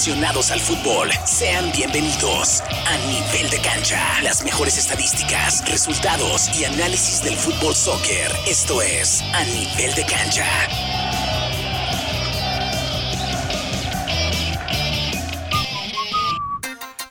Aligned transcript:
aficionados 0.00 0.50
al 0.50 0.60
fútbol, 0.60 1.10
sean 1.26 1.70
bienvenidos 1.76 2.62
a 2.62 2.96
Nivel 3.06 3.50
de 3.50 3.58
Cancha. 3.58 4.00
Las 4.22 4.42
mejores 4.42 4.78
estadísticas, 4.78 5.62
resultados 5.70 6.48
y 6.58 6.64
análisis 6.64 7.22
del 7.22 7.34
fútbol 7.34 7.74
soccer. 7.74 8.32
Esto 8.48 8.80
es 8.80 9.20
A 9.34 9.44
Nivel 9.44 9.94
de 9.94 10.06
Cancha. 10.06 10.46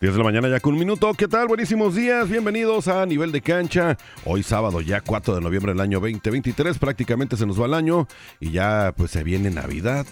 10 0.01 0.11
de 0.13 0.17
la 0.17 0.23
mañana 0.23 0.49
ya 0.49 0.59
con 0.59 0.73
un 0.73 0.79
minuto. 0.79 1.13
¿Qué 1.13 1.27
tal? 1.27 1.47
Buenísimos 1.47 1.93
días. 1.93 2.27
Bienvenidos 2.27 2.87
a 2.87 3.05
Nivel 3.05 3.31
de 3.31 3.41
Cancha. 3.41 3.99
Hoy 4.25 4.41
sábado 4.41 4.81
ya 4.81 5.01
4 5.01 5.35
de 5.35 5.41
noviembre 5.41 5.73
del 5.73 5.81
año 5.81 5.99
2023. 5.99 6.79
Prácticamente 6.79 7.37
se 7.37 7.45
nos 7.45 7.61
va 7.61 7.67
el 7.67 7.75
año 7.75 8.07
y 8.39 8.49
ya 8.49 8.95
pues 8.97 9.11
se 9.11 9.23
viene 9.23 9.51
Navidad 9.51 10.07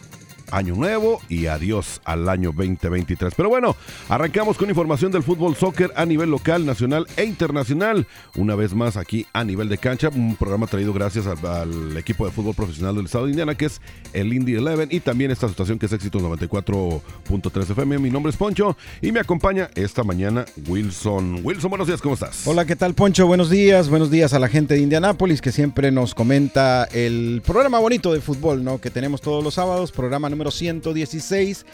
año 0.51 0.75
nuevo 0.75 1.21
y 1.29 1.47
adiós 1.47 2.01
al 2.05 2.29
año 2.29 2.51
2023. 2.51 3.33
Pero 3.35 3.49
bueno, 3.49 3.75
arrancamos 4.09 4.57
con 4.57 4.69
información 4.69 5.11
del 5.11 5.23
fútbol 5.23 5.55
soccer 5.55 5.91
a 5.95 6.05
nivel 6.05 6.29
local, 6.29 6.65
nacional 6.65 7.07
e 7.15 7.25
internacional. 7.25 8.07
Una 8.35 8.55
vez 8.55 8.73
más 8.73 8.97
aquí 8.97 9.25
a 9.33 9.43
nivel 9.43 9.69
de 9.69 9.77
cancha, 9.77 10.09
un 10.09 10.35
programa 10.35 10.67
traído 10.67 10.93
gracias 10.93 11.27
al, 11.27 11.97
equipo 11.97 12.25
de 12.25 12.31
fútbol 12.31 12.55
profesional 12.55 12.95
del 12.95 13.05
estado 13.05 13.25
de 13.25 13.31
Indiana, 13.31 13.55
que 13.55 13.65
es 13.65 13.81
el 14.13 14.33
Indy 14.33 14.55
11, 14.57 14.87
y 14.91 14.99
también 14.99 15.31
esta 15.31 15.47
situación 15.47 15.79
que 15.79 15.85
es 15.85 15.93
éxito 15.93 16.19
94.3 16.19 17.71
FM. 17.71 17.99
Mi 17.99 18.09
nombre 18.09 18.29
es 18.29 18.37
Poncho 18.37 18.77
y 19.01 19.11
me 19.11 19.19
acompaña 19.19 19.69
esta 19.75 20.03
mañana 20.03 20.45
Wilson. 20.67 21.41
Wilson, 21.43 21.69
buenos 21.69 21.87
días, 21.87 22.01
¿cómo 22.01 22.15
estás? 22.15 22.47
Hola, 22.47 22.65
¿qué 22.65 22.75
tal, 22.75 22.93
Poncho? 22.93 23.27
Buenos 23.27 23.49
días, 23.49 23.89
buenos 23.89 24.11
días 24.11 24.33
a 24.33 24.39
la 24.39 24.47
gente 24.47 24.75
de 24.75 24.81
Indianápolis 24.81 25.41
que 25.41 25.51
siempre 25.51 25.91
nos 25.91 26.13
comenta 26.13 26.85
el 26.85 27.41
programa 27.45 27.79
bonito 27.79 28.13
de 28.13 28.21
fútbol, 28.21 28.63
¿no? 28.63 28.79
Que 28.79 28.89
tenemos 28.89 29.21
todos 29.21 29.43
los 29.43 29.55
sábados, 29.55 29.91
programa 29.91 30.29
número 30.29 30.36
116 30.51 31.65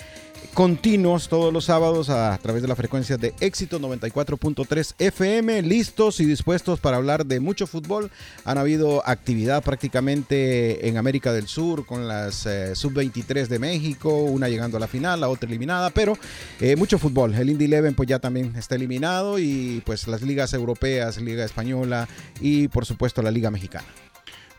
continuos 0.54 1.30
todos 1.30 1.52
los 1.52 1.66
sábados 1.66 2.10
a, 2.10 2.38
través 2.38 2.62
de 2.62 2.68
la 2.68 2.76
frecuencia 2.76 3.18
de 3.18 3.34
éxito 3.40 3.80
94.3 3.80 4.94
FM, 5.00 5.62
listos 5.64 6.20
y 6.20 6.26
dispuestos 6.26 6.80
para 6.80 6.98
hablar 6.98 7.26
de 7.26 7.40
mucho 7.40 7.66
fútbol. 7.66 8.12
Han 8.46 8.58
habido 8.58 9.08
actividad 9.08 9.64
prácticamente 9.64 10.88
en 10.88 10.98
América 10.98 11.34
del 11.34 11.48
Sur 11.48 11.86
con 11.86 12.08
las 12.08 12.46
eh, 12.46 12.76
sub-23 12.76 13.48
de 13.48 13.60
México, 13.60 14.16
una 14.16 14.50
llegando 14.50 14.78
a 14.78 14.80
la 14.80 14.88
final, 14.88 15.22
la 15.22 15.30
otra 15.30 15.48
eliminada, 15.48 15.90
pero 15.90 16.18
eh, 16.60 16.76
mucho 16.76 17.00
fútbol. 17.00 17.34
El 17.34 17.50
Indy 17.50 17.66
Eleven 17.66 17.96
pues 17.96 18.10
ya 18.10 18.20
también 18.20 18.54
está 18.58 18.76
eliminado 18.76 19.40
y 19.40 19.82
pues 19.86 20.08
las 20.08 20.22
ligas 20.22 20.54
europeas, 20.54 21.20
Liga 21.20 21.46
Española 21.46 22.08
y 22.42 22.68
por 22.68 22.86
supuesto 22.86 23.22
la 23.22 23.32
Liga 23.32 23.50
Mexicana. 23.50 23.88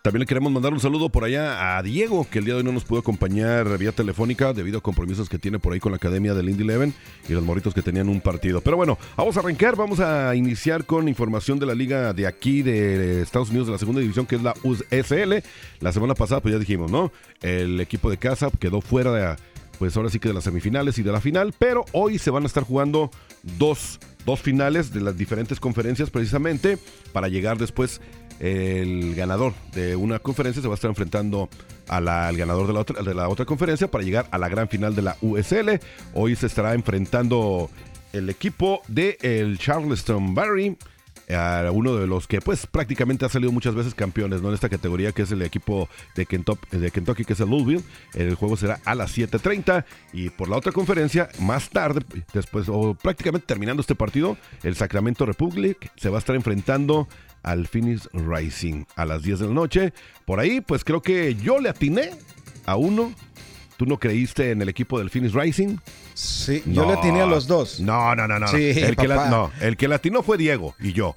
También 0.04 0.20
le 0.20 0.26
queremos 0.26 0.52
mandar 0.52 0.74
un 0.74 0.80
saludo 0.80 1.08
por 1.08 1.24
allá 1.24 1.78
a 1.78 1.82
Diego, 1.82 2.26
que 2.30 2.38
el 2.38 2.44
día 2.44 2.52
de 2.52 2.58
hoy 2.58 2.64
no 2.64 2.72
nos 2.72 2.84
pudo 2.84 2.98
acompañar 2.98 3.78
vía 3.78 3.90
telefónica 3.90 4.52
debido 4.52 4.76
a 4.76 4.82
compromisos 4.82 5.30
que 5.30 5.38
tiene 5.38 5.58
por 5.58 5.72
ahí 5.72 5.80
con 5.80 5.92
la 5.92 5.96
Academia 5.96 6.34
del 6.34 6.50
Indy 6.50 6.62
Eleven 6.62 6.92
y 7.26 7.32
los 7.32 7.42
moritos 7.42 7.72
que 7.72 7.80
tenían 7.80 8.10
un 8.10 8.20
partido. 8.20 8.60
Pero 8.60 8.76
bueno, 8.76 8.98
vamos 9.16 9.34
a 9.38 9.40
arrancar, 9.40 9.76
vamos 9.76 10.00
a 10.00 10.34
iniciar 10.34 10.84
con 10.84 11.08
información 11.08 11.58
de 11.58 11.64
la 11.64 11.74
liga 11.74 12.12
de 12.12 12.26
aquí 12.26 12.60
de 12.60 13.22
Estados 13.22 13.48
Unidos 13.48 13.66
de 13.66 13.72
la 13.72 13.78
segunda 13.78 14.02
división, 14.02 14.26
que 14.26 14.36
es 14.36 14.42
la 14.42 14.52
USL. 14.62 15.42
La 15.80 15.90
semana 15.90 16.14
pasada, 16.14 16.42
pues 16.42 16.52
ya 16.52 16.58
dijimos, 16.58 16.90
¿no? 16.90 17.10
El 17.40 17.80
equipo 17.80 18.10
de 18.10 18.18
casa 18.18 18.50
quedó 18.60 18.82
fuera 18.82 19.10
de, 19.10 19.36
pues 19.78 19.96
ahora 19.96 20.10
sí 20.10 20.18
que 20.18 20.28
de 20.28 20.34
las 20.34 20.44
semifinales 20.44 20.98
y 20.98 21.02
de 21.02 21.12
la 21.12 21.20
final, 21.22 21.54
pero 21.58 21.86
hoy 21.92 22.18
se 22.18 22.30
van 22.30 22.42
a 22.42 22.46
estar 22.46 22.64
jugando 22.64 23.10
dos, 23.42 23.98
dos 24.26 24.40
finales 24.42 24.92
de 24.92 25.00
las 25.00 25.16
diferentes 25.16 25.58
conferencias 25.60 26.10
precisamente 26.10 26.76
para 27.14 27.28
llegar 27.28 27.56
después 27.56 28.02
el 28.40 29.14
ganador 29.14 29.54
de 29.72 29.96
una 29.96 30.18
conferencia 30.18 30.60
se 30.60 30.68
va 30.68 30.74
a 30.74 30.76
estar 30.76 30.90
enfrentando 30.90 31.48
al 31.88 32.36
ganador 32.36 32.66
de 32.66 32.72
la, 32.72 32.80
otra, 32.80 33.02
de 33.02 33.14
la 33.14 33.28
otra 33.28 33.44
conferencia 33.44 33.90
para 33.90 34.04
llegar 34.04 34.26
a 34.30 34.38
la 34.38 34.48
gran 34.48 34.68
final 34.68 34.94
de 34.94 35.02
la 35.02 35.16
USL. 35.20 35.80
Hoy 36.14 36.36
se 36.36 36.46
estará 36.46 36.74
enfrentando 36.74 37.70
el 38.12 38.30
equipo 38.30 38.82
de 38.88 39.18
el 39.22 39.58
Charleston 39.58 40.34
Barry 40.34 40.76
a 41.30 41.70
uno 41.72 41.96
de 41.96 42.06
los 42.06 42.26
que 42.26 42.40
pues 42.40 42.66
prácticamente 42.66 43.24
ha 43.24 43.28
salido 43.28 43.50
muchas 43.52 43.74
veces 43.74 43.94
campeones 43.94 44.42
¿no? 44.42 44.48
en 44.48 44.54
esta 44.54 44.68
categoría 44.68 45.12
que 45.12 45.22
es 45.22 45.32
el 45.32 45.42
equipo 45.42 45.88
de 46.14 46.26
Kentucky, 46.26 46.76
de 46.76 46.90
Kentucky 46.90 47.24
que 47.24 47.32
es 47.32 47.40
el 47.40 47.48
Louisville. 47.48 47.82
El 48.14 48.34
juego 48.34 48.56
será 48.56 48.80
a 48.84 48.94
las 48.94 49.16
7.30 49.16 49.84
y 50.12 50.30
por 50.30 50.48
la 50.48 50.56
otra 50.56 50.72
conferencia 50.72 51.28
más 51.38 51.70
tarde, 51.70 52.04
después 52.32 52.68
o 52.68 52.94
prácticamente 52.94 53.46
terminando 53.46 53.80
este 53.80 53.94
partido, 53.94 54.36
el 54.62 54.76
Sacramento 54.76 55.24
Republic 55.24 55.90
se 55.96 56.10
va 56.10 56.18
a 56.18 56.20
estar 56.20 56.36
enfrentando 56.36 57.08
al 57.44 57.68
Phoenix 57.68 58.08
Rising 58.12 58.84
a 58.96 59.04
las 59.04 59.22
10 59.22 59.38
de 59.40 59.46
la 59.46 59.52
noche. 59.52 59.92
Por 60.24 60.40
ahí, 60.40 60.60
pues 60.60 60.82
creo 60.82 61.00
que 61.00 61.36
yo 61.36 61.60
le 61.60 61.68
atiné 61.68 62.10
a 62.66 62.76
uno. 62.76 63.14
¿Tú 63.76 63.86
no 63.86 63.98
creíste 63.98 64.52
en 64.52 64.62
el 64.62 64.68
equipo 64.68 64.98
del 64.98 65.10
Phoenix 65.10 65.34
Rising? 65.34 65.78
Sí, 66.14 66.62
yo 66.66 66.86
le 66.86 66.92
atiné 66.92 67.22
a 67.22 67.26
los 67.26 67.46
dos. 67.46 67.80
No, 67.80 68.14
no, 68.14 68.28
no, 68.28 68.38
no. 68.38 68.48
Sí, 68.48 68.70
el, 68.70 68.96
que 68.96 69.08
no 69.08 69.50
el 69.60 69.76
que 69.76 69.86
atinó 69.86 70.22
fue 70.22 70.38
Diego 70.38 70.76
y 70.78 70.92
yo. 70.92 71.16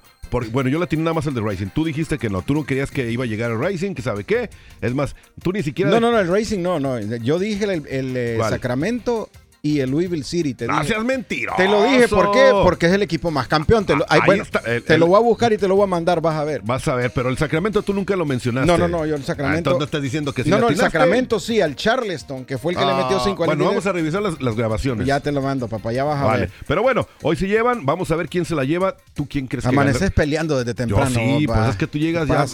bueno, 0.50 0.68
yo 0.68 0.78
le 0.78 0.84
atiné 0.84 1.04
nada 1.04 1.14
más 1.14 1.26
el 1.26 1.34
de 1.34 1.40
Rising. 1.40 1.68
Tú 1.68 1.84
dijiste 1.84 2.18
que 2.18 2.28
no, 2.28 2.42
tú 2.42 2.54
no 2.54 2.64
querías 2.66 2.90
que 2.90 3.10
iba 3.10 3.24
a 3.24 3.26
llegar 3.28 3.52
el 3.52 3.60
Rising, 3.60 3.94
que 3.94 4.02
sabe 4.02 4.24
qué. 4.24 4.50
Es 4.80 4.92
más, 4.92 5.14
tú 5.40 5.52
ni 5.52 5.62
siquiera. 5.62 5.90
No, 5.92 6.00
no, 6.00 6.10
no, 6.10 6.18
el 6.18 6.28
Racing 6.28 6.60
no, 6.60 6.80
no. 6.80 6.98
Yo 6.98 7.38
dije 7.38 7.64
el, 7.64 7.86
el 7.86 8.16
eh, 8.16 8.38
Sacramento 8.48 9.30
y 9.62 9.80
el 9.80 9.90
Louisville 9.90 10.24
City. 10.24 10.54
Te 10.54 10.66
no 10.66 10.82
seas 10.84 11.04
mentiroso. 11.04 11.56
Te 11.56 11.68
lo 11.68 11.84
dije, 11.84 12.08
¿por 12.08 12.30
qué? 12.32 12.50
Porque 12.62 12.86
es 12.86 12.92
el 12.92 13.02
equipo 13.02 13.30
más 13.30 13.48
campeón. 13.48 13.84
Te 13.84 13.96
lo, 13.96 14.06
bueno, 14.24 14.44
te 14.86 14.98
lo 14.98 15.06
voy 15.06 15.16
a 15.16 15.22
buscar 15.22 15.52
y 15.52 15.58
te 15.58 15.66
lo 15.66 15.76
voy 15.76 15.84
a 15.84 15.86
mandar, 15.86 16.20
vas 16.20 16.36
a 16.36 16.44
ver. 16.44 16.62
Vas 16.62 16.86
a 16.88 16.94
ver, 16.94 17.10
pero 17.12 17.28
el 17.28 17.36
Sacramento 17.36 17.82
tú 17.82 17.92
nunca 17.92 18.14
lo 18.16 18.24
mencionaste. 18.24 18.66
No, 18.66 18.78
no, 18.78 18.88
no, 18.88 19.06
yo 19.06 19.16
el 19.16 19.24
Sacramento. 19.24 19.70
Ah, 19.70 19.72
entonces 19.72 19.86
estás 19.86 20.02
diciendo 20.02 20.32
que 20.32 20.44
sí. 20.44 20.50
No, 20.50 20.58
no, 20.58 20.68
el 20.68 20.76
Sacramento 20.76 21.40
sí, 21.40 21.60
al 21.60 21.74
Charleston, 21.74 22.44
que 22.44 22.58
fue 22.58 22.72
el 22.72 22.78
que 22.78 22.84
le 22.84 22.94
metió 22.94 23.20
5 23.20 23.42
al 23.42 23.46
Bueno, 23.46 23.64
vamos 23.64 23.86
a 23.86 23.92
revisar 23.92 24.22
las, 24.22 24.56
grabaciones. 24.56 25.06
Ya 25.06 25.20
te 25.20 25.32
lo 25.32 25.42
mando, 25.42 25.68
papá, 25.68 25.92
ya 25.92 26.04
vas 26.04 26.22
a 26.22 26.36
ver. 26.36 26.50
Pero 26.66 26.82
bueno, 26.82 27.06
hoy 27.22 27.36
se 27.36 27.48
llevan, 27.48 27.84
vamos 27.84 28.10
a 28.10 28.16
ver 28.16 28.28
quién 28.28 28.44
se 28.44 28.54
la 28.54 28.64
lleva. 28.64 28.96
¿Tú 29.14 29.26
quién 29.28 29.46
crees 29.46 29.64
que 29.64 29.68
Amaneces 29.68 30.10
peleando 30.10 30.58
desde 30.58 30.74
temprano. 30.74 31.10
Yo 31.10 31.38
sí, 31.38 31.46
pues 31.46 31.70
es 31.70 31.76
que 31.76 31.86
tú 31.86 31.98
llegas 31.98 32.28
ya. 32.28 32.46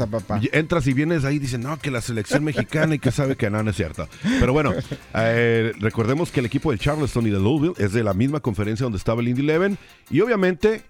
Entras 0.53 0.87
y 0.87 0.93
vienes 0.93 1.25
ahí 1.25 1.37
y 1.37 1.39
dices, 1.39 1.59
no, 1.59 1.79
que 1.79 1.91
la 1.91 2.01
selección 2.01 2.45
mexicana 2.45 2.95
y 2.95 2.99
que 2.99 3.11
sabe 3.11 3.37
que 3.37 3.51
no, 3.51 3.63
no 3.63 3.71
es 3.71 3.77
cierto. 3.77 4.09
Pero 4.41 4.53
bueno, 4.53 4.73
eh, 5.15 5.73
recordemos 5.79 6.31
que 6.31 6.41
el 6.41 6.47
equipo 6.47 6.71
del 6.71 6.79
Charleston 6.79 6.94
y 6.97 7.31
de 7.31 7.39
Louisville 7.39 7.75
es 7.79 7.93
de 7.93 8.05
la 8.05 8.15
misma 8.15 8.41
conferencia 8.41 8.85
donde 8.85 8.99
estaba 8.99 9.21
el 9.21 9.29
Indy 9.29 9.43
Eleven. 9.43 9.79
Y 10.11 10.21
obviamente, 10.21 10.83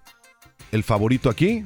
el 0.72 0.82
favorito 0.82 1.30
aquí, 1.30 1.64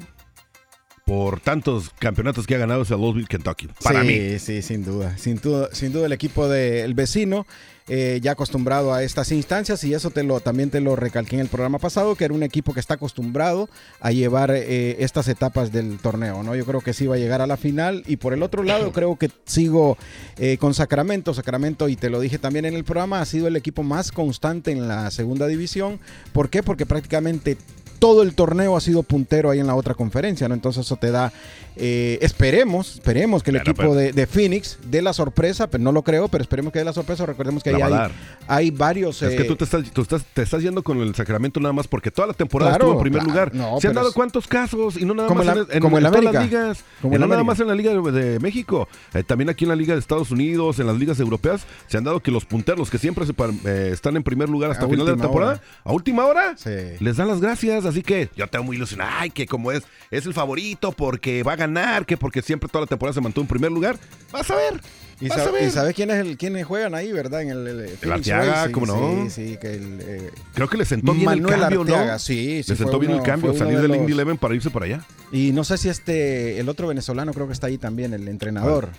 por 1.08 1.40
tantos 1.40 1.90
campeonatos 1.98 2.46
que 2.46 2.54
ha 2.54 2.58
ganado, 2.58 2.82
es 2.82 2.90
el 2.90 3.00
Louisville, 3.00 3.26
Kentucky. 3.26 3.66
Para 3.82 4.04
mí. 4.04 4.38
Sí, 4.38 4.60
sin 4.60 4.84
duda. 4.84 5.16
Sin 5.16 5.36
duda, 5.36 5.70
sin 5.72 5.90
duda 5.90 6.04
el 6.04 6.12
equipo 6.12 6.48
del 6.48 6.92
vecino. 6.92 7.46
Eh, 7.90 8.20
ya 8.22 8.32
acostumbrado 8.32 8.92
a 8.92 9.02
estas 9.02 9.32
instancias 9.32 9.82
y 9.84 9.94
eso 9.94 10.10
te 10.10 10.22
lo, 10.22 10.40
también 10.40 10.68
te 10.68 10.82
lo 10.82 10.94
recalqué 10.94 11.36
en 11.36 11.40
el 11.40 11.48
programa 11.48 11.78
pasado, 11.78 12.14
que 12.16 12.26
era 12.26 12.34
un 12.34 12.42
equipo 12.42 12.74
que 12.74 12.80
está 12.80 12.94
acostumbrado 12.94 13.70
a 14.00 14.12
llevar 14.12 14.50
eh, 14.50 14.96
estas 14.98 15.26
etapas 15.28 15.72
del 15.72 15.96
torneo, 15.96 16.42
¿no? 16.42 16.54
Yo 16.54 16.66
creo 16.66 16.82
que 16.82 16.92
sí 16.92 17.06
va 17.06 17.14
a 17.14 17.18
llegar 17.18 17.40
a 17.40 17.46
la 17.46 17.56
final 17.56 18.02
y 18.06 18.18
por 18.18 18.34
el 18.34 18.42
otro 18.42 18.62
lado 18.62 18.92
creo 18.92 19.16
que 19.16 19.30
sigo 19.46 19.96
eh, 20.36 20.58
con 20.58 20.74
Sacramento, 20.74 21.32
Sacramento 21.32 21.88
y 21.88 21.96
te 21.96 22.10
lo 22.10 22.20
dije 22.20 22.38
también 22.38 22.66
en 22.66 22.74
el 22.74 22.84
programa, 22.84 23.22
ha 23.22 23.24
sido 23.24 23.46
el 23.46 23.56
equipo 23.56 23.82
más 23.82 24.12
constante 24.12 24.70
en 24.70 24.86
la 24.86 25.10
segunda 25.10 25.46
división, 25.46 25.98
¿por 26.34 26.50
qué? 26.50 26.62
Porque 26.62 26.84
prácticamente 26.84 27.56
todo 27.98 28.22
el 28.22 28.34
torneo 28.34 28.76
ha 28.76 28.80
sido 28.80 29.02
puntero 29.02 29.50
ahí 29.50 29.58
en 29.58 29.66
la 29.66 29.74
otra 29.74 29.94
conferencia, 29.94 30.48
¿no? 30.48 30.54
Entonces 30.54 30.86
eso 30.86 30.96
te 30.96 31.10
da, 31.10 31.32
eh, 31.76 32.18
esperemos, 32.22 32.94
esperemos 32.94 33.42
que 33.42 33.50
el 33.50 33.56
equipo 33.56 33.94
de, 33.94 34.26
Phoenix 34.26 34.78
dé 34.90 35.02
la 35.02 35.12
sorpresa, 35.12 35.68
pero 35.68 35.82
no 35.82 35.92
lo 35.92 36.02
creo, 36.02 36.28
pero 36.28 36.42
esperemos 36.42 36.72
que 36.72 36.78
dé 36.80 36.84
la 36.84 36.92
sorpresa. 36.92 37.26
Recordemos 37.26 37.62
que 37.62 37.70
ahí 37.70 37.80
hay, 37.82 38.10
hay, 38.46 38.70
varios... 38.70 39.22
Es 39.22 39.34
que 39.34 39.44
tú, 39.44 39.56
te 39.56 39.64
estás, 39.64 39.84
tú 39.92 40.02
estás, 40.02 40.24
te 40.32 40.42
estás 40.42 40.62
yendo 40.62 40.82
con 40.82 40.98
el 40.98 41.14
Sacramento 41.14 41.60
nada 41.60 41.72
más 41.72 41.88
porque 41.88 42.10
toda 42.10 42.28
la 42.28 42.34
temporada 42.34 42.72
estuvo 42.72 42.92
en 42.92 43.00
primer 43.00 43.22
lugar. 43.22 43.52
Se 43.80 43.88
han 43.88 43.94
dado 43.94 44.12
cuántos 44.12 44.46
casos 44.46 44.96
y 44.96 45.04
no 45.04 45.14
nada 45.14 45.28
más 45.32 45.46
en, 45.70 45.80
como 45.80 45.98
en, 45.98 46.04
las 46.04 46.44
ligas, 46.44 46.84
no 47.02 47.26
nada 47.26 47.44
más 47.44 47.60
en 47.60 47.68
la 47.68 47.74
Liga 47.74 47.92
de, 47.92 48.38
México, 48.40 48.88
eh, 49.14 49.22
también 49.22 49.48
aquí 49.48 49.64
en 49.64 49.70
la 49.70 49.76
Liga 49.76 49.94
de 49.94 50.00
Estados 50.00 50.30
Unidos, 50.30 50.78
en 50.78 50.86
las 50.86 50.96
ligas 50.96 51.20
europeas, 51.20 51.66
se 51.86 51.96
han 51.96 52.04
dado 52.04 52.20
que 52.20 52.30
los 52.30 52.44
punteros, 52.44 52.90
que 52.90 52.98
siempre 52.98 53.24
se, 53.26 53.32
eh, 53.64 53.90
están 53.92 54.16
en 54.16 54.22
primer 54.22 54.48
lugar 54.48 54.70
hasta 54.70 54.88
final 54.88 55.06
de 55.06 55.16
la 55.16 55.22
temporada, 55.22 55.60
a 55.84 55.92
última 55.92 56.26
hora, 56.26 56.54
les 57.00 57.16
dan 57.16 57.28
las 57.28 57.40
gracias 57.40 57.86
Así 57.88 58.02
que 58.02 58.28
yo 58.36 58.46
tengo 58.46 58.64
muy 58.64 58.76
ilusionado. 58.76 59.10
Ay, 59.14 59.30
que 59.30 59.46
como 59.46 59.72
es, 59.72 59.82
es 60.10 60.26
el 60.26 60.34
favorito 60.34 60.92
porque 60.92 61.42
va 61.42 61.52
a 61.52 61.56
ganar, 61.56 62.06
que 62.06 62.16
porque 62.16 62.42
siempre 62.42 62.68
toda 62.68 62.82
la 62.82 62.86
temporada 62.86 63.14
se 63.14 63.20
mantuvo 63.20 63.42
en 63.42 63.48
primer 63.48 63.72
lugar. 63.72 63.98
Vas 64.32 64.50
a 64.50 64.56
ver. 64.56 64.80
¿Y, 65.20 65.28
sabes 65.30 65.94
quién 65.96 66.10
es 66.10 66.18
el, 66.18 66.36
quiénes 66.36 66.64
juegan 66.64 66.94
ahí, 66.94 67.10
verdad? 67.10 67.42
En 67.42 67.50
el, 67.50 67.66
el, 68.00 68.12
Arteaga, 68.12 68.70
¿cómo 68.70 68.86
no? 68.86 69.24
Sí, 69.24 69.30
sí, 69.30 69.56
que 69.60 69.74
el, 69.74 69.98
eh, 70.00 70.30
Creo 70.54 70.68
que 70.68 70.76
le 70.76 70.84
sentó 70.84 71.12
bien 71.12 71.28
el 71.28 71.44
cambio, 71.44 71.80
Arteaga, 71.80 72.12
¿no? 72.12 72.18
Sí, 72.20 72.62
sí. 72.62 72.70
Le 72.70 72.76
sentó 72.76 73.00
bien 73.00 73.12
el 73.12 73.22
cambio, 73.22 73.52
salir 73.54 73.80
del 73.80 73.96
Indy 73.96 74.12
Eleven 74.12 74.36
para 74.36 74.54
irse 74.54 74.70
para 74.70 74.86
allá. 74.86 75.04
Y 75.32 75.50
no 75.52 75.64
sé 75.64 75.76
si 75.76 75.88
este, 75.88 76.60
el 76.60 76.68
otro 76.68 76.86
venezolano 76.86 77.32
creo 77.32 77.48
que 77.48 77.52
está 77.52 77.66
ahí 77.66 77.78
también, 77.78 78.14
el 78.14 78.28
entrenador. 78.28 78.90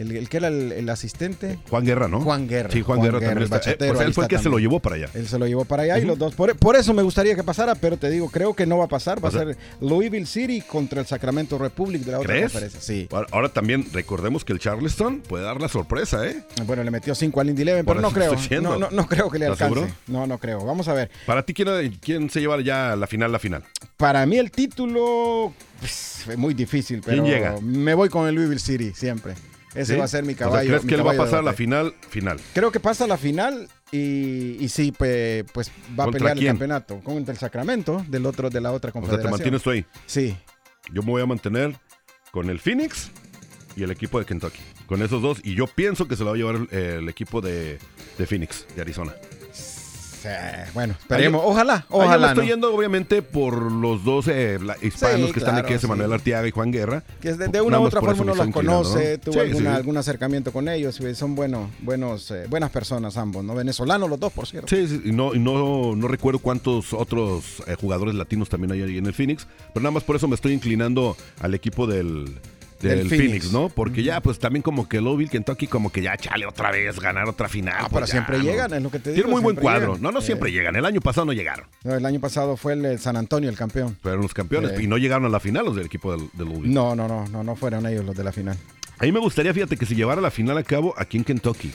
El, 0.00 0.16
el 0.16 0.28
que 0.28 0.36
era 0.38 0.48
el, 0.48 0.72
el 0.72 0.88
asistente. 0.88 1.58
Juan 1.68 1.84
Guerra, 1.84 2.08
¿no? 2.08 2.20
Juan 2.20 2.48
Guerra. 2.48 2.70
Sí, 2.70 2.82
Juan, 2.82 3.00
Guerra, 3.00 3.20
también 3.20 3.38
el 3.38 3.44
está. 3.44 3.58
Eh, 3.70 3.76
pues 3.78 4.00
él 4.00 4.14
fue 4.14 4.24
el 4.24 4.28
que 4.28 4.38
se 4.38 4.48
lo 4.48 4.58
llevó 4.58 4.80
para 4.80 4.96
allá. 4.96 5.08
Él 5.14 5.26
se 5.28 5.38
lo 5.38 5.46
llevó 5.46 5.64
para 5.64 5.82
allá 5.84 5.98
y 5.98 6.04
los 6.04 6.18
dos. 6.18 6.34
Por, 6.34 6.56
por 6.56 6.76
eso 6.76 6.92
me 6.94 7.02
gustaría 7.02 7.34
que 7.34 7.44
pasara, 7.44 7.74
pero 7.74 7.96
te 7.96 8.10
digo, 8.10 8.28
creo 8.30 8.54
que 8.54 8.66
no 8.66 8.78
va 8.78 8.84
a 8.84 8.88
pasar. 8.88 9.22
Va 9.22 9.28
a 9.28 9.30
O 9.30 9.32
sea- 9.32 9.44
ser 9.44 9.56
Louisville 9.80 10.26
City 10.26 10.60
contra 10.62 11.00
el 11.00 11.06
Sacramento 11.06 11.58
Republic 11.58 12.02
de 12.02 12.12
la 12.12 12.18
otra 12.18 12.28
¿Crees? 12.34 12.52
conferencia. 12.52 12.80
Sí. 12.80 13.08
Ahora, 13.30 13.48
también 13.50 13.86
recordemos 13.92 14.44
que 14.44 14.52
el 14.52 14.58
Charleston 14.58 15.20
puede 15.20 15.44
dar 15.44 15.60
la 15.60 15.68
sorpresa, 15.68 16.26
¿eh? 16.26 16.42
Bueno, 16.66 16.82
le 16.84 16.90
metió 16.90 17.14
5 17.14 17.40
al 17.40 17.50
Indy 17.50 17.62
Eleven, 17.62 17.84
Por 17.84 17.96
pero 17.96 18.08
no 18.08 18.14
creo. 18.14 18.34
No, 18.60 18.78
no, 18.78 18.90
no 18.90 19.06
creo 19.06 19.30
que 19.30 19.38
le 19.38 19.46
¿Estás 19.46 19.62
alcance. 19.62 19.80
seguro? 19.86 20.00
No, 20.06 20.26
no 20.26 20.38
creo. 20.38 20.64
Vamos 20.64 20.88
a 20.88 20.92
ver. 20.94 21.10
Para 21.26 21.42
ti, 21.44 21.54
¿quién, 21.54 21.98
quién 22.00 22.30
se 22.30 22.40
lleva 22.40 22.60
ya 22.60 22.96
la 22.96 23.06
final, 23.06 23.32
la 23.32 23.38
final? 23.38 23.64
Para 23.96 24.24
mí 24.26 24.38
el 24.38 24.50
título 24.50 25.52
pues, 25.78 26.24
es 26.28 26.38
muy 26.38 26.54
difícil, 26.54 27.00
¿Quién 27.00 27.22
pero 27.24 27.26
llega? 27.26 27.54
me 27.62 27.94
voy 27.94 28.08
con 28.08 28.26
el 28.28 28.34
Louisville 28.34 28.60
City 28.60 28.92
siempre. 28.94 29.34
Ese 29.74 29.92
¿Sí? 29.94 29.98
va 29.98 30.04
a 30.04 30.08
ser 30.08 30.24
mi 30.24 30.32
O 30.32 30.36
sea, 30.36 30.46
caballo. 30.46 30.68
¿Crees 30.68 30.84
mi 30.84 30.88
que 30.88 30.94
él 30.96 31.06
va 31.06 31.12
a 31.12 31.16
pasar 31.16 31.44
la 31.44 31.52
final, 31.52 31.94
final? 32.08 32.40
Creo 32.54 32.72
que 32.72 32.80
pasa 32.80 33.06
la 33.06 33.16
final 33.16 33.68
y, 33.92 34.56
y 34.58 34.68
sí, 34.68 34.92
pues, 34.92 35.44
pues 35.52 35.70
va 35.98 36.04
a 36.04 36.06
¿Contra 36.06 36.18
pelear 36.18 36.36
quién? 36.36 36.46
el 36.48 36.52
campeonato 36.52 37.00
contra 37.00 37.32
el 37.32 37.38
Sacramento 37.38 38.04
del 38.08 38.26
otro 38.26 38.50
de 38.50 38.60
la 38.60 38.72
otra 38.72 38.90
O 38.90 38.92
sea, 38.92 39.00
te 39.02 39.06
confederación. 39.06 39.30
mantienes 39.30 39.62
tú 39.62 39.70
ahí. 39.70 39.84
Sí. 40.06 40.36
Yo 40.92 41.02
me 41.02 41.10
voy 41.10 41.22
a 41.22 41.26
mantener 41.26 41.76
con 42.32 42.50
el 42.50 42.58
Phoenix 42.58 43.10
y 43.76 43.82
el 43.84 43.90
equipo 43.92 44.18
de 44.18 44.24
Kentucky. 44.26 44.58
Con 44.86 45.02
esos 45.02 45.22
dos. 45.22 45.38
Y 45.44 45.54
yo 45.54 45.66
pienso 45.68 46.08
que 46.08 46.16
se 46.16 46.24
lo 46.24 46.30
va 46.30 46.34
a 46.34 46.38
llevar 46.38 46.56
el, 46.56 46.76
el 46.78 47.08
equipo 47.08 47.40
de, 47.40 47.78
de 48.18 48.26
Phoenix, 48.26 48.66
de 48.74 48.82
Arizona. 48.82 49.14
Sí, 50.22 50.28
Bueno, 50.74 50.94
esperemos. 51.00 51.40
Ojalá, 51.44 51.86
yo 51.90 51.98
me 51.98 52.04
ojalá. 52.04 52.28
estoy 52.28 52.46
¿no? 52.46 52.50
yendo, 52.52 52.74
obviamente, 52.74 53.22
por 53.22 53.72
los 53.72 54.04
dos 54.04 54.28
eh, 54.28 54.58
hispanos 54.82 55.28
Sí, 55.28 55.32
que 55.32 55.38
están 55.38 55.56
aquí, 55.56 55.72
ese 55.72 55.82
sí. 55.82 55.86
Manuel 55.86 56.12
Arteaga 56.12 56.46
y 56.46 56.50
Juan 56.50 56.70
Guerra. 56.70 57.02
Que 57.20 57.32
de, 57.32 57.48
de 57.48 57.60
una 57.60 57.80
u 57.80 57.84
otra 57.84 58.00
forma 58.00 58.22
uno 58.22 58.34
los 58.34 58.48
conoce, 58.48 59.12
¿no? 59.16 59.18
tuvo 59.20 59.32
Sí, 59.34 59.40
alguna- 59.40 59.76
algún 59.76 59.96
acercamiento 59.96 60.52
con 60.52 60.68
ellos, 60.68 61.00
son 61.14 61.34
buenos, 61.34 61.70
buenos, 61.80 62.30
eh, 62.30 62.44
buenas 62.48 62.70
personas 62.70 63.16
ambos, 63.16 63.44
¿no? 63.44 63.54
Venezolanos 63.54 64.10
los 64.10 64.20
dos, 64.20 64.32
por 64.32 64.46
cierto. 64.46 64.68
Sí, 64.68 64.86
sí, 64.88 65.00
y 65.06 65.12
no, 65.12 65.34
y 65.34 65.38
no, 65.38 65.96
no 65.96 66.08
recuerdo 66.08 66.38
cuántos 66.38 66.92
otros 66.92 67.62
eh, 67.66 67.76
jugadores 67.80 68.14
latinos 68.14 68.48
también 68.48 68.72
hay 68.72 68.82
ahí 68.82 68.98
en 68.98 69.06
el 69.06 69.14
Phoenix, 69.14 69.46
pero 69.72 69.82
nada 69.82 69.92
más 69.92 70.04
por 70.04 70.16
eso 70.16 70.28
me 70.28 70.34
estoy 70.34 70.52
inclinando 70.52 71.16
al 71.40 71.54
equipo 71.54 71.86
del, 71.86 72.36
del, 72.80 72.98
Del 72.98 73.08
Phoenix, 73.08 73.26
Phoenix. 73.28 73.52
¿no? 73.52 73.68
Porque 73.68 74.02
ya, 74.02 74.20
pues 74.20 74.38
también 74.38 74.62
como 74.62 74.88
que 74.88 75.00
Louisville, 75.00 75.30
Kentucky, 75.30 75.66
como 75.66 75.90
que 75.92 76.02
ya 76.02 76.16
chale 76.16 76.46
otra 76.46 76.70
vez, 76.70 76.98
ganar 76.98 77.28
otra 77.28 77.48
final. 77.48 77.74
Ah, 77.78 77.88
pues 77.88 77.92
pero 77.92 78.06
ya, 78.06 78.10
siempre 78.12 78.38
¿no? 78.38 78.44
llegan, 78.44 78.74
es 78.74 78.82
lo 78.82 78.90
que 78.90 78.98
te 78.98 79.10
digo. 79.10 79.22
Tiene 79.22 79.30
muy 79.30 79.42
buen 79.42 79.56
cuadro. 79.56 79.88
llegan. 79.94 80.02
No, 80.02 80.12
no 80.12 80.18
Eh, 80.20 80.22
siempre 80.22 80.50
llegan. 80.52 80.76
El 80.76 80.84
año 80.84 81.00
pasado 81.00 81.24
no 81.26 81.32
llegaron. 81.32 81.66
no, 81.84 81.94
el 81.94 82.04
año 82.06 82.20
pasado 82.20 82.56
fue 82.56 82.72
el, 82.72 82.98
San 82.98 83.16
Antonio 83.16 83.48
el 83.50 83.56
campeón. 83.56 83.96
Fueron 84.02 84.22
los 84.22 84.34
campeones 84.34 84.72
Sí. 84.76 84.84
y 84.84 84.86
no 84.86 84.96
llegaron 84.98 85.24
a 85.26 85.28
la 85.28 85.40
final 85.40 85.64
los 85.64 85.76
del 85.76 85.86
equipo 85.86 86.16
del, 86.16 86.28
del 86.32 86.46
Louisville. 86.48 86.72
No, 86.74 86.94
no, 86.96 87.06
no, 87.06 87.26
no, 87.28 87.44
no 87.44 87.56
fueron 87.56 87.86
ellos 87.86 88.04
los 88.04 88.16
de 88.16 88.24
la 88.24 88.32
final. 88.32 88.56
A 88.98 89.04
mí 89.04 89.12
me 89.12 89.20
gustaría, 89.20 89.54
fíjate, 89.54 89.76
que 89.78 89.86
se 89.86 89.94
llevara 89.94 90.20
la 90.20 90.30
final 90.30 90.58
a 90.58 90.62
cabo 90.62 90.94
aquí 90.98 91.16
en 91.16 91.24
Kentucky. 91.24 91.72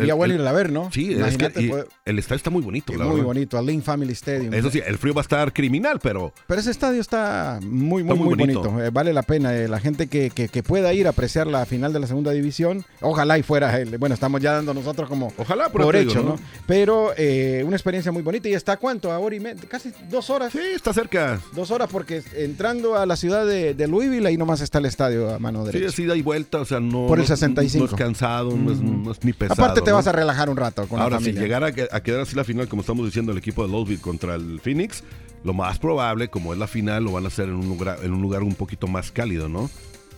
Sería 0.00 0.14
bueno 0.14 0.34
el- 0.34 0.40
ir 0.40 0.46
a 0.46 0.52
ver, 0.52 0.70
¿no? 0.72 0.90
Sí, 0.92 1.12
es 1.14 1.36
que 1.36 1.50
pues, 1.50 1.86
el 2.04 2.18
estadio 2.18 2.36
está 2.36 2.50
muy 2.50 2.62
bonito, 2.62 2.92
la 2.94 3.04
muy 3.04 3.14
verdad. 3.14 3.24
bonito, 3.26 3.58
al 3.58 3.66
Link 3.66 3.82
Family 3.82 4.12
Stadium. 4.12 4.52
Eso 4.54 4.70
sí, 4.70 4.80
el 4.86 4.98
frío 4.98 5.14
va 5.14 5.20
a 5.20 5.22
estar 5.22 5.52
criminal, 5.52 5.98
pero 6.02 6.32
Pero 6.46 6.60
ese 6.60 6.70
estadio 6.70 7.00
está 7.00 7.58
muy, 7.62 8.02
Está 8.02 8.14
muy, 8.14 8.24
muy 8.24 8.34
bonito. 8.36 8.62
bonito. 8.62 8.84
Eh, 8.84 8.90
vale 8.90 9.12
la 9.12 9.22
pena. 9.22 9.54
eh, 9.56 9.68
la 9.68 9.80
gente 9.80 10.06
que, 10.06 10.30
que- 10.30 10.48
que 10.48 10.62
pueda 10.62 10.92
ir 10.92 11.06
a 11.06 11.10
apreciar 11.10 11.46
la 11.46 11.64
final 11.66 11.92
de 11.92 12.00
la 12.00 12.06
segunda 12.06 12.30
división, 12.32 12.84
ojalá 13.00 13.38
y 13.38 13.42
fuera. 13.42 13.78
el- 13.80 13.98
bueno, 13.98 14.14
estamos 14.14 14.40
ya 14.40 14.52
dando 14.52 14.74
nosotros 14.74 15.08
como 15.08 15.32
ojalá 15.38 15.68
por 15.70 15.82
digo, 15.96 16.10
hecho, 16.10 16.22
¿no? 16.22 16.38
Pero 16.66 17.12
eh, 17.16 17.62
una 17.66 17.76
experiencia 17.76 18.10
muy 18.12 18.22
bonita. 18.22 18.48
¿Y 18.48 18.54
está 18.54 18.76
cuánto? 18.76 19.12
A 19.12 19.18
hora 19.18 19.36
y 19.36 19.40
casi 19.68 19.92
dos 20.10 20.30
horas. 20.30 20.52
Sí, 20.52 20.58
está 20.74 20.92
cerca. 20.92 21.40
Dos 21.54 21.70
horas 21.70 21.88
porque 21.90 22.22
entrando 22.36 22.96
a 22.96 23.06
la 23.06 23.16
ciudad 23.16 23.46
de, 23.46 23.74
de 23.74 23.86
Louisville, 23.88 24.26
ahí 24.26 24.36
nomás 24.36 24.60
está 24.60 24.78
el 24.78 24.86
estadio 24.86 25.32
a 25.34 25.38
mano 25.38 25.60
Sí, 25.66 25.72
derecha. 25.72 25.86
es 25.88 25.98
ida 25.98 26.16
y 26.16 26.22
vuelta, 26.22 26.58
o 26.60 26.64
sea, 26.64 26.80
no. 26.80 27.06
Por 27.06 27.18
el 27.18 27.24
no- 27.24 27.28
65. 27.28 27.84
No 27.86 27.90
es 27.90 27.96
cansado, 27.96 28.56
no, 28.56 28.72
es, 28.72 28.80
no 28.80 29.12
es 29.12 29.22
ni 29.24 29.32
pesado. 29.32 29.62
Aparte 29.62 29.82
te 29.84 29.90
¿no? 29.90 29.96
vas 29.96 30.06
a 30.06 30.12
relajar 30.12 30.48
un 30.50 30.56
rato 30.56 30.86
con 30.88 31.00
Ahora, 31.00 31.16
la 31.16 31.18
si 31.20 31.24
familia. 31.26 31.42
llegara 31.42 31.66
a, 31.68 31.72
que- 31.72 31.88
a 31.90 32.00
quedar 32.02 32.20
así 32.20 32.34
la 32.36 32.44
final, 32.44 32.68
como 32.68 32.80
estamos 32.82 33.04
diciendo, 33.06 33.32
el 33.32 33.38
equipo 33.38 33.62
de 33.64 33.70
Louisville 33.72 34.00
contra 34.00 34.34
el 34.34 34.60
Phoenix, 34.60 35.02
lo 35.44 35.52
más 35.54 35.78
probable, 35.78 36.28
como 36.28 36.52
es 36.52 36.58
la 36.58 36.66
final, 36.66 37.04
lo 37.04 37.12
van 37.12 37.24
a 37.24 37.28
hacer 37.28 37.48
en 37.48 37.54
un 37.56 37.68
lugar, 37.68 37.98
en 38.02 38.12
un, 38.12 38.22
lugar 38.22 38.42
un 38.42 38.54
poquito 38.54 38.86
más 38.86 39.10
cálido, 39.12 39.48
¿no? 39.48 39.70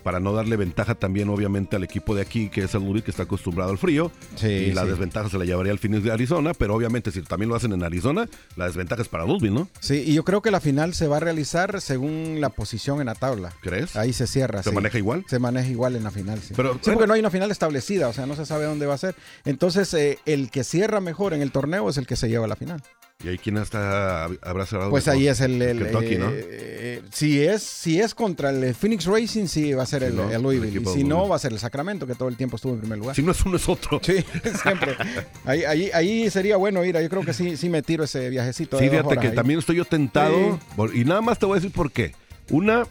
Para 0.06 0.20
no 0.20 0.32
darle 0.32 0.54
ventaja 0.54 0.94
también, 0.94 1.28
obviamente, 1.30 1.74
al 1.74 1.82
equipo 1.82 2.14
de 2.14 2.22
aquí, 2.22 2.48
que 2.48 2.62
es 2.62 2.74
el 2.76 2.82
Louisville, 2.82 3.02
que 3.02 3.10
está 3.10 3.24
acostumbrado 3.24 3.72
al 3.72 3.76
frío. 3.76 4.12
Sí, 4.36 4.46
y 4.46 4.72
la 4.72 4.82
sí. 4.82 4.90
desventaja 4.90 5.28
se 5.28 5.36
la 5.36 5.44
llevaría 5.44 5.72
al 5.72 5.80
Phoenix 5.80 6.04
de 6.04 6.12
Arizona, 6.12 6.54
pero 6.54 6.76
obviamente, 6.76 7.10
si 7.10 7.22
también 7.22 7.48
lo 7.48 7.56
hacen 7.56 7.72
en 7.72 7.82
Arizona, 7.82 8.28
la 8.54 8.66
desventaja 8.66 9.02
es 9.02 9.08
para 9.08 9.24
Louisville, 9.24 9.52
¿no? 9.52 9.68
Sí, 9.80 10.04
y 10.06 10.14
yo 10.14 10.22
creo 10.22 10.42
que 10.42 10.52
la 10.52 10.60
final 10.60 10.94
se 10.94 11.08
va 11.08 11.16
a 11.16 11.18
realizar 11.18 11.80
según 11.80 12.40
la 12.40 12.50
posición 12.50 13.00
en 13.00 13.06
la 13.06 13.16
tabla. 13.16 13.52
¿Crees? 13.62 13.96
Ahí 13.96 14.12
se 14.12 14.28
cierra. 14.28 14.62
¿Se 14.62 14.70
sí. 14.70 14.74
maneja 14.76 14.96
igual? 14.96 15.24
Se 15.26 15.40
maneja 15.40 15.68
igual 15.68 15.96
en 15.96 16.04
la 16.04 16.12
final, 16.12 16.38
sí. 16.38 16.54
Pero- 16.56 16.74
sí, 16.74 16.92
porque 16.92 17.08
no 17.08 17.14
hay 17.14 17.18
una 17.18 17.30
final 17.30 17.50
establecida, 17.50 18.06
o 18.06 18.12
sea, 18.12 18.26
no 18.26 18.36
se 18.36 18.46
sabe 18.46 18.64
dónde 18.66 18.86
va 18.86 18.94
a 18.94 18.98
ser. 18.98 19.16
Entonces, 19.44 19.92
eh, 19.94 20.20
el 20.24 20.52
que 20.52 20.62
cierra 20.62 21.00
mejor 21.00 21.34
en 21.34 21.42
el 21.42 21.50
torneo 21.50 21.90
es 21.90 21.96
el 21.96 22.06
que 22.06 22.14
se 22.14 22.28
lleva 22.28 22.44
a 22.44 22.48
la 22.48 22.54
final. 22.54 22.80
¿Y 23.24 23.28
ahí 23.28 23.38
quién 23.38 23.56
hasta 23.56 24.24
habrá 24.24 24.66
cerrado? 24.66 24.90
Pues 24.90 25.06
mejor? 25.06 25.20
ahí 25.20 25.28
es 25.28 25.40
el... 25.40 25.60
el, 25.62 25.78
Kentucky, 25.78 26.14
eh, 26.14 26.18
¿no? 26.18 26.30
eh, 26.32 27.02
si, 27.12 27.42
es, 27.42 27.62
si 27.62 27.98
es 27.98 28.14
contra 28.14 28.50
el 28.50 28.74
Phoenix 28.74 29.06
Racing, 29.06 29.46
sí 29.46 29.72
va 29.72 29.84
a 29.84 29.86
ser 29.86 30.02
el, 30.02 30.16
¿no? 30.16 30.30
el 30.30 30.42
Louisville. 30.42 30.68
y 30.68 30.84
si 30.84 31.02
no, 31.02 31.16
Louisville. 31.16 31.30
va 31.30 31.36
a 31.36 31.38
ser 31.38 31.52
el 31.52 31.58
Sacramento, 31.58 32.06
que 32.06 32.14
todo 32.14 32.28
el 32.28 32.36
tiempo 32.36 32.56
estuvo 32.56 32.74
en 32.74 32.80
primer 32.80 32.98
lugar. 32.98 33.16
Si 33.16 33.22
no 33.22 33.32
es 33.32 33.40
uno, 33.44 33.56
es 33.56 33.68
otro. 33.68 34.00
Sí, 34.02 34.16
siempre. 34.62 34.96
Ahí, 35.44 35.64
ahí, 35.64 35.90
ahí 35.94 36.30
sería 36.30 36.58
bueno 36.58 36.84
ir. 36.84 37.00
Yo 37.00 37.08
creo 37.08 37.24
que 37.24 37.32
sí, 37.32 37.56
sí 37.56 37.70
me 37.70 37.82
tiro 37.82 38.04
ese 38.04 38.28
viajecito. 38.28 38.78
Sí, 38.78 38.84
dos 38.84 38.96
fíjate 38.96 39.16
que 39.18 39.28
ahí. 39.28 39.34
también 39.34 39.58
estoy 39.60 39.76
yo 39.76 39.86
tentado. 39.86 40.60
Sí. 40.92 41.00
y 41.00 41.04
nada 41.06 41.22
más 41.22 41.38
te 41.38 41.46
voy 41.46 41.54
a 41.54 41.60
decir 41.60 41.72
por 41.72 41.90
qué. 41.90 42.12
Una, 42.50 42.86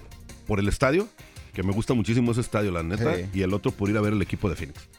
por 0.47 0.59
el 0.59 0.67
estadio, 0.67 1.07
que 1.53 1.61
me 1.61 1.71
gusta 1.71 1.93
muchísimo 1.93 2.31
ese 2.31 2.41
estadio, 2.41 2.71
la 2.71 2.81
neta. 2.81 3.15
Sí. 3.15 3.25
Y 3.35 3.41
el 3.43 3.53
otro, 3.53 3.71
por 3.71 3.89
ir 3.91 3.97
a 3.97 4.01
ver 4.01 4.13
el 4.13 4.21
equipo 4.23 4.49
de 4.49 4.55
Phoenix. 4.55 4.89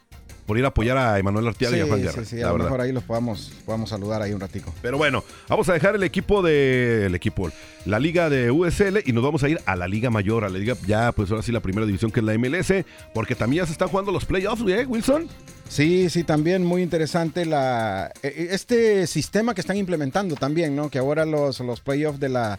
Por 0.46 0.56
ir 0.58 0.64
a 0.64 0.68
apoyar 0.68 0.96
a 0.96 1.18
Emanuel 1.18 1.48
Arteaga 1.48 1.76
y 1.76 1.80
a 1.80 1.86
Juan 1.86 2.02
Guerra. 2.02 2.24
sí, 2.24 2.40
a 2.40 2.46
lo 2.46 2.52
verdad. 2.52 2.66
mejor 2.66 2.80
ahí 2.80 2.92
los 2.92 3.02
podamos, 3.02 3.52
podamos 3.64 3.90
saludar 3.90 4.22
ahí 4.22 4.32
un 4.32 4.40
ratico. 4.40 4.72
Pero 4.80 4.96
bueno, 4.96 5.24
vamos 5.48 5.68
a 5.68 5.72
dejar 5.72 5.96
el 5.96 6.02
equipo 6.02 6.42
de. 6.42 7.06
El 7.06 7.14
equipo. 7.14 7.50
La 7.84 7.98
liga 7.98 8.30
de 8.30 8.50
USL 8.50 8.98
y 9.04 9.12
nos 9.12 9.22
vamos 9.22 9.42
a 9.42 9.48
ir 9.48 9.60
a 9.66 9.76
la 9.76 9.86
liga 9.86 10.10
mayor, 10.10 10.44
a 10.44 10.48
la 10.48 10.58
liga 10.58 10.74
ya, 10.86 11.12
pues 11.12 11.30
ahora 11.30 11.42
sí, 11.42 11.52
la 11.52 11.60
primera 11.60 11.86
división 11.86 12.10
que 12.10 12.20
es 12.20 12.26
la 12.26 12.36
MLS. 12.38 12.72
Porque 13.12 13.34
también 13.34 13.62
ya 13.62 13.66
se 13.66 13.72
están 13.72 13.88
jugando 13.88 14.12
los 14.12 14.24
playoffs, 14.24 14.62
¿eh, 14.68 14.86
Wilson? 14.86 15.28
Sí, 15.68 16.08
sí, 16.10 16.22
también 16.24 16.64
muy 16.64 16.82
interesante 16.82 17.44
la 17.44 18.12
eh, 18.22 18.48
este 18.50 19.06
sistema 19.06 19.54
que 19.54 19.60
están 19.60 19.76
implementando 19.76 20.36
también, 20.36 20.76
¿no? 20.76 20.90
Que 20.90 20.98
ahora 20.98 21.26
los, 21.26 21.60
los 21.60 21.80
playoffs 21.80 22.20
de 22.20 22.28
la, 22.28 22.58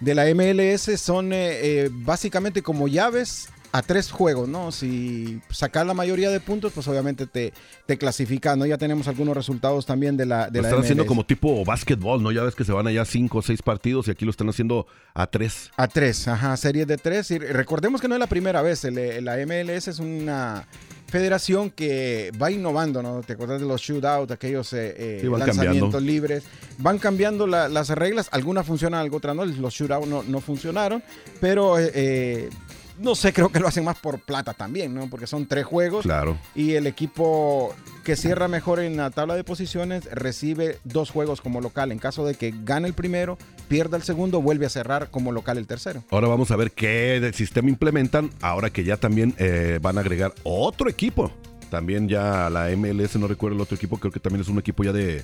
de 0.00 0.14
la 0.14 0.24
MLS 0.34 1.00
son 1.00 1.32
eh, 1.32 1.36
eh, 1.84 1.90
básicamente 1.92 2.62
como 2.62 2.88
llaves 2.88 3.48
a 3.70 3.82
tres 3.82 4.10
juegos, 4.10 4.48
¿no? 4.48 4.72
Si 4.72 5.40
sacas 5.50 5.86
la 5.86 5.92
mayoría 5.94 6.30
de 6.30 6.40
puntos, 6.40 6.72
pues 6.72 6.88
obviamente 6.88 7.26
te, 7.26 7.52
te 7.86 7.98
clasificas, 7.98 8.56
¿no? 8.56 8.64
Ya 8.64 8.78
tenemos 8.78 9.08
algunos 9.08 9.36
resultados 9.36 9.84
también 9.84 10.16
de 10.16 10.24
la, 10.26 10.48
de 10.48 10.58
lo 10.58 10.62
la 10.62 10.68
están 10.68 10.82
haciendo 10.84 11.04
como 11.06 11.26
tipo 11.26 11.64
básquetbol, 11.64 12.22
¿no? 12.22 12.32
Ya 12.32 12.42
ves 12.42 12.54
que 12.54 12.64
se 12.64 12.72
van 12.72 12.86
allá 12.86 13.04
cinco 13.04 13.38
o 13.38 13.42
seis 13.42 13.60
partidos 13.62 14.08
y 14.08 14.10
aquí 14.10 14.24
lo 14.24 14.30
están 14.30 14.48
haciendo 14.48 14.86
a 15.14 15.26
tres. 15.26 15.70
A 15.76 15.86
tres, 15.86 16.26
ajá, 16.28 16.56
series 16.56 16.86
de 16.86 16.96
tres. 16.96 17.30
Y 17.30 17.38
recordemos 17.38 18.00
que 18.00 18.08
no 18.08 18.14
es 18.14 18.20
la 18.20 18.26
primera 18.26 18.62
vez. 18.62 18.84
el- 18.84 19.24
la 19.24 19.36
MLS 19.46 19.88
es 19.90 19.98
una 19.98 20.66
federación 21.08 21.70
que 21.70 22.30
va 22.40 22.50
innovando, 22.50 23.02
¿no? 23.02 23.20
Te 23.22 23.32
acuerdas 23.34 23.60
de 23.60 23.66
los 23.66 23.80
shootouts, 23.80 24.30
aquellos 24.32 24.72
eh, 24.72 24.94
eh, 24.96 25.18
Sí, 25.22 25.26
lanzamientos 25.28 25.92
cambiando. 25.92 26.00
libres. 26.00 26.44
Van 26.78 26.98
cambiando 26.98 27.46
la- 27.46 27.68
las 27.68 27.88
reglas. 27.90 28.28
Algunas 28.30 28.66
funcionan, 28.66 29.00
algo 29.00 29.16
otras 29.18 29.34
no. 29.34 29.44
Los 29.44 29.74
shootouts 29.74 30.06
no, 30.06 30.22
no 30.22 30.40
funcionaron. 30.40 31.02
Pero, 31.40 31.78
eh, 31.78 31.90
eh, 31.94 32.50
no 32.98 33.14
sé, 33.14 33.32
creo 33.32 33.50
que 33.50 33.60
lo 33.60 33.68
hacen 33.68 33.84
más 33.84 33.98
por 33.98 34.18
plata 34.20 34.54
también, 34.54 34.94
¿no? 34.94 35.08
Porque 35.08 35.26
son 35.26 35.46
tres 35.46 35.64
juegos. 35.64 36.02
Claro. 36.04 36.36
Y 36.54 36.74
el 36.74 36.86
equipo 36.86 37.74
que 38.04 38.16
cierra 38.16 38.48
mejor 38.48 38.80
en 38.80 38.96
la 38.96 39.10
tabla 39.10 39.34
de 39.36 39.44
posiciones 39.44 40.08
recibe 40.12 40.78
dos 40.84 41.10
juegos 41.10 41.40
como 41.40 41.60
local. 41.60 41.92
En 41.92 41.98
caso 41.98 42.24
de 42.26 42.34
que 42.34 42.52
gane 42.64 42.88
el 42.88 42.94
primero, 42.94 43.38
pierda 43.68 43.96
el 43.96 44.02
segundo, 44.02 44.42
vuelve 44.42 44.66
a 44.66 44.70
cerrar 44.70 45.10
como 45.10 45.32
local 45.32 45.58
el 45.58 45.66
tercero. 45.66 46.02
Ahora 46.10 46.28
vamos 46.28 46.50
a 46.50 46.56
ver 46.56 46.72
qué 46.72 47.20
de- 47.20 47.32
sistema 47.32 47.68
implementan. 47.68 48.30
Ahora 48.40 48.70
que 48.70 48.84
ya 48.84 48.96
también 48.96 49.34
eh, 49.38 49.78
van 49.80 49.96
a 49.98 50.00
agregar 50.00 50.34
otro 50.42 50.88
equipo. 50.90 51.32
También 51.70 52.08
ya 52.08 52.48
la 52.50 52.70
MLS, 52.76 53.16
no 53.16 53.28
recuerdo 53.28 53.56
el 53.56 53.60
otro 53.62 53.76
equipo, 53.76 53.98
creo 53.98 54.10
que 54.10 54.20
también 54.20 54.40
es 54.40 54.48
un 54.48 54.58
equipo 54.58 54.82
ya 54.84 54.92
de, 54.92 55.22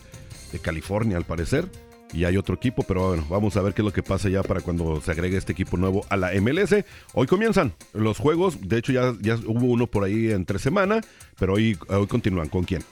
de 0.52 0.58
California 0.60 1.16
al 1.16 1.24
parecer. 1.24 1.66
Y 2.12 2.24
hay 2.24 2.36
otro 2.36 2.54
equipo, 2.54 2.84
pero 2.84 3.08
bueno, 3.08 3.26
vamos 3.28 3.56
a 3.56 3.62
ver 3.62 3.74
qué 3.74 3.82
es 3.82 3.86
lo 3.86 3.92
que 3.92 4.02
pasa 4.02 4.28
ya 4.28 4.42
para 4.42 4.60
cuando 4.60 5.00
se 5.00 5.10
agregue 5.10 5.36
este 5.36 5.52
equipo 5.52 5.76
nuevo 5.76 6.04
a 6.10 6.16
la 6.16 6.30
MLS. 6.40 6.76
Hoy 7.12 7.26
comienzan 7.26 7.72
los 7.92 8.18
juegos, 8.18 8.58
de 8.68 8.78
hecho 8.78 8.92
ya, 8.92 9.14
ya 9.20 9.34
hubo 9.46 9.66
uno 9.66 9.86
por 9.88 10.04
ahí 10.04 10.30
entre 10.30 10.58
semana, 10.60 11.00
pero 11.38 11.54
hoy, 11.54 11.76
hoy 11.88 12.06
continúan. 12.06 12.48
¿Con 12.48 12.64
quién? 12.64 12.82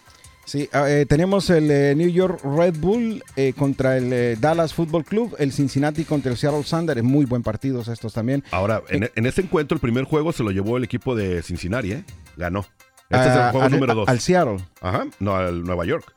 Sí, 0.45 0.69
ah, 0.73 0.91
eh, 0.91 1.07
tenemos 1.07 1.51
el 1.51 1.71
eh, 1.71 1.95
New 1.95 2.09
York 2.09 2.41
Red 2.43 2.75
Bull 2.81 3.23
eh, 3.37 3.53
contra 3.57 3.97
el 3.97 4.41
Dallas 4.41 4.75
Football 4.75 5.05
Club, 5.05 5.37
el 5.39 5.53
Cincinnati 5.53 6.05
contra 6.05 6.33
el 6.33 6.37
Seattle 6.37 6.65
Sanders, 6.65 7.01
muy 7.05 7.27
buen 7.27 7.45
partidos 7.45 7.87
estos 7.87 8.13
también. 8.13 8.43
Ahora, 8.51 8.83
en, 8.89 9.09
en 9.15 9.27
ese 9.27 9.43
encuentro, 9.43 9.77
el 9.77 9.81
primer 9.81 10.03
juego 10.03 10.33
se 10.33 10.43
lo 10.43 10.51
llevó 10.51 10.77
el 10.79 10.83
equipo 10.85 11.15
de 11.15 11.43
Cincinnati, 11.43 11.93
¿eh? 11.93 12.05
Ganó. 12.37 12.67
Este 13.09 13.29
es 13.29 13.37
Ah, 13.37 13.45
el 13.47 13.51
juego 13.53 13.67
al, 13.67 13.73
número 13.73 13.95
dos. 13.95 14.09
Al 14.09 14.19
Seattle. 14.19 14.57
Ajá, 14.81 15.07
no, 15.21 15.37
al 15.37 15.63
Nueva 15.63 15.85
York. 15.85 16.13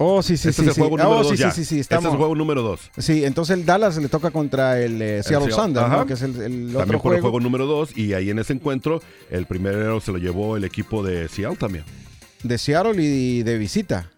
Oh, 0.00 0.22
sí, 0.22 0.36
sí, 0.36 0.48
este 0.48 0.62
sí. 0.62 0.62
es 0.62 0.68
el 0.68 0.74
sí. 0.74 0.80
juego 0.80 0.96
número 0.96 1.10
Oh, 1.18 1.22
2 1.24 1.28
sí, 1.32 1.36
ya. 1.36 1.50
sí, 1.50 1.64
sí, 1.64 1.64
sí, 1.64 1.80
Este 1.80 1.94
es 1.94 1.98
estamos- 1.98 2.12
el 2.12 2.18
juego 2.18 2.34
número 2.36 2.62
2. 2.62 2.90
Sí, 2.98 3.24
entonces 3.24 3.56
el 3.58 3.66
Dallas 3.66 3.96
le 3.98 4.08
toca 4.08 4.30
contra 4.30 4.80
el 4.80 5.02
eh, 5.02 5.22
Seattle 5.24 5.52
ajá. 5.52 5.96
¿no? 5.96 6.06
que 6.06 6.12
es 6.14 6.22
el, 6.22 6.30
el 6.30 6.36
También 6.40 6.76
otro 6.76 6.92
el 6.94 6.98
juego. 7.00 7.20
juego 7.22 7.40
número 7.40 7.66
2 7.66 7.96
y 7.96 8.12
ahí 8.14 8.30
en 8.30 8.38
ese 8.38 8.52
encuentro 8.52 9.02
el 9.30 9.46
primero 9.46 10.00
se 10.00 10.12
lo 10.12 10.18
llevó 10.18 10.56
el 10.56 10.64
equipo 10.64 11.02
de 11.02 11.28
Seattle 11.28 11.56
también. 11.58 11.84
de 12.44 12.58
Seattle 12.58 13.02
y 13.02 13.42
de 13.42 13.58
visita. 13.58 14.10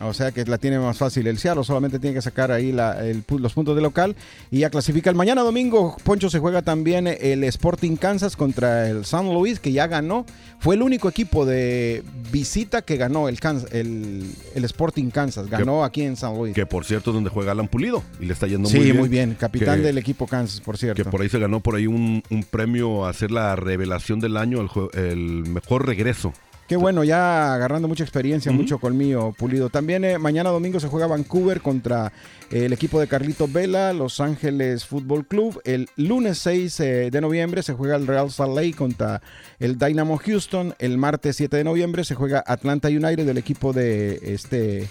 O 0.00 0.12
sea 0.14 0.32
que 0.32 0.44
la 0.44 0.58
tiene 0.58 0.78
más 0.78 0.98
fácil 0.98 1.26
el 1.26 1.38
Seattle, 1.38 1.64
solamente 1.64 1.98
tiene 1.98 2.14
que 2.14 2.22
sacar 2.22 2.50
ahí 2.52 2.72
la- 2.72 3.04
el 3.06 3.24
los 3.38 3.52
puntos 3.52 3.74
de 3.76 3.82
local 3.82 4.16
y 4.50 4.60
ya 4.60 4.70
clasifica. 4.70 5.10
El 5.10 5.16
mañana 5.16 5.42
domingo, 5.42 5.96
Poncho, 6.04 6.30
se 6.30 6.38
juega 6.38 6.62
también 6.62 7.06
el 7.06 7.44
Sporting 7.44 7.96
Kansas 7.96 8.36
contra 8.36 8.88
el 8.88 9.04
San 9.04 9.32
Luis, 9.32 9.60
que 9.60 9.72
ya 9.72 9.86
ganó. 9.86 10.24
Fue 10.60 10.74
el 10.74 10.82
único 10.82 11.08
equipo 11.08 11.46
de 11.46 12.02
visita 12.32 12.82
que 12.82 12.96
ganó 12.96 13.28
el, 13.28 13.38
Kansas- 13.40 13.72
el, 13.72 14.24
el 14.54 14.64
Sporting 14.64 15.10
Kansas. 15.10 15.48
Ganó 15.48 15.84
aquí 15.84 16.02
en 16.02 16.16
San 16.16 16.36
Luis. 16.36 16.54
Que 16.54 16.66
por 16.66 16.84
cierto 16.84 17.10
es 17.10 17.14
donde 17.14 17.30
juega 17.30 17.52
Alan 17.52 17.68
Pulido 17.68 18.02
y 18.20 18.26
le 18.26 18.32
está 18.32 18.46
yendo 18.46 18.68
sí, 18.68 18.76
muy 18.76 18.84
bien. 18.86 18.96
muy 18.98 19.08
bien. 19.08 19.36
Capitán 19.38 19.78
Que- 19.78 19.86
del 19.86 19.98
equipo 19.98 20.26
Kansas, 20.26 20.60
por 20.60 20.76
cierto. 20.78 21.02
Que 21.02 21.08
por 21.08 21.20
ahí 21.22 21.28
se 21.28 21.38
ganó 21.38 21.60
por 21.60 21.76
ahí 21.76 21.86
un, 21.86 22.22
un 22.30 22.42
premio 22.44 23.06
a 23.06 23.12
ser 23.12 23.30
la 23.30 23.54
revelación 23.56 24.20
del 24.20 24.36
año, 24.36 24.60
el, 24.60 25.00
el 25.00 25.18
mejor 25.48 25.86
regreso. 25.86 26.32
Qué 26.68 26.76
bueno, 26.76 27.02
ya 27.02 27.54
agarrando 27.54 27.88
mucha 27.88 28.04
experiencia, 28.04 28.52
mucho 28.52 28.78
colmillo 28.78 29.32
pulido. 29.32 29.70
También 29.70 30.04
eh, 30.04 30.18
mañana 30.18 30.50
domingo 30.50 30.78
se 30.78 30.88
juega 30.88 31.06
Vancouver 31.06 31.62
contra 31.62 32.12
eh, 32.50 32.66
el 32.66 32.74
equipo 32.74 33.00
de 33.00 33.06
Carlito 33.06 33.48
Vela, 33.48 33.94
Los 33.94 34.20
Ángeles 34.20 34.84
Fútbol 34.84 35.26
Club. 35.26 35.62
El 35.64 35.88
lunes 35.96 36.36
6 36.40 36.80
eh, 36.80 37.10
de 37.10 37.20
noviembre 37.22 37.62
se 37.62 37.72
juega 37.72 37.96
el 37.96 38.06
Real 38.06 38.30
Salt 38.30 38.54
Lake 38.54 38.74
contra 38.74 39.22
el 39.58 39.78
Dynamo 39.78 40.18
Houston. 40.18 40.74
El 40.78 40.98
martes 40.98 41.36
7 41.36 41.56
de 41.56 41.64
noviembre 41.64 42.04
se 42.04 42.14
juega 42.14 42.44
Atlanta 42.46 42.88
United 42.88 43.24
del 43.24 43.38
equipo 43.38 43.72
de 43.72 44.20
este. 44.22 44.90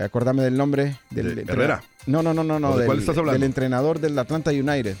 Acordame 0.00 0.44
del 0.44 0.56
nombre. 0.56 0.98
Del, 1.10 1.34
De 1.34 1.52
Herrera. 1.52 1.82
No, 2.06 2.22
no, 2.22 2.32
no, 2.32 2.44
no. 2.44 2.60
no 2.60 2.68
¿O 2.68 2.72
de 2.74 2.78
del, 2.78 2.86
cuál 2.86 3.00
estás 3.00 3.18
hablando? 3.18 3.40
del 3.40 3.42
entrenador 3.42 3.98
del 3.98 4.16
Atlanta 4.16 4.52
United. 4.52 4.94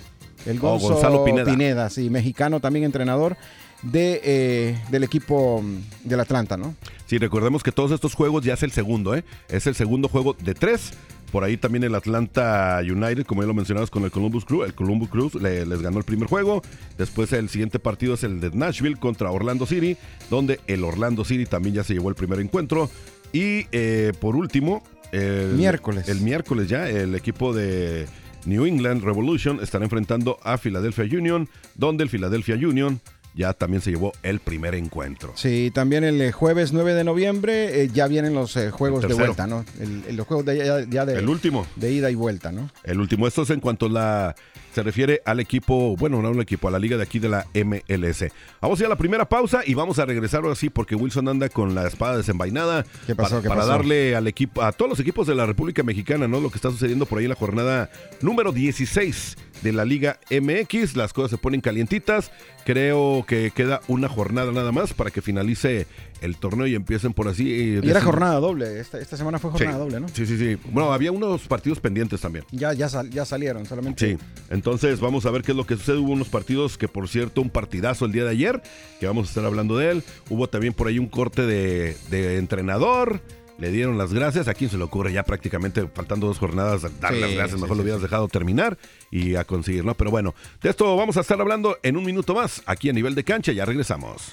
El 0.46 0.58
Oh, 0.58 0.60
Gonzo 0.62 0.94
Gonzalo 0.94 1.24
Pineda. 1.24 1.44
Pineda, 1.44 1.90
sí, 1.90 2.10
mexicano 2.10 2.58
también 2.58 2.84
entrenador 2.84 3.36
de, 3.82 4.20
eh, 4.24 4.78
del 4.90 5.04
equipo 5.04 5.62
mm, 5.62 6.08
del 6.08 6.20
Atlanta, 6.20 6.56
¿no? 6.56 6.74
Sí, 7.06 7.18
recordemos 7.18 7.62
que 7.62 7.72
todos 7.72 7.90
estos 7.92 8.14
juegos 8.14 8.44
ya 8.44 8.54
es 8.54 8.62
el 8.62 8.70
segundo, 8.72 9.14
¿eh? 9.14 9.24
Es 9.48 9.66
el 9.66 9.74
segundo 9.74 10.08
juego 10.08 10.34
de 10.42 10.54
tres. 10.54 10.92
Por 11.30 11.44
ahí 11.44 11.56
también 11.56 11.82
el 11.82 11.94
Atlanta 11.94 12.80
United, 12.82 13.24
como 13.24 13.40
ya 13.42 13.48
lo 13.48 13.54
mencionabas 13.54 13.88
con 13.88 14.04
el 14.04 14.10
Columbus 14.10 14.44
Crew. 14.44 14.64
El 14.64 14.74
Columbus 14.74 15.08
Crew 15.08 15.30
le- 15.40 15.64
les 15.64 15.80
ganó 15.80 15.96
el 15.98 16.04
primer 16.04 16.28
juego. 16.28 16.60
Después 16.98 17.32
el 17.32 17.48
siguiente 17.48 17.78
partido 17.78 18.14
es 18.14 18.22
el 18.22 18.38
de 18.40 18.50
Nashville 18.50 18.96
contra 18.96 19.30
Orlando 19.30 19.64
City, 19.64 19.96
donde 20.28 20.60
el 20.66 20.84
Orlando 20.84 21.24
City 21.24 21.46
también 21.46 21.74
ya 21.74 21.84
se 21.84 21.94
llevó 21.94 22.10
el 22.10 22.14
primer 22.16 22.38
encuentro. 22.38 22.90
Y 23.32 23.66
eh, 23.72 24.12
por 24.20 24.36
último, 24.36 24.82
el 25.10 25.54
Miércoles. 25.54 26.06
El 26.08 26.20
miércoles 26.20 26.68
ya, 26.68 26.86
el 26.88 27.14
equipo 27.14 27.54
de 27.54 28.06
New 28.44 28.66
England 28.66 29.02
Revolution 29.02 29.58
estará 29.62 29.84
enfrentando 29.84 30.38
a 30.42 30.58
Philadelphia 30.58 31.04
Union, 31.18 31.48
donde 31.74 32.04
el 32.04 32.10
Philadelphia 32.10 32.56
Union 32.56 33.00
ya 33.34 33.52
también 33.54 33.80
se 33.82 33.90
llevó 33.90 34.12
el 34.22 34.40
primer 34.40 34.74
encuentro. 34.74 35.32
Sí, 35.36 35.70
también 35.74 36.04
el 36.04 36.20
eh, 36.20 36.32
jueves 36.32 36.72
9 36.72 36.94
de 36.94 37.04
noviembre 37.04 37.82
eh, 37.82 37.88
ya 37.92 38.06
vienen 38.06 38.34
los 38.34 38.56
eh, 38.56 38.70
juegos 38.70 39.06
de 39.06 39.14
vuelta, 39.14 39.46
¿no? 39.46 39.64
El- 39.80 40.04
el- 40.08 40.16
los 40.16 40.26
juegos 40.26 40.44
de, 40.46 40.58
ya, 40.58 40.80
ya 40.88 41.06
de, 41.06 41.18
El 41.18 41.28
último. 41.28 41.66
de 41.76 41.92
ida 41.92 42.10
y 42.10 42.14
vuelta, 42.14 42.52
¿no? 42.52 42.70
El 42.84 43.00
último, 43.00 43.26
esto 43.26 43.42
es 43.42 43.50
en 43.50 43.60
cuanto 43.60 43.88
la 43.88 44.34
se 44.74 44.82
refiere 44.82 45.20
al 45.26 45.38
equipo, 45.38 45.96
bueno, 45.98 46.22
no 46.22 46.28
al 46.28 46.40
equipo, 46.40 46.66
a 46.66 46.70
la 46.70 46.78
liga 46.78 46.96
de 46.96 47.02
aquí 47.02 47.18
de 47.18 47.28
la 47.28 47.46
MLS. 47.54 48.24
Vamos 48.60 48.78
a 48.80 48.82
ir 48.82 48.86
a 48.86 48.88
la 48.88 48.96
primera 48.96 49.28
pausa 49.28 49.60
y 49.66 49.74
vamos 49.74 49.98
a 49.98 50.06
regresar 50.06 50.42
ahora 50.44 50.54
sí 50.54 50.70
porque 50.70 50.94
Wilson 50.94 51.28
anda 51.28 51.50
con 51.50 51.74
la 51.74 51.86
espada 51.86 52.16
desenvainada 52.16 52.84
¿Qué 53.06 53.14
pasó? 53.14 53.30
para, 53.36 53.42
¿Qué 53.42 53.48
para 53.48 53.60
pasó? 53.60 53.70
darle 53.72 54.16
al 54.16 54.26
equipo, 54.28 54.62
a 54.62 54.72
todos 54.72 54.88
los 54.88 55.00
equipos 55.00 55.26
de 55.26 55.34
la 55.34 55.44
República 55.44 55.82
Mexicana, 55.82 56.26
¿no? 56.26 56.40
Lo 56.40 56.48
que 56.50 56.56
está 56.56 56.70
sucediendo 56.70 57.04
por 57.04 57.18
ahí 57.18 57.24
en 57.26 57.30
la 57.30 57.34
jornada 57.36 57.90
número 58.22 58.50
16 58.50 59.36
de 59.62 59.72
la 59.72 59.84
Liga 59.84 60.18
MX. 60.30 60.96
Las 60.96 61.12
cosas 61.12 61.30
se 61.32 61.38
ponen 61.38 61.60
calientitas. 61.60 62.30
Creo 62.64 63.24
que 63.26 63.50
queda 63.50 63.80
una 63.88 64.08
jornada 64.08 64.52
nada 64.52 64.70
más 64.72 64.92
para 64.94 65.10
que 65.10 65.20
finalice 65.22 65.86
el 66.20 66.36
torneo 66.36 66.66
y 66.68 66.74
empiecen 66.76 67.12
por 67.12 67.26
así. 67.26 67.50
eh, 67.50 67.80
Y 67.82 67.90
era 67.90 68.00
jornada 68.00 68.38
doble, 68.38 68.78
esta, 68.78 69.00
esta 69.00 69.16
semana 69.16 69.38
fue 69.40 69.50
Sí, 69.52 69.58
jornada 69.58 69.78
doble, 69.78 69.98
¿no? 70.00 70.08
Sí, 70.08 70.24
sí, 70.26 70.38
sí. 70.38 70.56
Bueno, 70.70 70.92
había 70.92 71.10
unos 71.10 71.42
partidos 71.48 71.80
pendientes 71.80 72.20
también. 72.20 72.44
Ya, 72.52 72.72
ya, 72.72 72.88
sal- 72.88 73.10
ya 73.10 73.24
salieron, 73.24 73.66
solamente. 73.66 74.12
Sí, 74.12 74.24
entonces 74.50 75.00
vamos 75.00 75.26
a 75.26 75.30
ver 75.32 75.42
qué 75.42 75.50
es 75.50 75.56
lo 75.56 75.66
que 75.66 75.76
sucede. 75.76 75.96
Hubo 75.98 76.12
unos 76.12 76.28
partidos 76.28 76.78
que, 76.78 76.86
por 76.86 77.08
cierto, 77.08 77.40
un 77.42 77.50
partidazo 77.50 78.04
el 78.04 78.12
día 78.12 78.22
de 78.24 78.30
ayer, 78.30 78.62
que 79.00 79.06
vamos 79.08 79.26
a 79.26 79.28
estar 79.30 79.44
hablando 79.44 79.76
de 79.76 79.90
él. 79.90 80.04
Hubo 80.30 80.48
también 80.48 80.72
por 80.74 80.86
ahí 80.86 81.00
un 81.00 81.08
corte 81.08 81.42
de, 81.44 81.96
de 82.10 82.36
entrenador. 82.38 83.20
Le 83.62 83.70
dieron 83.70 83.96
las 83.96 84.12
gracias. 84.12 84.48
¿A 84.48 84.54
quién 84.54 84.68
se 84.70 84.76
le 84.76 84.82
ocurre 84.82 85.12
ya 85.12 85.22
prácticamente 85.22 85.86
faltando 85.94 86.26
dos 86.26 86.38
jornadas 86.40 86.82
darle 87.00 87.18
Sí, 87.18 87.22
las 87.22 87.30
gracias? 87.34 87.56
sí, 87.58 87.62
Mejor 87.62 87.76
lo 87.76 87.82
hubieras 87.84 88.00
sí. 88.00 88.06
dejado 88.06 88.26
terminar 88.26 88.76
y 89.12 89.36
a 89.36 89.44
conseguir, 89.44 89.84
¿no? 89.84 89.94
Pero 89.94 90.10
bueno, 90.10 90.34
de 90.60 90.70
esto 90.70 90.96
vamos 90.96 91.16
a 91.16 91.20
estar 91.20 91.40
hablando 91.40 91.78
en 91.84 91.96
un 91.96 92.04
minuto 92.04 92.34
más 92.34 92.60
aquí 92.66 92.88
a 92.90 92.92
nivel 92.92 93.14
de 93.14 93.22
cancha. 93.22 93.52
Ya 93.52 93.64
regresamos. 93.64 94.32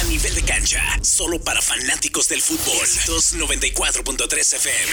A 0.00 0.04
nivel 0.08 0.34
de 0.34 0.42
cancha, 0.42 0.82
solo 1.02 1.38
para 1.44 1.62
fanáticos 1.62 2.28
del 2.28 2.42
fútbol. 2.42 2.86
294.3 3.06 4.54
FM. 4.56 4.92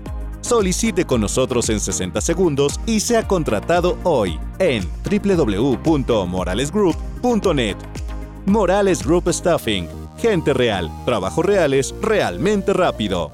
Solicite 0.41 1.05
con 1.05 1.21
nosotros 1.21 1.69
en 1.69 1.79
60 1.79 2.19
segundos 2.19 2.79
y 2.85 2.99
sea 2.99 3.25
contratado 3.27 3.97
hoy 4.03 4.37
en 4.59 4.85
www.moralesgroup.net. 5.03 7.77
Morales 8.45 9.05
Group 9.05 9.31
Staffing. 9.31 9.87
Gente 10.17 10.53
real, 10.53 10.91
trabajos 11.05 11.45
reales, 11.45 11.95
realmente 12.01 12.73
rápido. 12.73 13.31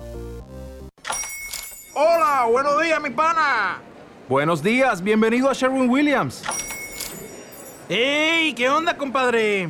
Hola, 1.93 2.45
buenos 2.51 2.79
días, 2.81 3.01
mi 3.01 3.09
pana. 3.09 3.79
Buenos 4.29 4.61
días, 4.61 5.01
bienvenido 5.01 5.49
a 5.49 5.53
Sherwin 5.53 5.89
Williams. 5.89 6.43
¡Ey! 7.89 8.53
¿Qué 8.53 8.69
onda, 8.69 8.95
compadre? 8.97 9.69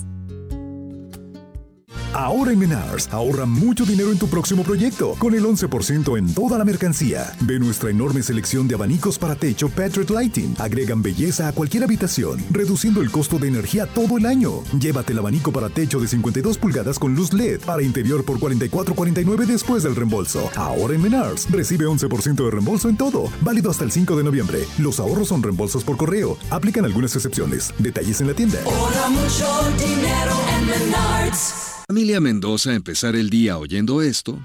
Ahora 2.13 2.51
en 2.51 2.59
Menards, 2.59 3.07
ahorra 3.11 3.45
mucho 3.45 3.85
dinero 3.85 4.11
en 4.11 4.19
tu 4.19 4.27
próximo 4.27 4.63
proyecto, 4.63 5.15
con 5.17 5.33
el 5.33 5.45
11% 5.45 6.17
en 6.17 6.33
toda 6.33 6.57
la 6.57 6.65
mercancía. 6.65 7.31
Ve 7.41 7.57
nuestra 7.57 7.89
enorme 7.89 8.21
selección 8.21 8.67
de 8.67 8.75
abanicos 8.75 9.17
para 9.17 9.35
techo 9.35 9.69
Patriot 9.69 10.09
Lighting. 10.09 10.55
Agregan 10.59 11.01
belleza 11.01 11.47
a 11.47 11.53
cualquier 11.53 11.85
habitación, 11.85 12.43
reduciendo 12.51 13.01
el 13.01 13.11
costo 13.11 13.39
de 13.39 13.47
energía 13.47 13.85
todo 13.85 14.17
el 14.17 14.25
año. 14.25 14.61
Llévate 14.77 15.13
el 15.13 15.19
abanico 15.19 15.53
para 15.53 15.69
techo 15.69 16.01
de 16.01 16.07
52 16.09 16.57
pulgadas 16.57 16.99
con 16.99 17.15
luz 17.15 17.31
LED 17.31 17.61
para 17.61 17.81
interior 17.81 18.25
por 18.25 18.39
44.49 18.39 19.45
después 19.45 19.83
del 19.83 19.95
reembolso. 19.95 20.49
Ahora 20.55 20.93
en 20.93 21.01
Menards, 21.01 21.49
recibe 21.49 21.85
11% 21.85 22.43
de 22.43 22.51
reembolso 22.51 22.89
en 22.89 22.97
todo, 22.97 23.31
válido 23.41 23.71
hasta 23.71 23.85
el 23.85 23.91
5 23.91 24.17
de 24.17 24.23
noviembre. 24.25 24.65
Los 24.79 24.99
ahorros 24.99 25.29
son 25.29 25.41
reembolsos 25.41 25.85
por 25.85 25.95
correo. 25.95 26.37
Aplican 26.49 26.83
algunas 26.83 27.15
excepciones. 27.15 27.73
Detalles 27.79 28.19
en 28.19 28.27
la 28.27 28.33
tienda. 28.33 28.59
Ahorra 28.65 29.09
mucho 29.09 29.47
dinero 29.79 30.35
en 30.57 30.65
Menards. 30.67 31.80
Familia 31.91 32.21
Mendoza 32.21 32.73
empezar 32.73 33.17
el 33.17 33.29
día 33.29 33.57
oyendo 33.57 34.01
esto 34.01 34.39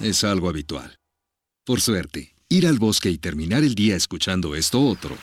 es 0.00 0.24
algo 0.24 0.48
habitual. 0.48 0.98
Por 1.64 1.80
suerte, 1.80 2.34
ir 2.48 2.66
al 2.66 2.80
bosque 2.80 3.08
y 3.08 3.18
terminar 3.18 3.62
el 3.62 3.76
día 3.76 3.94
escuchando 3.94 4.56
esto 4.56 4.82
otro 4.82 5.16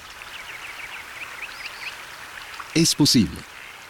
es 2.76 2.96
posible. 2.96 3.42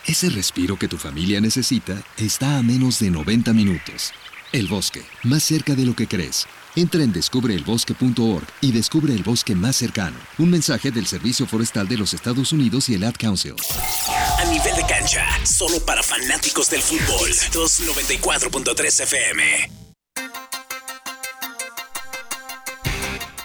Ese 0.07 0.31
respiro 0.31 0.75
que 0.79 0.87
tu 0.87 0.97
familia 0.97 1.39
necesita 1.39 2.01
está 2.17 2.57
a 2.57 2.63
menos 2.63 2.97
de 2.97 3.11
90 3.11 3.53
minutos. 3.53 4.13
El 4.51 4.65
bosque, 4.65 5.03
más 5.21 5.43
cerca 5.43 5.75
de 5.75 5.85
lo 5.85 5.95
que 5.95 6.07
crees. 6.07 6.47
Entra 6.79 7.03
en 7.03 7.11
descubreelbosque.org 7.11 8.47
y 8.61 8.71
descubre 8.71 9.13
el 9.13 9.21
bosque 9.21 9.53
más 9.53 9.75
cercano. 9.75 10.15
Un 10.37 10.49
mensaje 10.49 10.91
del 10.91 11.07
Servicio 11.07 11.45
Forestal 11.45 11.89
de 11.89 11.97
los 11.97 12.13
Estados 12.13 12.53
Unidos 12.53 12.87
y 12.87 12.93
el 12.93 13.03
Ad 13.03 13.15
Council. 13.19 13.55
A 14.37 14.45
nivel 14.45 14.73
de 14.77 14.85
cancha, 14.87 15.25
solo 15.45 15.83
para 15.85 16.01
fanáticos 16.01 16.69
del 16.69 16.81
fútbol. 16.81 17.31
294.3 17.51 19.03
FM. 19.03 19.88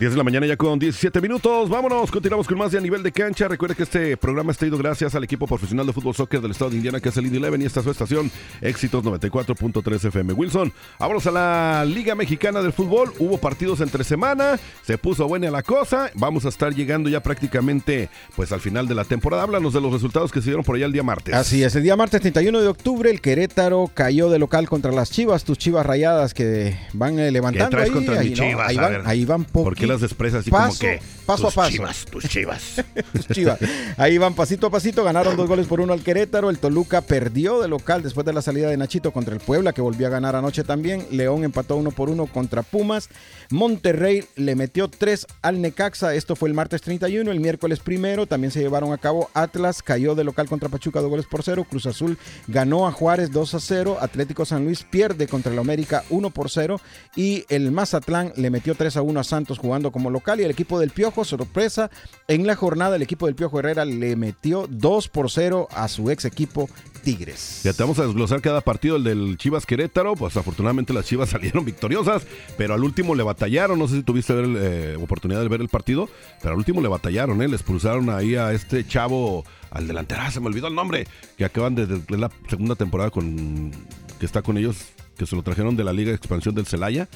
10 0.05 0.13
de 0.13 0.19
la 0.19 0.25
mañana 0.25 0.47
ya 0.47 0.59
con 0.59 0.79
17 0.79 1.19
minutos. 1.23 1.71
Vámonos, 1.71 2.11
continuamos 2.11 2.47
con 2.47 2.59
más 2.59 2.71
de 2.71 2.77
a 2.77 2.81
nivel 2.83 3.03
de 3.03 3.11
cancha. 3.11 3.49
Recuerde 3.49 3.75
que 3.75 3.85
este 3.85 4.19
programa 4.19 4.53
está 4.53 4.67
ido 4.67 4.77
gracias 4.77 5.15
al 5.15 5.25
equipo 5.25 5.47
profesional 5.47 5.87
de 5.87 5.95
fútbol 5.95 6.15
soccer 6.15 6.43
del 6.43 6.51
estado 6.51 6.73
de 6.73 6.77
Indiana, 6.77 7.01
que 7.01 7.09
es 7.09 7.17
el 7.17 7.25
Indy 7.25 7.39
Eleven, 7.39 7.63
y 7.63 7.65
esta 7.65 7.81
es 7.81 7.85
su 7.85 7.91
estación 7.91 8.31
Éxitos 8.61 9.03
94.3 9.03 10.05
FM. 10.09 10.35
Wilson, 10.35 10.75
vámonos 10.99 11.27
a 11.27 11.31
la 11.31 11.85
Liga 11.87 12.15
Mexicana 12.15 12.61
del 12.61 12.75
Fútbol. 12.75 13.15
Hubo 13.19 13.39
partidos 13.39 13.81
entre 13.81 14.05
semana, 14.05 14.59
se 14.83 14.99
puso 14.99 15.27
buena 15.27 15.51
la 15.51 15.63
cosa. 15.63 16.11
Vamos 16.17 16.45
a 16.45 16.51
estar 16.51 16.75
llegando 16.75 17.09
ya 17.09 17.23
prácticamente 17.23 18.11
pues 18.37 18.53
al 18.53 18.61
final 18.61 18.87
de 18.87 18.95
la 18.97 19.07
temporada. 19.07 19.45
Háblanos 19.45 19.73
de 19.73 19.81
los 19.81 19.91
resultados 19.91 20.31
que 20.31 20.41
se 20.41 20.51
dieron 20.51 20.67
por 20.67 20.77
allá 20.77 20.85
el 20.85 20.93
día 20.93 21.03
martes. 21.03 21.35
Así 21.35 21.63
es, 21.63 21.75
el 21.77 21.83
día 21.83 21.97
martes 21.97 22.21
31 22.21 22.61
de 22.61 22.69
octubre, 22.69 23.11
el 23.11 23.23
Querétaro 23.23 23.91
cayó 23.95 24.29
de 24.29 24.39
local 24.39 24.69
contra 24.69 24.93
las 24.93 25.11
Chivas, 25.11 25.45
tus 25.45 25.57
Chivas 25.57 25.87
rayadas 25.87 26.35
que 26.35 26.77
van 26.93 27.19
eh, 27.19 27.31
levantando. 27.31 27.71
¿Qué 27.71 27.77
traes 27.77 27.89
ahí, 27.89 27.95
contra 27.95 28.21
ahí. 28.21 28.35
Chivas? 28.35 28.69
Ahí 28.69 28.77
van, 28.77 29.07
ahí 29.07 29.25
van 29.25 29.45
¿Por 29.45 29.75
qué 29.75 29.87
poqui- 29.87 29.94
las 29.95 30.03
expresas 30.03 30.41
así 30.41 30.51
paso, 30.51 30.79
como 30.79 30.79
que 30.79 31.01
paso 31.27 31.43
a 31.43 31.47
tus 31.47 31.55
paso. 31.55 31.71
chivas, 31.71 32.05
tus 32.05 32.29
chivas? 32.29 32.85
Tus 33.13 33.29
Chivas. 33.29 33.59
Ahí 33.97 34.19
van 34.19 34.35
pasito 34.35 34.67
a 34.67 34.71
pasito, 34.71 35.05
ganaron 35.05 35.37
dos 35.37 35.49
goles 35.49 35.67
por 35.67 35.81
uno 35.81 35.93
al 35.93 36.03
Querétaro. 36.03 36.51
El 36.51 36.59
Toluca 36.59 37.01
perdió 37.01 37.61
de 37.61 37.69
local 37.69 38.03
después 38.03 38.25
de 38.27 38.33
la 38.33 38.43
salida 38.43 38.69
de 38.69 38.77
Nachito 38.77 39.13
contra 39.13 39.35
el 39.35 39.41
Puebla, 39.41 39.73
que 39.73 39.81
volvió 39.81 40.07
a 40.07 40.11
ganar 40.11 40.37
anoche 40.37 40.65
también. 40.65 41.07
León 41.11 41.45
empató 41.45 41.77
uno 41.77 41.91
por 41.91 42.11
uno 42.11 42.27
contra 42.27 42.63
Pumas. 42.63 43.09
Monterrey 43.51 44.25
le 44.37 44.55
metió 44.55 44.89
tres 44.89 45.27
al 45.43 45.61
Necaxa. 45.61 46.15
Esto 46.15 46.37
fue 46.37 46.49
el 46.49 46.55
martes 46.55 46.83
31. 46.83 47.31
El 47.31 47.41
miércoles 47.41 47.81
primero 47.81 48.27
también 48.27 48.51
se 48.51 48.61
llevaron 48.61 48.93
a 48.93 48.99
cabo. 48.99 49.31
Atlas 49.35 49.83
cayó 49.83 50.15
de 50.15 50.25
local 50.25 50.49
contra 50.49 50.69
Pachuca 50.69 51.01
dos 51.01 51.11
goles 51.11 51.27
por 51.27 51.43
cero. 51.43 51.67
Cruz 51.69 51.87
Azul 51.87 52.19
ganó 52.49 52.87
a 52.87 52.93
Juárez 52.93 53.31
2 53.33 53.55
a 53.55 53.61
0. 53.61 53.99
Atlético 54.01 54.45
San 54.45 54.65
Luis 54.65 54.85
pierde 54.85 55.29
contra 55.29 55.53
el 55.53 55.59
América 55.59 56.05
1 56.11 56.31
por 56.31 56.51
0. 56.51 56.81
Y 57.17 57.45
el 57.49 57.71
Mazatlán 57.71 58.33
le 58.37 58.51
metió 58.51 58.75
3 58.75 58.97
a 58.97 59.03
1 59.03 59.21
a 59.21 59.25
Santos 59.25 59.59
jugando 59.59 59.74
como 59.83 60.11
local. 60.11 60.40
Y 60.40 60.45
el 60.45 60.50
equipo 60.50 60.78
del 60.78 60.90
Piojo, 60.90 61.25
sorpresa, 61.25 61.90
en 62.28 62.47
la 62.47 62.54
jornada 62.57 62.97
el 62.97 63.02
equipo 63.02 63.26
del 63.26 63.35
Piojo 63.35 63.59
Herrera 63.59 63.85
le 63.85 64.16
metió 64.16 64.66
2 64.71 65.09
por 65.09 65.31
0 65.31 65.69
a 65.71 65.88
su 65.88 66.11
ex 66.11 66.25
equipo 66.25 66.69
Tigres. 67.02 67.61
Ya 67.64 67.73
te 67.75 67.83
vamos 67.83 67.99
a 67.99 68.04
desglosar 68.07 68.40
cada 68.40 68.62
partido, 68.62 68.97
el 68.97 69.04
del 69.04 69.37
Chivas 69.37 69.66
Querétaro. 69.66 70.14
Pues 70.14 70.37
afortunadamente 70.37 70.93
las 70.95 71.04
Chivas 71.04 71.28
salieron 71.31 71.64
victoriosas, 71.64 72.23
pero 72.57 72.75
al 72.75 72.83
último 72.85 73.14
le 73.14 73.23
batallaron. 73.23 73.78
No 73.78 73.88
sé 73.88 73.97
si 73.97 74.02
tuviste 74.02 74.33
eh, 74.37 74.97
oportunidad 75.00 75.43
de 75.43 75.49
ver 75.49 75.61
el 75.61 75.69
partido, 75.69 76.09
pero 76.40 76.52
al 76.54 76.59
último 76.59 76.81
le 76.81 76.88
batallaron, 76.88 77.43
¿eh? 77.43 77.49
Le 77.49 77.57
expulsaron 77.57 78.09
ahí 78.11 78.37
a 78.37 78.52
este 78.52 78.87
chavo, 78.87 79.45
al 79.71 79.87
delantero, 79.87 80.23
ah, 80.25 80.31
se 80.31 80.40
me 80.40 80.47
olvidó 80.47 80.69
el 80.69 80.75
nombre, 80.75 81.07
que 81.37 81.45
acaban 81.45 81.75
de- 81.75 81.87
de 81.87 82.16
la 82.19 82.31
segunda 82.49 82.75
temporada 82.75 83.11
con 83.11 83.73
que 84.19 84.25
está 84.26 84.40
con 84.43 84.57
ellos, 84.57 84.76
que 85.19 85.26
se 85.26 85.35
lo 85.37 85.42
trajeron 85.42 85.77
de 85.77 85.85
la 85.85 85.92
Liga 85.92 86.11
de 86.11 86.16
Expansión 86.16 86.55
del 86.55 86.66
Celaya. 86.66 87.09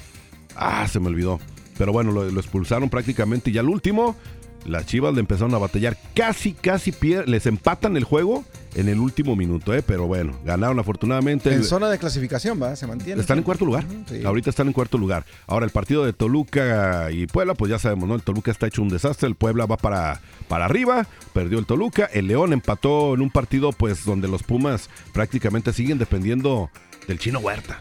Ah, 0.56 0.87
se 0.88 0.98
me 1.00 1.06
olvidó. 1.06 1.38
Pero 1.78 1.92
bueno, 1.92 2.12
lo, 2.12 2.30
lo 2.30 2.40
expulsaron 2.40 2.90
prácticamente 2.90 3.50
y 3.50 3.56
al 3.58 3.68
último 3.68 4.16
las 4.66 4.84
Chivas 4.86 5.14
le 5.14 5.20
empezaron 5.20 5.54
a 5.54 5.58
batallar. 5.58 5.96
Casi, 6.14 6.52
casi 6.52 6.90
pier- 6.92 7.26
les 7.26 7.46
empatan 7.46 7.96
el 7.96 8.04
juego 8.04 8.44
en 8.74 8.88
el 8.88 8.98
último 8.98 9.34
minuto, 9.36 9.72
¿eh? 9.72 9.82
Pero 9.86 10.06
bueno, 10.06 10.36
ganaron 10.44 10.78
afortunadamente. 10.78 11.54
En 11.54 11.64
zona 11.64 11.88
de 11.88 11.96
clasificación, 11.98 12.60
¿va? 12.60 12.76
Se 12.76 12.86
mantiene. 12.86 13.20
Están 13.20 13.38
en 13.38 13.44
cuarto 13.44 13.64
lugar. 13.64 13.84
sí. 14.10 14.22
Ahorita 14.24 14.50
están 14.50 14.66
en 14.66 14.72
cuarto 14.74 14.98
lugar. 14.98 15.24
Ahora, 15.46 15.64
el 15.64 15.70
partido 15.72 16.04
de 16.04 16.12
Toluca 16.12 17.10
y 17.12 17.26
Puebla, 17.28 17.54
pues 17.54 17.70
ya 17.70 17.78
sabemos, 17.78 18.08
¿no? 18.08 18.14
El 18.16 18.22
Toluca 18.22 18.50
está 18.50 18.66
hecho 18.66 18.82
un 18.82 18.88
desastre. 18.88 19.28
El 19.28 19.36
Puebla 19.36 19.64
va 19.64 19.76
para, 19.78 20.20
para 20.48 20.66
arriba. 20.66 21.06
Perdió 21.32 21.58
el 21.60 21.64
Toluca. 21.64 22.04
El 22.12 22.26
León 22.26 22.52
empató 22.52 23.14
en 23.14 23.22
un 23.22 23.30
partido, 23.30 23.72
pues, 23.72 24.04
donde 24.04 24.28
los 24.28 24.42
Pumas 24.42 24.90
prácticamente 25.14 25.72
siguen 25.72 25.98
dependiendo 25.98 26.68
del 27.06 27.18
chino 27.18 27.38
Huerta. 27.38 27.78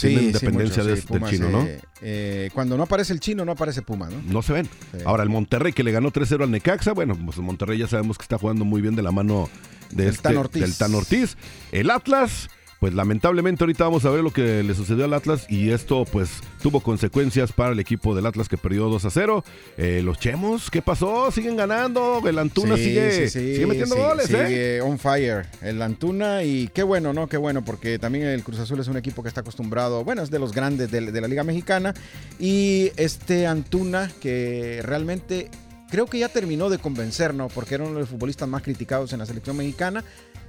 Tienen 0.00 0.32
dependencia 0.32 0.82
mucho, 0.82 0.94
de- 0.94 1.00
sí, 1.00 1.06
del 1.10 1.24
chino, 1.30 1.48
¿no? 1.50 1.62
eh, 1.64 1.80
eh, 2.02 2.50
cuando 2.54 2.76
no 2.76 2.82
aparece 2.82 3.12
el 3.12 3.20
chino, 3.20 3.44
no 3.44 3.52
aparece 3.52 3.82
Puma, 3.82 4.08
¿no? 4.10 4.20
No 4.30 4.42
se 4.42 4.52
ven. 4.52 4.66
Sí. 4.92 4.98
Ahora, 5.04 5.22
el 5.22 5.28
Monterrey 5.30 5.72
que 5.72 5.82
le 5.82 5.92
ganó 5.92 6.10
3-0 6.12 6.44
al 6.44 6.50
Necaxa. 6.50 6.92
Bueno, 6.92 7.16
pues 7.24 7.36
el 7.38 7.44
Monterrey 7.44 7.78
ya 7.78 7.86
sabemos 7.88 8.18
que 8.18 8.22
está 8.22 8.36
jugando 8.38 8.64
muy 8.64 8.80
bien 8.82 8.94
de 8.96 9.02
la 9.02 9.12
mano 9.12 9.48
de 9.90 10.04
Del 10.04 10.12
este- 10.14 10.22
Tan 10.22 10.36
Ortiz. 10.36 10.62
del 10.62 10.74
Tan 10.76 10.94
Ortiz. 10.94 11.36
El 11.72 11.90
Atlas, 11.90 12.48
pues 12.80 12.94
lamentablemente 12.94 13.64
ahorita 13.64 13.84
vamos 13.84 14.04
a 14.04 14.10
ver 14.10 14.22
lo 14.22 14.32
que 14.32 14.62
le 14.62 14.74
sucedió 14.74 15.04
al 15.04 15.14
Atlas 15.14 15.46
y 15.48 15.70
esto 15.70 16.04
pues 16.04 16.40
tuvo 16.62 16.80
consecuencias 16.80 17.52
para 17.52 17.72
el 17.72 17.80
equipo 17.80 18.14
del 18.14 18.26
Atlas 18.26 18.48
que 18.48 18.58
perdió 18.58 18.88
2 18.88 19.04
a 19.04 19.10
0. 19.10 19.44
Eh, 19.78 20.02
los 20.04 20.18
Chemos, 20.18 20.70
¿qué 20.70 20.82
pasó? 20.82 21.30
Siguen 21.30 21.56
ganando. 21.56 22.22
El 22.26 22.38
Antuna 22.38 22.76
Sí, 22.76 22.84
sigue, 22.84 23.12
sí, 23.12 23.28
sí, 23.28 23.54
sigue 23.54 23.66
metiendo 23.66 23.96
goles, 23.96 24.30
¿eh? 24.30 24.46
sigue 24.46 24.80
on 24.80 24.98
fire 24.98 25.46
el 25.62 25.80
Antuna 25.80 26.42
y 26.42 26.68
qué 26.68 26.82
bueno, 26.82 27.12
¿no? 27.12 27.28
Qué 27.28 27.36
bueno 27.36 27.64
porque 27.64 27.98
también 27.98 28.26
el 28.26 28.42
Cruz 28.42 28.58
Azul 28.58 28.80
es 28.80 28.88
un 28.88 28.96
equipo 28.96 29.22
que 29.22 29.28
está 29.28 29.40
acostumbrado, 29.40 30.04
bueno, 30.04 30.22
es 30.22 30.30
de 30.30 30.38
los 30.38 30.52
grandes 30.52 30.90
de, 30.90 31.00
de 31.00 31.20
la 31.20 31.28
Liga 31.28 31.44
Mexicana 31.44 31.94
y 32.38 32.92
este 32.96 33.46
Antuna 33.46 34.10
que 34.20 34.80
realmente 34.82 35.50
creo 35.90 36.06
que 36.06 36.18
ya 36.18 36.28
terminó 36.28 36.68
de 36.68 36.78
convencer, 36.78 37.34
¿no? 37.34 37.48
Porque 37.48 37.76
era 37.76 37.84
uno 37.84 37.94
de 37.94 38.00
los 38.00 38.08
futbolistas 38.08 38.48
más 38.48 38.62
criticados 38.62 39.12
en 39.12 39.20
la 39.20 39.26
selección 39.26 39.56
mexicana. 39.56 40.04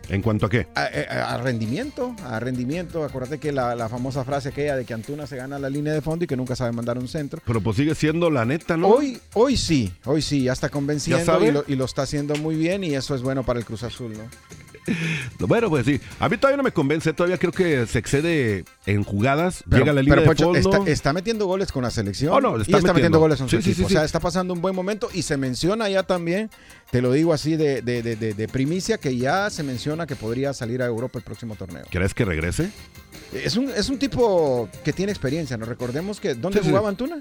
¿En 0.09 0.21
cuanto 0.21 0.45
a 0.45 0.49
qué? 0.49 0.67
A, 0.75 0.83
a- 0.83 1.35
a 1.35 1.37
rendimiento, 1.39 2.15
a 2.23 2.39
rendimiento. 2.39 3.03
Acuérdate 3.03 3.39
que 3.39 3.51
la, 3.51 3.75
la 3.75 3.89
famosa 3.89 4.23
frase 4.23 4.49
aquella 4.49 4.75
de 4.77 4.85
que 4.85 4.93
Antuna 4.93 5.27
se 5.27 5.35
gana 5.35 5.59
la 5.59 5.69
línea 5.69 5.91
de 5.93 6.01
fondo 6.01 6.23
y 6.23 6.27
que 6.27 6.37
nunca 6.37 6.55
sabe 6.55 6.71
mandar 6.71 6.97
un 6.97 7.07
centro. 7.07 7.41
Pero 7.45 7.59
pues 7.61 7.75
sigue 7.77 7.93
siendo 7.93 8.29
la 8.29 8.45
neta, 8.45 8.77
¿no? 8.77 8.87
Hoy, 8.87 9.19
hoy 9.33 9.57
sí, 9.57 9.91
hoy 10.05 10.21
sí, 10.21 10.43
ya 10.43 10.53
está 10.53 10.69
convenciendo 10.69 11.21
y 11.43 11.51
lo, 11.51 11.63
y 11.67 11.75
lo 11.75 11.85
está 11.85 12.03
haciendo 12.03 12.35
muy 12.37 12.55
bien 12.55 12.83
y 12.85 12.95
eso 12.95 13.15
es 13.15 13.21
bueno 13.21 13.43
para 13.43 13.59
el 13.59 13.65
Cruz 13.65 13.83
Azul, 13.83 14.13
¿no? 14.13 14.23
Bueno, 15.39 15.69
pues 15.69 15.85
sí. 15.85 15.99
A 16.19 16.29
mí 16.29 16.37
todavía 16.37 16.57
no 16.57 16.63
me 16.63 16.71
convence. 16.71 17.13
Todavía 17.13 17.37
creo 17.37 17.51
que 17.51 17.85
se 17.87 17.99
excede 17.99 18.65
en 18.85 19.03
jugadas. 19.03 19.63
Pero- 19.69 19.79
llega 19.79 19.91
a 19.91 19.95
la 19.95 20.01
línea 20.01 20.15
pero, 20.15 20.21
de 20.21 20.27
Pocho, 20.27 20.53
fondo. 20.53 20.77
está, 20.77 20.91
está 20.91 21.13
metiendo 21.13 21.45
goles 21.45 21.71
con 21.71 21.83
la 21.83 21.91
selección 21.91 22.33
Oh, 22.33 22.41
no, 22.41 22.57
y 22.57 22.61
está 22.61 22.77
metiendo, 22.77 22.93
metiendo. 22.93 23.19
goles 23.19 23.37
con 23.39 23.49
su 23.49 23.57
Sí, 23.57 23.61
sí, 23.63 23.71
equipo. 23.71 23.87
sí, 23.89 23.93
o 23.95 23.97
sea, 23.97 24.05
está 24.05 24.19
pasando 24.19 24.53
un 24.53 24.61
buen 24.61 24.75
momento 24.75 25.09
y 25.13 25.21
se 25.21 25.37
menciona 25.37 25.89
ya 25.89 26.03
también, 26.03 26.49
te 26.91 27.01
lo 27.01 27.11
digo 27.11 27.33
así 27.33 27.55
de, 27.55 27.81
de- 27.81 28.01
de- 28.01 28.15
de- 28.15 28.33
de 28.33 28.47
primicia, 28.47 28.97
que 28.97 29.15
ya 29.17 29.49
se 29.49 29.63
menciona 29.63 30.05
que 30.07 30.15
podría 30.15 30.53
salir 30.53 30.81
a 30.81 30.85
Europa 30.85 31.17
el 31.19 31.23
próximo 31.23 31.55
torneo. 31.55 31.83
¿Crees 31.89 32.13
que 32.13 32.25
regrese? 32.25 32.69
Es 33.33 33.57
un, 33.57 33.69
es 33.69 33.89
un 33.89 33.99
tipo 33.99 34.69
que 34.83 34.93
tiene 34.93 35.11
experiencia, 35.11 35.57
¿no? 35.57 35.65
Recordemos 35.65 36.19
que 36.19 36.33
¿dónde 36.33 36.61
jugaba 36.61 36.89
Antuna? 36.89 37.17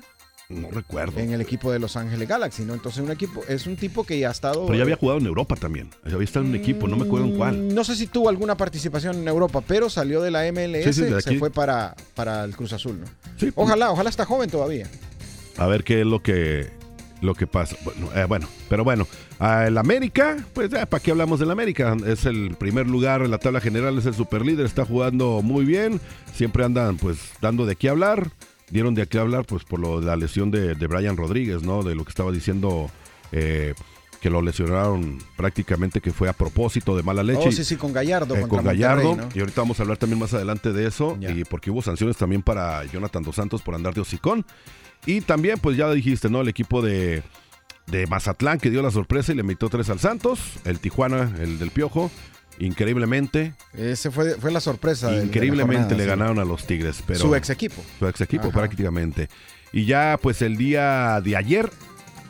No 0.48 0.70
recuerdo. 0.70 1.18
En 1.18 1.32
el 1.32 1.40
equipo 1.40 1.72
de 1.72 1.78
Los 1.78 1.96
Ángeles 1.96 2.28
Galaxy, 2.28 2.64
¿no? 2.64 2.74
Entonces 2.74 3.02
un 3.02 3.10
equipo, 3.10 3.42
es 3.48 3.66
un 3.66 3.76
tipo 3.76 4.04
que 4.04 4.18
ya 4.18 4.28
ha 4.28 4.32
estado... 4.32 4.66
Pero 4.66 4.76
ya 4.76 4.84
había 4.84 4.96
jugado 4.96 5.18
en 5.18 5.26
Europa 5.26 5.56
también. 5.56 5.90
Había 6.04 6.22
estado 6.22 6.44
en 6.44 6.50
un 6.50 6.56
equipo, 6.56 6.86
no 6.86 6.96
me 6.96 7.04
acuerdo 7.04 7.26
en 7.26 7.36
cuál. 7.36 7.58
Mm, 7.58 7.74
No 7.74 7.82
sé 7.82 7.96
si 7.96 8.06
tuvo 8.06 8.28
alguna 8.28 8.56
participación 8.56 9.16
en 9.16 9.28
Europa, 9.28 9.60
pero 9.66 9.90
salió 9.90 10.22
de 10.22 10.30
la 10.30 10.44
MLS, 10.52 10.84
Sí, 10.84 10.92
sí, 10.92 11.02
de 11.02 11.20
se 11.20 11.38
fue 11.38 11.50
para, 11.50 11.96
para 12.14 12.44
el 12.44 12.54
Cruz 12.54 12.72
Azul, 12.72 13.00
¿no? 13.00 13.06
Sí. 13.36 13.50
Ojalá, 13.56 13.90
ojalá 13.90 14.08
está 14.08 14.24
joven 14.24 14.48
todavía. 14.48 14.88
A 15.56 15.66
ver 15.66 15.82
qué 15.82 16.00
es 16.00 16.06
lo 16.06 16.22
que 16.22 16.70
lo 17.22 17.34
que 17.34 17.46
pasa. 17.46 17.76
Bueno, 17.82 18.10
eh, 18.14 18.24
bueno 18.26 18.46
pero 18.68 18.84
bueno, 18.84 19.06
el 19.40 19.78
América, 19.78 20.36
pues 20.52 20.70
ya, 20.70 20.86
¿para 20.86 21.02
qué 21.02 21.10
hablamos 21.10 21.40
del 21.40 21.50
América? 21.50 21.96
Es 22.06 22.24
el 22.26 22.54
primer 22.56 22.86
lugar 22.86 23.22
en 23.22 23.30
la 23.30 23.38
tabla 23.38 23.60
general, 23.60 23.98
es 23.98 24.06
el 24.06 24.14
superlíder, 24.14 24.66
está 24.66 24.84
jugando 24.84 25.40
muy 25.42 25.64
bien, 25.64 26.00
siempre 26.34 26.64
andan 26.64 26.96
pues 26.96 27.18
dando 27.40 27.64
de 27.66 27.76
qué 27.76 27.88
hablar. 27.88 28.30
Dieron 28.70 28.94
de 28.94 29.06
qué 29.06 29.18
hablar 29.18 29.44
pues 29.44 29.64
por 29.64 29.78
lo 29.78 30.00
de 30.00 30.06
la 30.06 30.16
lesión 30.16 30.50
de, 30.50 30.74
de 30.74 30.86
Brian 30.86 31.16
Rodríguez, 31.16 31.62
¿no? 31.62 31.82
De 31.82 31.94
lo 31.94 32.04
que 32.04 32.10
estaba 32.10 32.32
diciendo 32.32 32.90
eh, 33.32 33.74
que 34.20 34.28
lo 34.28 34.42
lesionaron 34.42 35.18
prácticamente 35.36 36.00
que 36.00 36.12
fue 36.12 36.28
a 36.28 36.32
propósito 36.32 36.96
de 36.96 37.02
mala 37.02 37.22
leche. 37.22 37.48
Oh, 37.48 37.52
sí, 37.52 37.62
sí, 37.64 37.76
con 37.76 37.92
Gallardo. 37.92 38.34
Eh, 38.34 38.48
con 38.48 38.64
Gallardo. 38.64 39.10
Monterrey, 39.10 39.28
¿no? 39.28 39.36
Y 39.36 39.40
ahorita 39.40 39.60
vamos 39.60 39.78
a 39.78 39.82
hablar 39.84 39.98
también 39.98 40.18
más 40.18 40.34
adelante 40.34 40.72
de 40.72 40.86
eso. 40.86 41.16
Y 41.20 41.44
porque 41.44 41.70
hubo 41.70 41.80
sanciones 41.80 42.16
también 42.16 42.42
para 42.42 42.84
Jonathan 42.86 43.22
Dos 43.22 43.36
Santos 43.36 43.62
por 43.62 43.74
andar 43.74 43.94
de 43.94 44.00
hocicón. 44.00 44.44
Y 45.04 45.20
también, 45.20 45.58
pues 45.60 45.76
ya 45.76 45.88
dijiste, 45.92 46.28
¿no? 46.28 46.40
El 46.40 46.48
equipo 46.48 46.82
de, 46.82 47.22
de 47.86 48.06
Mazatlán 48.08 48.58
que 48.58 48.70
dio 48.70 48.82
la 48.82 48.90
sorpresa 48.90 49.32
y 49.32 49.36
le 49.36 49.44
metió 49.44 49.68
tres 49.68 49.90
al 49.90 50.00
Santos. 50.00 50.40
El 50.64 50.80
Tijuana, 50.80 51.32
el 51.38 51.60
del 51.60 51.70
Piojo. 51.70 52.10
Increíblemente, 52.58 53.52
Ese 53.76 54.10
fue, 54.10 54.34
fue 54.36 54.50
la 54.50 54.60
sorpresa. 54.60 55.08
de- 55.08 55.12
de 55.14 55.18
la 55.20 55.26
increíblemente 55.26 55.74
jornada, 55.82 55.96
le 55.96 56.02
sí. 56.04 56.08
ganaron 56.08 56.38
a 56.38 56.44
los 56.44 56.66
Tigres. 56.66 57.02
Pero, 57.06 57.20
Su 57.20 57.34
ex 57.34 57.50
equipo. 57.50 57.82
Su 57.98 58.06
ex 58.08 58.20
equipo, 58.20 58.48
Ajá. 58.48 58.52
prácticamente. 58.60 59.28
Y 59.72 59.84
ya, 59.84 60.18
pues 60.20 60.40
el 60.42 60.56
día 60.56 61.20
de 61.22 61.36
ayer, 61.36 61.70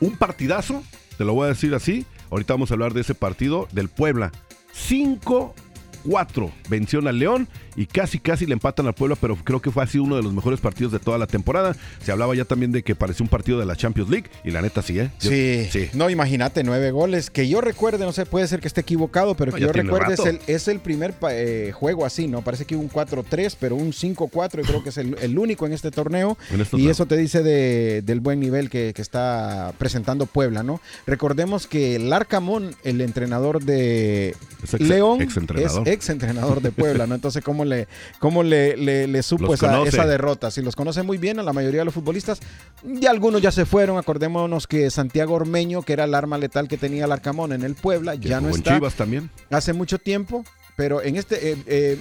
un 0.01 0.17
partidazo, 0.17 0.83
te 1.17 1.25
lo 1.25 1.35
voy 1.35 1.47
a 1.47 1.49
decir 1.49 1.75
así. 1.75 2.07
Ahorita 2.31 2.55
vamos 2.55 2.71
a 2.71 2.75
hablar 2.75 2.93
de 2.93 3.03
ese 3.03 3.15
partido 3.15 3.69
del 3.73 3.89
Puebla. 3.89 4.33
5-4 4.73 6.53
venció 6.69 6.99
al 7.07 7.19
León 7.19 7.49
y 7.77 7.87
casi 7.87 8.19
casi 8.19 8.47
le 8.47 8.55
empatan 8.55 8.87
al 8.87 8.95
Puebla, 8.95 9.17
pero 9.21 9.37
creo 9.37 9.61
que 9.61 9.71
fue 9.71 9.83
así 9.85 9.99
uno 9.99 10.17
de 10.17 10.23
los 10.23 10.33
mejores 10.33 10.61
partidos 10.61 10.93
de 10.93 10.99
toda 10.99 11.19
la 11.19 11.27
temporada. 11.27 11.77
Se 12.05 12.11
hablaba 12.12 12.35
ya 12.35 12.45
también 12.45 12.73
de 12.73 12.83
que 12.83 12.95
parecía 12.95 13.23
un 13.25 13.29
partido 13.29 13.59
de 13.59 13.67
la 13.67 13.77
Champions 13.77 14.11
League 14.11 14.27
y 14.45 14.51
la 14.51 14.62
neta 14.62 14.83
sí, 14.83 14.99
¿eh? 14.99 15.11
Yo- 15.21 15.31
Sí, 15.31 15.69
sí. 15.71 15.89
no, 15.93 16.09
imagínate, 16.11 16.65
nueve 16.65 16.91
goles. 16.91 17.31
Que 17.31 17.49
yo 17.49 17.61
recuerde, 17.61 18.05
no 18.05 18.12
sé, 18.12 18.27
puede 18.27 18.47
ser 18.49 18.61
que 18.61 18.69
esté 18.69 18.81
equivocado, 18.81 19.37
pero 19.37 19.53
que 19.53 19.61
yo 19.61 19.73
recuerde 19.73 20.15
es 20.15 20.21
el, 20.21 20.41
es 20.47 20.69
el 20.69 20.81
primer 20.81 21.15
eh, 21.31 21.73
juego 21.75 22.07
así, 22.07 22.27
¿no? 22.29 22.43
Parece 22.43 22.65
que 22.65 22.75
hubo 22.77 22.83
un 22.83 22.91
4-3, 22.91 23.57
pero 23.61 23.77
un 23.77 23.93
5-4, 23.93 24.61
y 24.61 24.67
creo 24.67 24.83
que 24.83 24.89
es 24.89 24.97
el, 24.99 25.17
el 25.21 25.39
único 25.39 25.67
en 25.67 25.73
este 25.73 25.91
torneo. 25.91 26.39
En 26.51 26.61
este 26.61 26.77
y 26.77 26.81
torneo. 26.81 26.91
eso 26.91 27.07
te 27.07 27.17
dice 27.17 27.43
de- 27.43 28.03
del 28.03 28.21
buen 28.21 28.41
nivel 28.41 28.71
que, 28.71 28.93
que 28.95 29.03
está 29.03 29.73
presentando 29.79 30.25
Puebla, 30.27 30.62
¿no? 30.62 30.81
Recordemos 31.07 31.67
que 31.67 31.99
Larcamón, 31.99 32.75
el 32.85 33.01
entrenador 33.01 33.62
de 33.62 34.35
Es 34.62 34.75
ex- 34.75 34.89
León, 34.89 35.21
es 35.21 35.37
ex 35.87 36.09
entrenador 36.09 36.62
de 36.62 36.71
Puebla, 36.73 37.07
¿no? 37.07 37.15
Entonces, 37.15 37.45
¿cómo 37.45 37.65
le, 37.67 37.89
cómo 38.19 38.43
le, 38.43 38.77
le- 38.77 39.07
le 39.07 39.23
supo 39.23 39.45
Los 39.47 39.55
esa, 39.63 40.07
derrota? 40.07 40.51
Si 40.51 40.63
los 40.63 40.75
conoce 40.77 41.03
muy 41.03 41.19
bien 41.19 41.39
a 41.39 41.43
la 41.43 41.53
mayoría 41.53 41.81
de 41.81 41.85
los 41.87 41.95
futbolistas, 41.95 42.41
ya 42.85 43.11
algunos 43.11 43.43
ya 43.43 43.51
se 43.53 43.67
fueron. 43.67 43.99
Acordémonos 43.99 44.67
que 44.67 44.91
Santiago 44.91 45.35
Ormeño, 45.35 45.83
que 45.83 45.93
era 45.93 46.05
el 46.05 46.15
arma 46.15 46.39
letal 46.39 46.69
que 46.69 46.77
tenía 46.79 47.05
el 47.05 47.13
Arcamón 47.13 47.53
en 47.53 47.63
el 47.63 47.75
Puebla, 47.75 48.17
Que 48.19 48.29
ya 48.29 48.41
no 48.41 48.49
está. 48.51 48.75
Chivas 48.75 48.95
también. 48.95 49.31
Hace 49.51 49.73
mucho 49.73 49.99
tiempo, 49.99 50.45
pero 50.77 51.03
en 51.03 51.17
este. 51.17 51.53
eh, 51.53 51.57
eh, 51.67 51.99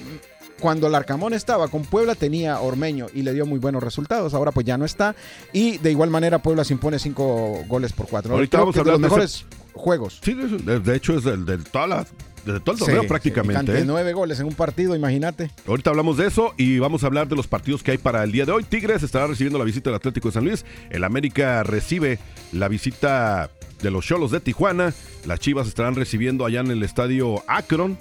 cuando 0.59 0.87
el 0.87 0.95
Arcamón 0.95 1.33
estaba 1.33 1.67
con 1.67 1.83
Puebla 1.83 2.15
tenía 2.15 2.61
Ormeño 2.61 3.07
y 3.13 3.23
le 3.23 3.33
dio 3.33 3.45
muy 3.45 3.59
buenos 3.59 3.83
resultados. 3.83 4.33
Ahora 4.33 4.53
pues 4.53 4.65
ya 4.65 4.77
no 4.77 4.85
está. 4.85 5.13
Y 5.51 5.79
de 5.79 5.91
igual 5.91 6.09
manera 6.09 6.39
Puebla 6.39 6.63
se 6.63 6.71
impone 6.71 6.97
cinco 6.97 7.61
goles 7.67 7.91
por 7.91 8.07
cuatro. 8.07 8.33
Ahorita 8.35 8.57
Creo 8.59 8.61
vamos 8.67 8.75
a 8.77 8.83
de 8.83 8.91
hablar 8.91 8.93
los 8.93 9.01
de 9.01 9.25
ese- 9.25 9.43
mejores 9.43 9.45
juegos. 9.73 10.19
Sí, 10.23 10.33
de, 10.33 10.47
de- 10.47 10.79
de 10.79 10.95
hecho 10.95 11.17
es 11.17 11.25
del, 11.25 11.45
del 11.45 11.65
toda 11.65 11.87
la- 11.87 12.07
de 12.45 12.59
todo 12.59 12.73
el 12.75 12.79
torneo 12.79 13.01
Sí, 13.01 13.07
prácticamente. 13.07 13.71
sí, 13.75 13.81
¿eh? 13.81 13.85
nueve 13.85 14.13
goles 14.13 14.39
en 14.39 14.45
un 14.47 14.53
partido, 14.53 14.95
imagínate. 14.95 15.51
Ahorita 15.67 15.89
hablamos 15.89 16.17
de 16.17 16.27
eso 16.27 16.53
y 16.57 16.79
vamos 16.79 17.03
a 17.03 17.07
hablar 17.07 17.27
de 17.27 17.35
los 17.35 17.47
partidos 17.47 17.83
que 17.83 17.91
hay 17.91 17.97
para 17.97 18.23
el 18.23 18.31
día 18.31 18.45
de 18.45 18.51
hoy. 18.51 18.63
Tigres 18.63 19.03
estará 19.03 19.27
recibiendo 19.27 19.57
la 19.59 19.65
visita 19.65 19.89
del 19.89 19.97
Atlético 19.97 20.29
de 20.29 20.33
San 20.33 20.45
Luis. 20.45 20.65
El 20.89 21.03
América 21.03 21.63
recibe 21.63 22.19
la 22.51 22.67
visita 22.67 23.49
de 23.81 23.91
los 23.91 24.05
Cholos 24.05 24.31
de 24.31 24.39
Tijuana. 24.39 24.93
Las 25.25 25.39
Chivas 25.39 25.67
estarán 25.67 25.95
recibiendo 25.95 26.45
allá 26.45 26.59
en 26.61 26.71
el 26.71 26.83
estadio 26.83 27.43
Akron. 27.47 27.97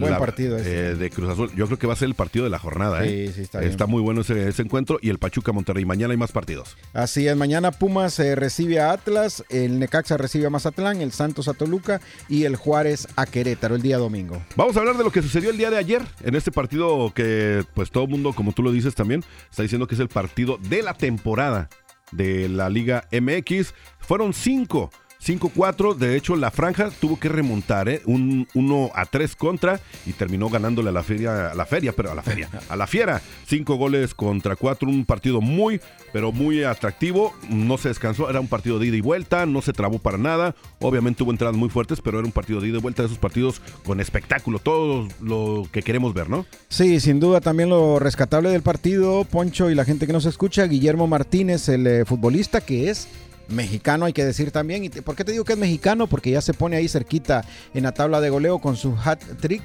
Buen 0.00 0.12
la- 0.12 0.18
partido 0.18 0.56
ese. 0.56 0.90
eh, 0.90 0.94
de 0.94 1.10
Cruz 1.10 1.28
Azul. 1.30 1.50
Yo 1.54 1.66
creo 1.66 1.78
que 1.78 1.86
va 1.86 1.92
a 1.92 1.96
ser 1.96 2.06
el 2.08 2.14
partido 2.14 2.44
de 2.44 2.50
la 2.50 2.58
jornada. 2.58 3.04
¿eh? 3.04 3.26
Sí, 3.28 3.32
sí, 3.34 3.40
está 3.42 3.60
bien. 3.60 3.76
muy 3.88 4.02
bueno 4.02 4.20
ese, 4.22 4.48
ese 4.48 4.62
encuentro. 4.62 4.98
Y 5.02 5.10
el 5.10 5.18
Pachuca 5.18 5.52
Monterrey. 5.52 5.84
Mañana 5.84 6.12
hay 6.12 6.16
más 6.18 6.32
partidos. 6.32 6.76
Así 6.92 7.26
es, 7.28 7.36
mañana 7.36 7.70
Pumas 7.72 8.18
eh, 8.20 8.34
recibe 8.34 8.80
a 8.80 8.92
Atlas, 8.92 9.44
el 9.48 9.78
Necaxa 9.78 10.16
recibe 10.16 10.46
a 10.46 10.50
Mazatlán, 10.50 11.00
el 11.00 11.12
Santos 11.12 11.48
a 11.48 11.54
Toluca 11.54 12.00
y 12.28 12.44
el 12.44 12.56
Juárez 12.56 13.08
a 13.16 13.26
Querétaro 13.26 13.74
el 13.74 13.82
día 13.82 13.98
domingo. 13.98 14.42
Vamos 14.56 14.76
a 14.76 14.80
hablar 14.80 14.96
de 14.96 15.04
lo 15.04 15.10
que 15.10 15.22
sucedió 15.22 15.50
el 15.50 15.56
día 15.58 15.70
de 15.70 15.76
ayer 15.78 16.02
en 16.22 16.34
este 16.34 16.50
partido 16.52 17.12
que 17.14 17.64
pues 17.74 17.90
todo 17.90 18.04
el 18.04 18.10
mundo, 18.10 18.32
como 18.32 18.52
tú 18.52 18.62
lo 18.62 18.72
dices 18.72 18.94
también, 18.94 19.24
está 19.50 19.62
diciendo 19.62 19.86
que 19.86 19.94
es 19.94 20.00
el 20.00 20.08
partido 20.08 20.58
de 20.68 20.82
la 20.82 20.94
temporada 20.94 21.68
de 22.12 22.48
la 22.48 22.68
Liga 22.70 23.06
MX. 23.12 23.74
Fueron 23.98 24.32
cinco. 24.32 24.90
5-4, 25.24 25.96
de 25.96 26.16
hecho 26.16 26.36
la 26.36 26.50
franja 26.50 26.90
tuvo 26.90 27.18
que 27.18 27.28
remontar, 27.28 27.88
¿eh? 27.88 28.02
un 28.06 28.46
1 28.54 28.90
a 28.94 29.04
3 29.06 29.36
contra 29.36 29.80
y 30.06 30.12
terminó 30.12 30.48
ganándole 30.48 30.90
a 30.90 30.92
la 30.92 31.02
feria, 31.02 31.50
a 31.50 31.54
la 31.54 31.66
feria, 31.66 31.92
pero 31.92 32.12
a 32.12 32.14
la 32.14 32.22
feria, 32.22 32.48
a 32.68 32.76
la 32.76 32.86
fiera. 32.86 33.20
Cinco 33.46 33.76
goles 33.76 34.14
contra 34.14 34.56
cuatro, 34.56 34.88
un 34.88 35.04
partido 35.04 35.40
muy, 35.40 35.80
pero 36.12 36.32
muy 36.32 36.62
atractivo. 36.64 37.34
No 37.48 37.78
se 37.78 37.88
descansó, 37.88 38.30
era 38.30 38.40
un 38.40 38.48
partido 38.48 38.78
de 38.78 38.86
ida 38.86 38.96
y 38.96 39.00
vuelta, 39.00 39.46
no 39.46 39.62
se 39.62 39.72
trabó 39.72 39.98
para 39.98 40.18
nada. 40.18 40.54
Obviamente 40.80 41.22
hubo 41.22 41.32
entradas 41.32 41.56
muy 41.56 41.68
fuertes, 41.68 42.00
pero 42.00 42.18
era 42.18 42.26
un 42.26 42.32
partido 42.32 42.60
de 42.60 42.68
ida 42.68 42.78
y 42.78 42.80
vuelta 42.80 43.02
de 43.02 43.06
esos 43.06 43.18
partidos 43.18 43.60
con 43.84 44.00
espectáculo, 44.00 44.58
todo 44.58 45.08
lo 45.20 45.66
que 45.72 45.82
queremos 45.82 46.14
ver, 46.14 46.30
¿no? 46.30 46.46
Sí, 46.68 47.00
sin 47.00 47.20
duda 47.20 47.40
también 47.40 47.68
lo 47.68 47.98
rescatable 47.98 48.50
del 48.50 48.62
partido, 48.62 49.24
Poncho 49.24 49.70
y 49.70 49.74
la 49.74 49.84
gente 49.84 50.06
que 50.06 50.12
nos 50.12 50.26
escucha, 50.26 50.64
Guillermo 50.64 51.06
Martínez, 51.06 51.68
el 51.68 51.86
eh, 51.86 52.04
futbolista 52.04 52.60
que 52.60 52.90
es 52.90 53.08
mexicano, 53.48 54.04
hay 54.06 54.12
que 54.12 54.24
decir 54.24 54.50
también. 54.50 54.84
¿Y 54.84 54.88
por 54.90 55.16
qué 55.16 55.24
te 55.24 55.32
digo 55.32 55.44
que 55.44 55.54
es 55.54 55.58
mexicano? 55.58 56.06
Porque 56.06 56.30
ya 56.30 56.40
se 56.40 56.54
pone 56.54 56.76
ahí 56.76 56.88
cerquita 56.88 57.44
en 57.74 57.82
la 57.84 57.92
tabla 57.92 58.20
de 58.20 58.30
goleo 58.30 58.58
con 58.58 58.76
su 58.76 58.94
hat 59.04 59.20
trick. 59.40 59.62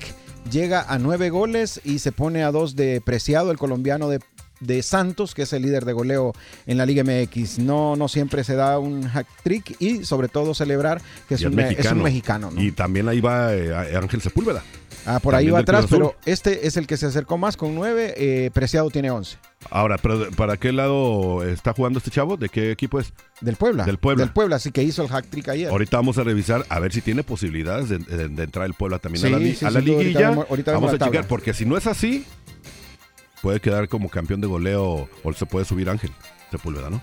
Llega 0.52 0.82
a 0.88 1.00
nueve 1.00 1.30
goles 1.30 1.80
y 1.84 2.00
se 2.00 2.12
pone 2.12 2.44
a 2.44 2.52
dos 2.52 2.76
de 2.76 3.00
Preciado, 3.02 3.50
el 3.52 3.58
colombiano 3.58 4.10
de, 4.10 4.20
de 4.60 4.84
Santos, 4.84 5.34
que 5.36 5.44
es 5.44 5.54
el 5.54 5.62
líder 5.62 5.86
de 5.86 5.94
goleo 5.94 6.34
en 6.66 6.78
la 6.78 6.86
Liga 6.86 7.04
MX. 7.04 7.60
No, 7.60 7.96
no 7.96 8.08
siempre 8.10 8.44
se 8.44 8.56
da 8.56 8.78
un 8.78 9.06
hat 9.14 9.26
trick 9.44 9.76
y 9.80 10.04
sobre 10.04 10.28
todo 10.28 10.54
celebrar 10.54 11.02
que 11.30 11.36
es, 11.36 11.44
un, 11.44 11.56
me- 11.56 11.72
es 11.72 11.92
un 11.92 12.04
mexicano. 12.04 12.52
¿no? 12.52 12.62
Y 12.62 12.72
también 12.74 13.08
ahí 13.08 13.22
va 13.22 13.54
eh, 13.56 13.96
Ángel 13.96 14.22
Sepúlveda. 14.22 14.64
Ah, 15.06 15.20
por 15.20 15.36
ahí 15.36 15.50
va 15.50 15.60
atrás, 15.60 15.86
pero 15.90 16.16
este 16.26 16.66
es 16.68 16.78
el 16.78 16.88
que 16.88 16.96
se 16.98 17.06
acercó 17.08 17.38
más 17.38 17.58
con 17.58 17.76
nueve. 17.76 18.14
eh, 18.18 18.52
Preciado 18.54 18.90
tiene 18.90 19.12
once. 19.12 19.38
Ahora, 19.70 19.98
pero 19.98 20.30
¿para 20.32 20.56
qué 20.58 20.72
lado 20.72 21.44
está 21.44 21.74
jugando 21.74 22.00
este 22.00 22.10
chavo? 22.12 22.38
¿De 22.38 22.48
qué 22.50 22.72
equipo 22.72 23.00
es? 23.00 23.14
Del 23.42 23.56
Puebla. 23.56 23.84
Del 23.86 23.98
Puebla. 23.98 24.24
Del 24.24 24.34
Puebla, 24.34 24.56
así 24.58 24.72
que 24.72 24.82
hizo 24.84 25.02
el 25.04 25.10
hack 25.10 25.26
trick 25.30 25.50
ayer. 25.50 25.70
Ahorita 25.70 25.98
vamos 25.98 26.18
a 26.18 26.24
revisar 26.24 26.66
a 26.70 26.80
ver 26.80 26.94
si 26.94 27.02
tiene 27.02 27.24
posibilidades 27.24 27.90
de, 27.90 27.98
de- 28.00 28.30
de 28.30 28.44
entrar 28.44 28.66
el 28.66 28.74
Puebla 28.74 29.00
también 29.00 29.26
a 29.26 29.30
la, 29.30 29.40
li- 29.40 29.56
sí, 29.56 29.66
a 29.66 29.72
la 29.72 29.80
sin 29.80 29.86
duda, 29.88 29.98
ahorita 29.98 30.20
liguilla. 30.20 30.30
vemos- 30.30 30.46
ahorita 30.50 30.72
vemos 30.72 30.82
vamos 30.88 31.00
la 31.00 31.06
a 31.06 31.10
checar, 31.10 31.28
porque 31.28 31.54
si 31.54 31.66
no 31.66 31.76
es 31.78 31.88
así, 31.88 32.26
puede 33.42 33.60
quedar 33.60 33.88
como 33.90 34.10
campeón 34.10 34.40
de 34.42 34.48
goleo 34.48 35.10
o 35.24 35.34
se 35.34 35.46
puede 35.46 35.66
subir 35.66 35.90
Ángel 35.90 36.12
Sepúlveda, 36.52 36.90
¿no? 36.90 37.02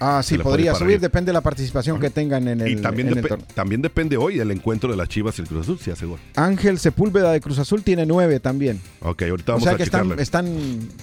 Ah, 0.00 0.22
sí, 0.22 0.38
podría 0.38 0.74
subir, 0.74 0.94
ir. 0.94 1.00
depende 1.00 1.30
de 1.30 1.32
la 1.32 1.40
participación 1.40 1.98
que 1.98 2.10
tengan 2.10 2.46
en 2.46 2.60
el, 2.60 2.68
y 2.72 2.76
también, 2.76 3.08
en 3.08 3.18
el 3.18 3.26
torneo. 3.26 3.46
también 3.54 3.82
depende 3.82 4.16
hoy 4.16 4.36
del 4.38 4.50
encuentro 4.52 4.90
de 4.90 4.96
las 4.96 5.08
Chivas 5.08 5.38
y 5.38 5.42
el 5.42 5.48
Cruz 5.48 5.62
Azul, 5.68 5.92
hace 5.92 6.06
gol. 6.06 6.18
Ángel 6.36 6.78
Sepúlveda 6.78 7.32
de 7.32 7.40
Cruz 7.40 7.58
Azul 7.58 7.82
tiene 7.82 8.06
nueve 8.06 8.38
también. 8.38 8.80
Ok, 9.00 9.22
ahorita 9.22 9.52
O 9.52 9.54
vamos 9.56 9.64
sea 9.64 9.72
a 9.72 9.76
que 9.76 9.82
están, 9.82 10.18
están 10.20 10.46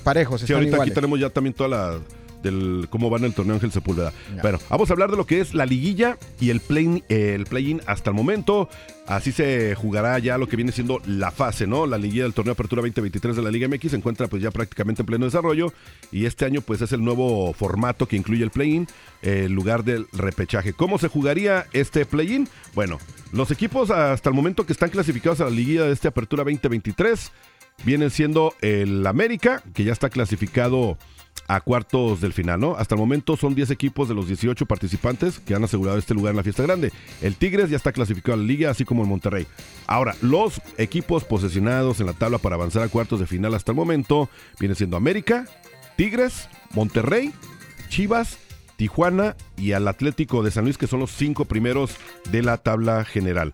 parejos, 0.04 0.42
Sí, 0.42 0.46
están 0.46 0.56
ahorita 0.58 0.76
iguales. 0.76 0.92
aquí 0.92 0.96
tenemos 0.96 1.20
ya 1.20 1.30
también 1.30 1.54
toda 1.54 1.70
la 1.70 2.00
del 2.46 2.88
cómo 2.90 3.10
va 3.10 3.18
en 3.18 3.26
el 3.26 3.34
torneo 3.34 3.56
Ángel 3.56 3.72
Sepúlveda. 3.72 4.14
Bueno, 4.42 4.60
vamos 4.70 4.90
a 4.90 4.94
hablar 4.94 5.12
de 5.12 5.18
lo 5.18 5.26
que 5.26 5.42
es 5.42 5.54
la 5.54 5.66
liguilla 5.66 6.18
y 6.40 6.52
el 6.52 6.62
play 6.62 7.04
el 7.10 7.46
play-in 7.46 7.82
hasta 7.88 8.12
el 8.12 8.16
momento. 8.16 8.70
Así 9.08 9.32
se 9.32 9.76
jugará 9.76 10.18
ya 10.18 10.38
lo 10.38 10.48
que 10.48 10.56
viene 10.56 10.72
siendo 10.72 11.00
la 11.06 11.30
fase, 11.30 11.68
¿no? 11.68 11.86
La 11.86 11.98
liguilla 11.98 12.24
del 12.24 12.34
torneo 12.34 12.54
Apertura 12.54 12.82
2023 12.82 13.36
de 13.36 13.42
la 13.42 13.52
Liga 13.52 13.68
MX 13.68 13.92
se 13.92 13.98
encuentra 13.98 14.28
pues 14.28 14.42
ya 14.42 14.50
prácticamente 14.50 15.04
en 15.04 15.06
pleno 15.06 15.26
desarrollo 15.26 15.74
y 16.12 16.26
este 16.26 16.46
año 16.46 16.62
pues 16.62 16.82
es 16.82 16.92
el 16.92 17.04
nuevo 17.04 17.54
formato 17.54 18.08
que 18.08 18.16
incluye 18.16 18.44
el 18.44 18.50
play-in 18.50 18.88
en 19.22 19.54
lugar 19.54 19.84
del 19.84 20.08
repechaje. 20.12 20.74
¿Cómo 20.74 20.98
se 20.98 21.08
jugaría 21.08 21.68
este 21.74 22.06
play-in? 22.06 22.48
Bueno, 22.74 22.98
los 23.32 23.52
equipos 23.52 23.92
hasta 23.92 24.30
el 24.30 24.36
momento 24.36 24.66
que 24.66 24.74
están 24.74 24.90
clasificados 24.90 25.40
a 25.42 25.46
la 25.46 25.52
liguilla 25.52 25.84
de 25.84 25.94
este 25.94 26.08
Apertura 26.08 26.44
2023 26.44 27.32
vienen 27.84 28.10
siendo 28.10 28.54
el 28.62 29.06
América, 29.06 29.62
que 29.74 29.84
ya 29.84 29.92
está 29.92 30.10
clasificado 30.10 30.98
a 31.48 31.62
cuartos 31.62 32.22
del 32.22 32.34
final, 32.34 32.60
¿no? 32.60 32.76
Hasta 32.76 32.96
el 32.96 33.00
momento 33.00 33.38
son 33.38 33.56
10 33.56 33.72
equipos 33.72 34.08
de 34.08 34.16
los 34.16 34.28
18 34.28 34.66
participantes 34.66 35.40
que 35.40 35.54
han 35.54 35.64
asegurado 35.64 35.98
este 35.98 36.14
lugar 36.14 36.32
en 36.32 36.38
la 36.38 36.44
fiesta 36.44 36.64
grande. 36.64 36.92
El 37.22 37.36
Tigres 37.36 37.70
ya 37.70 37.78
está 37.78 37.92
clasificado 37.92 38.34
a 38.34 38.38
la 38.38 38.44
liga, 38.44 38.70
así 38.70 38.86
como 38.86 39.04
el 39.04 39.10
Monterrey. 39.10 39.46
Ahora, 39.88 40.16
los 40.22 40.62
equipos 40.78 41.24
posesionados 41.24 42.00
en 42.00 42.08
la 42.08 42.14
tabla 42.14 42.38
para 42.38 42.56
avanzar 42.56 42.84
a 42.84 42.90
cuartos 42.90 43.20
de 43.20 43.28
final 43.28 43.54
hasta 43.54 43.72
el 43.72 43.76
momento 43.76 44.30
vienen 44.60 44.76
siendo 44.76 44.98
América, 44.98 45.46
Tigres, 45.96 46.50
Monterrey, 46.74 47.34
Chivas, 47.90 48.38
Tijuana 48.78 49.36
y 49.58 49.72
al 49.72 49.88
Atlético 49.88 50.44
de 50.44 50.52
San 50.52 50.66
Luis, 50.66 50.78
que 50.78 50.88
son 50.88 51.00
los 51.00 51.12
cinco 51.12 51.46
primeros 51.46 51.96
de 52.32 52.42
la 52.42 52.58
tabla 52.58 53.06
general. 53.06 53.54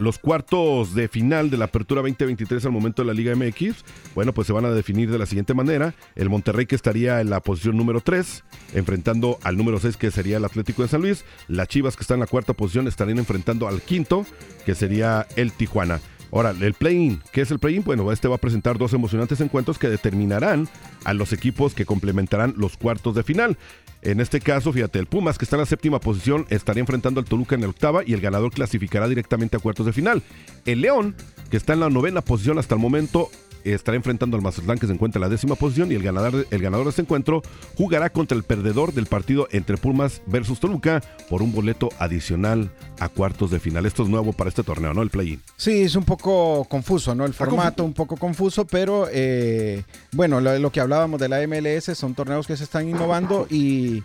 Los 0.00 0.18
cuartos 0.18 0.94
de 0.94 1.08
final 1.08 1.50
de 1.50 1.58
la 1.58 1.66
apertura 1.66 2.00
2023 2.00 2.64
al 2.64 2.72
momento 2.72 3.02
de 3.02 3.06
la 3.06 3.12
Liga 3.12 3.36
MX, 3.36 3.84
bueno, 4.14 4.32
pues 4.32 4.46
se 4.46 4.54
van 4.54 4.64
a 4.64 4.70
definir 4.70 5.10
de 5.10 5.18
la 5.18 5.26
siguiente 5.26 5.52
manera. 5.52 5.94
El 6.16 6.30
Monterrey 6.30 6.64
que 6.64 6.74
estaría 6.74 7.20
en 7.20 7.28
la 7.28 7.40
posición 7.40 7.76
número 7.76 8.00
3, 8.00 8.42
enfrentando 8.72 9.38
al 9.42 9.58
número 9.58 9.78
6 9.78 9.98
que 9.98 10.10
sería 10.10 10.38
el 10.38 10.46
Atlético 10.46 10.80
de 10.80 10.88
San 10.88 11.02
Luis. 11.02 11.26
Las 11.48 11.68
Chivas 11.68 11.96
que 11.96 12.00
están 12.00 12.14
en 12.14 12.20
la 12.20 12.28
cuarta 12.28 12.54
posición 12.54 12.88
estarían 12.88 13.18
enfrentando 13.18 13.68
al 13.68 13.82
quinto, 13.82 14.24
que 14.64 14.74
sería 14.74 15.26
el 15.36 15.52
Tijuana. 15.52 16.00
Ahora, 16.32 16.54
el 16.58 16.72
play-in. 16.72 17.20
¿Qué 17.30 17.42
es 17.42 17.50
el 17.50 17.58
play-in? 17.58 17.82
Bueno, 17.84 18.10
este 18.10 18.26
va 18.26 18.36
a 18.36 18.38
presentar 18.38 18.78
dos 18.78 18.94
emocionantes 18.94 19.42
encuentros 19.42 19.78
que 19.78 19.90
determinarán 19.90 20.66
a 21.04 21.12
los 21.12 21.34
equipos 21.34 21.74
que 21.74 21.84
complementarán 21.84 22.54
los 22.56 22.78
cuartos 22.78 23.14
de 23.16 23.22
final. 23.22 23.58
En 24.02 24.20
este 24.20 24.40
caso, 24.40 24.72
fíjate, 24.72 24.98
el 24.98 25.06
Pumas, 25.06 25.36
que 25.36 25.44
está 25.44 25.56
en 25.56 25.60
la 25.60 25.66
séptima 25.66 26.00
posición, 26.00 26.46
estaría 26.48 26.80
enfrentando 26.80 27.20
al 27.20 27.26
Toluca 27.26 27.54
en 27.54 27.62
la 27.62 27.68
octava 27.68 28.02
y 28.04 28.14
el 28.14 28.20
ganador 28.20 28.50
clasificará 28.50 29.08
directamente 29.08 29.56
a 29.56 29.60
cuartos 29.60 29.84
de 29.84 29.92
final. 29.92 30.22
El 30.64 30.80
León, 30.80 31.14
que 31.50 31.56
está 31.56 31.74
en 31.74 31.80
la 31.80 31.90
novena 31.90 32.22
posición 32.22 32.58
hasta 32.58 32.74
el 32.76 32.80
momento, 32.80 33.30
estará 33.64 33.96
enfrentando 33.96 34.36
al 34.36 34.42
Mazatlán 34.42 34.78
que 34.78 34.86
se 34.86 34.92
encuentra 34.92 35.18
en 35.18 35.22
la 35.22 35.28
décima 35.28 35.54
posición 35.54 35.90
y 35.92 35.94
el 35.94 36.02
ganador, 36.02 36.46
el 36.50 36.62
ganador 36.62 36.86
de 36.86 36.90
este 36.90 37.02
encuentro 37.02 37.42
jugará 37.76 38.10
contra 38.10 38.36
el 38.36 38.42
perdedor 38.44 38.92
del 38.92 39.06
partido 39.06 39.48
entre 39.52 39.76
Pumas 39.76 40.22
versus 40.26 40.60
Toluca 40.60 41.00
por 41.28 41.42
un 41.42 41.52
boleto 41.52 41.88
adicional 41.98 42.70
a 42.98 43.08
cuartos 43.08 43.50
de 43.50 43.60
final. 43.60 43.86
Esto 43.86 44.02
es 44.02 44.08
nuevo 44.08 44.32
para 44.32 44.48
este 44.48 44.62
torneo, 44.62 44.92
¿no? 44.94 45.02
El 45.02 45.10
play-in. 45.10 45.40
Sí, 45.56 45.82
es 45.82 45.94
un 45.96 46.04
poco 46.04 46.64
confuso, 46.64 47.14
¿no? 47.14 47.24
El 47.24 47.34
formato 47.34 47.84
un 47.84 47.92
poco 47.94 48.16
confuso, 48.16 48.66
pero 48.66 49.08
eh, 49.12 49.84
bueno, 50.12 50.40
lo, 50.40 50.58
lo 50.58 50.70
que 50.70 50.80
hablábamos 50.80 51.20
de 51.20 51.28
la 51.28 51.46
MLS 51.46 51.96
son 51.96 52.14
torneos 52.14 52.46
que 52.46 52.56
se 52.56 52.64
están 52.64 52.88
innovando 52.88 53.46
y 53.50 54.02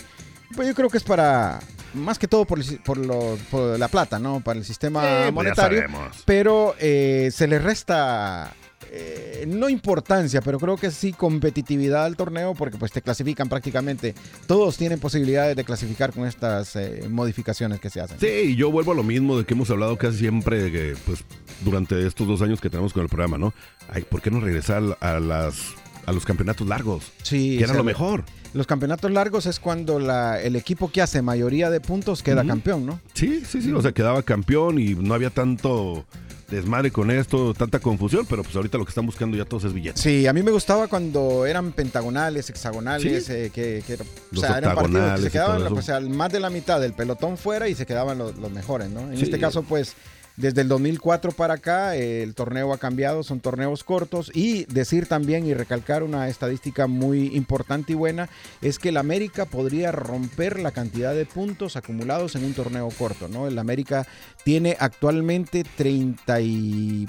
pues 0.55 0.67
yo 0.67 0.75
creo 0.75 0.89
que 0.89 0.97
es 0.97 1.03
para 1.03 1.59
más 1.95 2.19
que 2.19 2.27
todo 2.27 2.45
por, 2.45 2.59
por, 2.83 2.97
lo- 2.97 3.37
por 3.49 3.79
la 3.79 3.87
plata, 3.87 4.19
¿no? 4.19 4.41
Para 4.41 4.59
el 4.59 4.65
sistema 4.65 5.01
pues 5.01 5.33
monetario. 5.33 5.79
Pero 6.25 6.75
eh, 6.79 7.29
se 7.33 7.47
le 7.47 7.57
resta, 7.59 8.53
eh, 8.97 9.45
no 9.45 9.67
importancia, 9.67 10.39
pero 10.41 10.57
creo 10.57 10.77
que 10.77 10.89
sí 10.89 11.11
competitividad 11.11 12.05
al 12.05 12.15
torneo 12.15 12.53
porque 12.53 12.77
pues 12.77 12.93
te 12.93 13.01
clasifican 13.01 13.49
prácticamente. 13.49 14.15
Todos 14.47 14.77
tienen 14.77 14.99
posibilidades 14.99 15.57
de 15.57 15.65
clasificar 15.65 16.13
con 16.13 16.25
estas 16.25 16.77
eh, 16.77 17.03
modificaciones 17.09 17.81
que 17.81 17.89
se 17.89 17.99
hacen. 17.99 18.17
Sí, 18.19 18.27
y 18.27 18.55
yo 18.55 18.71
vuelvo 18.71 18.93
a 18.93 18.95
lo 18.95 19.03
mismo 19.03 19.37
de 19.37 19.43
que 19.43 19.53
hemos 19.53 19.69
hablado 19.69 19.97
casi 19.97 20.19
siempre 20.19 20.63
de 20.63 20.71
que, 20.71 20.95
pues, 21.05 21.25
durante 21.65 22.07
estos 22.07 22.25
dos 22.25 22.41
años 22.41 22.61
que 22.61 22.69
tenemos 22.69 22.93
con 22.93 23.03
el 23.03 23.09
programa, 23.09 23.37
¿no? 23.37 23.53
Ay, 23.89 24.03
¿por 24.03 24.21
qué 24.21 24.31
no 24.31 24.39
regresar 24.39 24.97
a 25.01 25.19
las 25.19 25.73
a 26.05 26.13
los 26.13 26.23
campeonatos 26.23 26.65
largos? 26.67 27.11
Sí, 27.23 27.57
que 27.57 27.63
era 27.63 27.65
o 27.65 27.67
sea, 27.67 27.77
lo 27.77 27.83
mejor. 27.83 28.23
Los 28.55 28.67
campeonatos 28.67 29.11
largos 29.11 29.45
es 29.47 29.59
cuando 29.59 29.99
la- 29.99 30.41
el 30.41 30.55
equipo 30.55 30.89
que 30.89 31.01
hace 31.01 31.21
mayoría 31.21 31.69
de 31.69 31.81
puntos 31.81 32.23
queda 32.23 32.45
campeón, 32.45 32.85
¿no? 32.85 33.01
Sí, 33.13 33.43
sí, 33.45 33.61
sí. 33.61 33.71
O 33.73 33.81
sea, 33.81 33.91
quedaba 33.91 34.23
campeón 34.23 34.79
y 34.79 34.95
no 34.95 35.13
había 35.13 35.29
tanto 35.29 36.05
desmadre 36.49 36.89
con 36.91 37.11
esto, 37.11 37.53
tanta 37.53 37.79
confusión, 37.79 38.25
pero 38.29 38.43
pues 38.43 38.55
ahorita 38.55 38.77
lo 38.77 38.85
que 38.85 38.89
están 38.89 39.05
buscando 39.05 39.35
ya 39.35 39.43
todos 39.43 39.65
es 39.65 39.73
billetes. 39.73 39.99
Sí, 40.01 40.25
a 40.25 40.31
mí 40.31 40.41
me 40.41 40.51
gustaba 40.51 40.87
cuando 40.87 41.45
eran 41.45 41.73
pentagonales, 41.73 42.49
hexagonales, 42.49 43.25
Sí. 43.25 43.33
eh, 43.33 43.51
que, 43.53 43.83
que- 43.85 43.95
o 43.95 44.39
sea, 44.39 44.59
eran 44.59 44.73
partidos 44.75 45.15
que 45.15 45.21
se 45.23 45.31
quedaban 45.31 45.63
o 45.73 45.81
sea, 45.81 45.99
más 45.99 46.31
de 46.31 46.39
la 46.39 46.49
mitad 46.49 46.79
del 46.79 46.93
pelotón 46.93 47.37
fuera 47.37 47.67
y 47.67 47.75
se 47.75 47.85
quedaban 47.85 48.17
los, 48.19 48.37
los 48.37 48.51
mejores, 48.51 48.89
¿no? 48.89 49.01
En 49.01 49.17
Sí. 49.17 49.23
este 49.23 49.37
caso, 49.39 49.63
pues, 49.63 49.95
desde 50.37 50.61
el 50.61 50.67
2004 50.67 51.31
para 51.31 51.55
acá, 51.55 51.95
el 51.95 52.35
torneo 52.35 52.73
ha 52.73 52.77
cambiado, 52.77 53.23
son 53.23 53.39
torneos 53.39 53.83
cortos 53.83 54.31
y 54.33 54.65
decir 54.65 55.07
también 55.07 55.45
y 55.45 55.53
recalcar 55.53 56.03
una 56.03 56.27
estadística 56.27 56.87
muy 56.87 57.35
importante 57.35 57.93
y 57.93 57.95
buena 57.95 58.29
es 58.61 58.77
que 58.77 58.89
el 58.89 58.97
América 58.97 59.45
podría 59.45 59.91
romper 59.91 60.59
la 60.59 60.71
cantidad 60.71 61.13
de 61.13 61.25
puntos 61.25 61.77
acumulados 61.77 62.35
en 62.35 62.43
un 62.43 62.53
torneo 62.53 62.89
corto, 62.89 63.27
¿no? 63.27 63.47
El 63.47 63.57
América 63.57 64.05
tiene 64.43 64.75
actualmente 64.79 65.63
30 65.63 66.41
y 66.41 67.07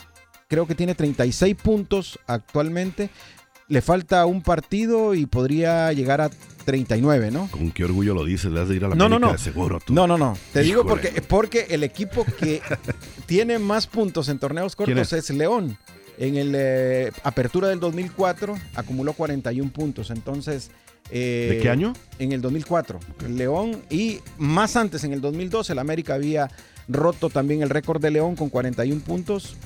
creo 0.49 0.67
que 0.67 0.75
tiene 0.75 0.95
36 0.95 1.57
puntos 1.57 2.19
actualmente. 2.27 3.11
Le 3.69 3.81
falta 3.83 4.27
un 4.27 4.43
partido 4.43 5.15
y 5.15 5.27
podría 5.27 5.93
llegar 5.93 6.21
a 6.21 6.31
39, 6.65 7.31
¿no? 7.31 7.49
Con 7.51 7.71
qué 7.73 7.85
orgullo 7.85 8.15
lo 8.15 8.25
dices, 8.25 8.51
le 8.53 8.61
has 8.61 8.69
de 8.69 8.77
ir 8.77 8.85
a 8.85 8.89
la 8.89 8.95
No, 8.95 9.09
no, 9.09 9.17
América 9.17 9.27
no. 9.27 9.33
de 9.33 9.39
seguro 9.39 9.81
tú. 9.85 9.93
No, 9.93 10.07
no, 10.07 10.17
no. 10.19 10.37
Te 10.53 10.63
digo 10.63 10.87
porque, 10.87 11.23
porque 11.23 11.67
el 11.71 11.83
equipo 11.83 12.25
que 12.39 12.61
tiene 13.27 13.59
más 13.59 13.87
puntos 13.87 14.29
en 14.29 14.39
torneos 14.39 14.77
¿Quién 14.77 14.87
cortos 14.95 15.13
es? 15.13 15.31
es? 15.31 15.37
León. 15.37 15.77
En 16.19 16.37
el 16.37 16.53
eh, 16.57 17.13
Apertura 17.25 17.69
del 17.69 17.79
2004 17.81 18.57
acumuló 18.75 19.13
41 19.13 19.71
puntos. 19.73 20.11
Entonces. 20.11 20.71
eh, 21.11 21.49
¿De 21.57 21.59
qué 21.61 21.69
año? 21.69 21.93
En 22.19 22.33
el 22.33 22.41
2004. 22.41 22.99
León 23.29 23.83
y 23.91 24.21
más 24.39 24.77
antes, 24.77 25.05
en 25.05 25.13
el 25.13 25.21
2012, 25.21 25.73
el 25.73 25.79
América 25.79 26.15
había 26.15 26.51
roto 26.89 27.31
también 27.31 27.63
el 27.63 27.71
récord 27.71 28.01
de 28.01 28.11
León 28.13 28.35
con 28.37 28.49
41 28.49 29.01
puntos. 29.03 29.57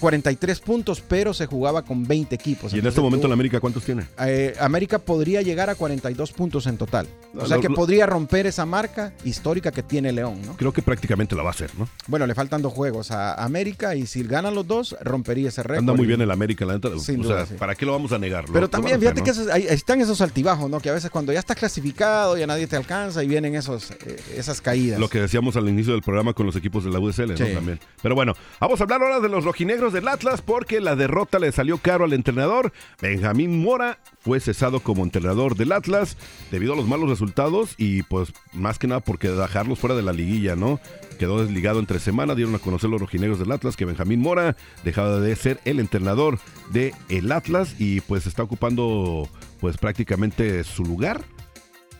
43 0.00 0.60
puntos, 0.60 1.00
pero 1.06 1.32
se 1.34 1.46
jugaba 1.46 1.82
con 1.82 2.04
20 2.04 2.34
equipos. 2.34 2.72
Y 2.74 2.78
en 2.78 2.86
este 2.86 3.00
momento 3.00 3.28
la 3.28 3.34
América, 3.34 3.60
¿cuántos 3.60 3.84
tiene? 3.84 4.06
eh, 4.20 4.54
América 4.58 4.98
podría 4.98 5.42
llegar 5.42 5.70
a 5.70 5.74
42 5.74 6.32
puntos 6.32 6.66
en 6.66 6.76
total. 6.76 7.06
O 7.34 7.38
No, 7.40 7.46
sea 7.46 7.56
lo- 7.56 7.62
que 7.62 7.68
lo- 7.68 7.74
podría 7.74 8.06
romper 8.06 8.46
esa 8.46 8.66
marca 8.66 9.12
histórica 9.24 9.70
que 9.70 9.82
tiene 9.82 10.10
León, 10.12 10.40
¿no? 10.44 10.56
Creo 10.56 10.72
que 10.72 10.82
prácticamente 10.82 11.36
la 11.36 11.42
va 11.42 11.50
a 11.50 11.52
hacer, 11.52 11.70
¿no? 11.78 11.88
Bueno, 12.08 12.26
le 12.26 12.34
faltan 12.34 12.62
dos 12.62 12.72
juegos 12.72 13.10
a 13.10 13.34
América 13.34 13.94
y 13.94 14.06
si 14.06 14.22
ganan 14.24 14.54
los 14.54 14.66
dos, 14.66 14.96
rompería 15.02 15.48
ese 15.48 15.62
récord. 15.62 15.80
Anda 15.80 15.92
muy 15.94 16.06
bien 16.06 16.20
el 16.20 16.30
América, 16.30 16.64
la 16.64 16.74
neta. 16.74 16.88
Sin 16.98 17.20
o 17.20 17.24
duda, 17.24 17.36
sea, 17.38 17.46
sí. 17.46 17.54
¿para 17.58 17.74
qué 17.74 17.86
lo 17.86 17.92
vamos 17.92 18.12
a 18.12 18.18
negar? 18.18 18.46
Pero 18.46 18.60
lo 18.62 18.70
también, 18.70 18.98
fíjate 18.98 19.22
que 19.22 19.30
ahí, 19.52 19.66
ahí 19.68 19.74
están 19.74 20.00
esos 20.00 20.20
altibajos, 20.20 20.68
¿no? 20.70 20.80
Que 20.80 20.88
a 20.90 20.92
veces 20.94 21.10
cuando 21.10 21.32
ya 21.32 21.38
estás 21.38 21.56
clasificado, 21.56 22.36
ya 22.38 22.46
nadie 22.46 22.66
te 22.66 22.76
alcanza 22.76 23.22
y 23.22 23.28
vienen 23.28 23.54
esos, 23.54 23.90
eh, 23.92 24.16
esas 24.36 24.60
caídas. 24.60 24.98
Lo 24.98 25.08
que 25.08 25.20
decíamos 25.20 25.56
al 25.56 25.68
inicio 25.68 25.92
del 25.92 26.02
programa 26.02 26.32
con 26.32 26.46
los 26.46 26.56
equipos 26.56 26.84
de 26.84 26.90
la 26.90 26.98
USL, 26.98 27.36
Sí. 27.36 27.42
¿no? 27.44 27.54
También. 27.54 27.80
Pero 28.02 28.14
bueno, 28.14 28.34
vamos 28.60 28.80
a 28.80 28.84
hablar 28.84 29.02
ahora 29.02 29.20
de 29.20 29.28
los 29.28 29.44
rojinegros 29.44 29.89
del 29.92 30.08
Atlas 30.08 30.42
porque 30.42 30.80
la 30.80 30.96
derrota 30.96 31.38
le 31.38 31.52
salió 31.52 31.78
caro 31.78 32.04
al 32.04 32.12
entrenador. 32.12 32.72
Benjamín 33.00 33.62
Mora 33.62 33.98
fue 34.20 34.40
cesado 34.40 34.80
como 34.80 35.02
entrenador 35.04 35.56
del 35.56 35.72
Atlas 35.72 36.16
debido 36.50 36.72
a 36.72 36.76
los 36.76 36.86
malos 36.88 37.08
resultados 37.08 37.74
y 37.78 38.02
pues 38.04 38.32
más 38.52 38.78
que 38.78 38.86
nada 38.86 39.00
porque 39.00 39.28
dejarlos 39.30 39.78
fuera 39.78 39.94
de 39.96 40.02
la 40.02 40.12
liguilla, 40.12 40.56
¿no? 40.56 40.80
Quedó 41.18 41.42
desligado 41.44 41.80
entre 41.80 41.98
semana, 41.98 42.34
dieron 42.34 42.54
a 42.54 42.58
conocer 42.58 42.88
los 42.90 43.00
rojinegros 43.00 43.38
del 43.38 43.52
Atlas 43.52 43.76
que 43.76 43.84
Benjamín 43.84 44.20
Mora 44.20 44.56
dejaba 44.84 45.20
de 45.20 45.36
ser 45.36 45.60
el 45.64 45.80
entrenador 45.80 46.38
de 46.70 46.94
el 47.08 47.30
Atlas 47.32 47.74
y 47.78 48.00
pues 48.02 48.26
está 48.26 48.42
ocupando 48.42 49.28
pues 49.60 49.76
prácticamente 49.76 50.64
su 50.64 50.84
lugar 50.84 51.22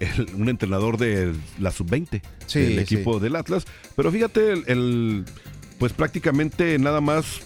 el- 0.01 0.31
un 0.35 0.49
entrenador 0.49 0.97
de 0.97 1.35
la 1.59 1.71
sub-20 1.71 2.23
Sí, 2.47 2.61
del 2.61 2.73
sí. 2.87 2.95
equipo 2.95 3.21
del 3.21 3.37
Atlas. 3.37 3.67
Pero 3.97 4.11
fíjate, 4.11 4.53
el, 4.53 4.65
el- 4.67 5.25
pues 5.79 5.93
prácticamente 5.93 6.79
nada 6.79 7.01
más 7.03 7.41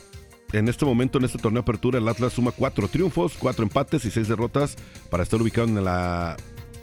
en 0.52 0.68
este 0.68 0.85
momento, 0.85 1.18
en 1.18 1.24
este 1.24 1.38
torneo 1.38 1.62
de 1.62 1.64
apertura, 1.64 1.98
el 1.98 2.09
Atlas 2.09 2.33
suma 2.33 2.52
cuatro 2.52 2.88
triunfos, 2.88 3.35
cuatro 3.38 3.64
empates 3.64 4.04
y 4.04 4.11
seis 4.11 4.28
derrotas 4.28 4.76
para 5.11 5.22
estar 5.22 5.40
ubicado 5.40 5.66
en 5.66 5.85
la 5.85 6.37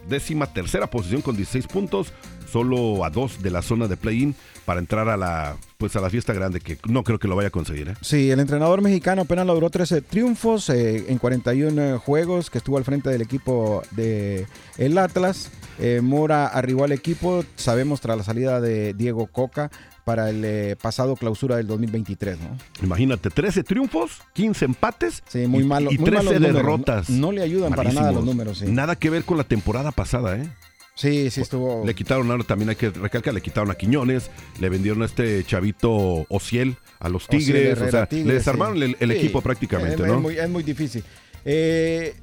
décima 0.07 0.47
tercera 0.47 0.87
posición 0.87 1.21
con 1.21 1.35
16 1.35 1.67
puntos, 1.67 2.13
solo 2.51 3.05
a 3.05 3.09
dos 3.09 3.41
de 3.41 3.51
la 3.51 3.61
zona 3.61 3.87
de 3.87 3.97
play-in 3.97 4.35
para 4.65 4.79
entrar 4.79 5.09
a 5.09 5.17
la 5.17 5.55
pues 5.77 5.95
a 5.95 6.01
la 6.01 6.09
fiesta 6.09 6.33
grande 6.33 6.59
que 6.59 6.77
no 6.87 7.03
creo 7.03 7.17
que 7.17 7.27
lo 7.27 7.35
vaya 7.35 7.47
a 7.47 7.51
conseguir. 7.51 7.89
¿eh? 7.89 7.95
Sí, 8.01 8.29
el 8.29 8.39
entrenador 8.39 8.81
mexicano 8.81 9.23
apenas 9.23 9.47
logró 9.47 9.69
13 9.69 10.01
triunfos 10.01 10.69
eh, 10.69 11.05
en 11.07 11.17
41 11.17 11.99
juegos 11.99 12.49
que 12.49 12.59
estuvo 12.59 12.77
al 12.77 12.83
frente 12.83 13.09
del 13.09 13.21
equipo 13.21 13.81
de 13.91 14.47
el 14.77 14.97
Atlas. 14.97 15.51
Eh, 15.79 16.01
Mora 16.03 16.47
arribó 16.47 16.83
al 16.83 16.91
equipo, 16.91 17.43
sabemos, 17.55 18.01
tras 18.01 18.15
la 18.15 18.23
salida 18.23 18.61
de 18.61 18.93
Diego 18.93 19.25
Coca 19.27 19.71
para 20.05 20.29
el 20.29 20.43
eh, 20.43 20.75
pasado 20.81 21.15
clausura 21.15 21.57
del 21.57 21.67
2023, 21.67 22.39
¿no? 22.39 22.57
Imagínate, 22.83 23.29
13 23.29 23.63
triunfos, 23.63 24.19
15 24.33 24.65
empates 24.65 25.23
Sí, 25.27 25.47
muy 25.47 25.63
malo- 25.63 25.91
y 25.91 25.97
muy 25.97 26.09
13 26.09 26.23
malos 26.25 26.33
números. 26.41 26.55
derrotas. 26.55 27.09
No- 27.09 27.27
no 27.27 27.31
le 27.31 27.41
ayudan 27.43 27.73
para 27.73 27.91
nada 27.91 28.11
los 28.11 28.25
números, 28.25 28.57
sí. 28.59 28.65
Nada 28.67 28.95
que 28.95 29.09
ver 29.09 29.23
con 29.23 29.37
la 29.37 29.43
temporada 29.43 29.91
pasada, 29.91 30.37
¿eh? 30.37 30.49
Sí, 30.95 31.29
sí 31.31 31.41
estuvo. 31.41 31.83
Le 31.85 31.95
quitaron, 31.95 32.29
ahora 32.29 32.43
también 32.43 32.69
hay 32.69 32.75
que 32.75 32.89
recalcar, 32.89 33.33
le 33.33 33.41
quitaron 33.41 33.71
a 33.71 33.75
Quiñones, 33.75 34.29
le 34.59 34.69
vendieron 34.69 35.01
a 35.01 35.05
este 35.05 35.43
chavito 35.45 36.25
Ociel 36.29 36.75
a 36.99 37.07
los 37.09 37.27
Tigres, 37.27 37.79
o 37.79 37.89
sea, 37.89 38.05
Tigres, 38.05 38.27
le 38.27 38.33
desarmaron 38.33 38.77
sí. 38.77 38.83
el, 38.83 38.97
el 38.99 39.11
Sí, 39.11 39.17
equipo 39.17 39.41
prácticamente, 39.41 40.01
es, 40.01 40.07
¿no? 40.07 40.15
Es 40.15 40.21
muy, 40.21 40.37
es 40.37 40.49
muy 40.49 40.63
difícil. 40.63 41.03
Eh, 41.45 42.13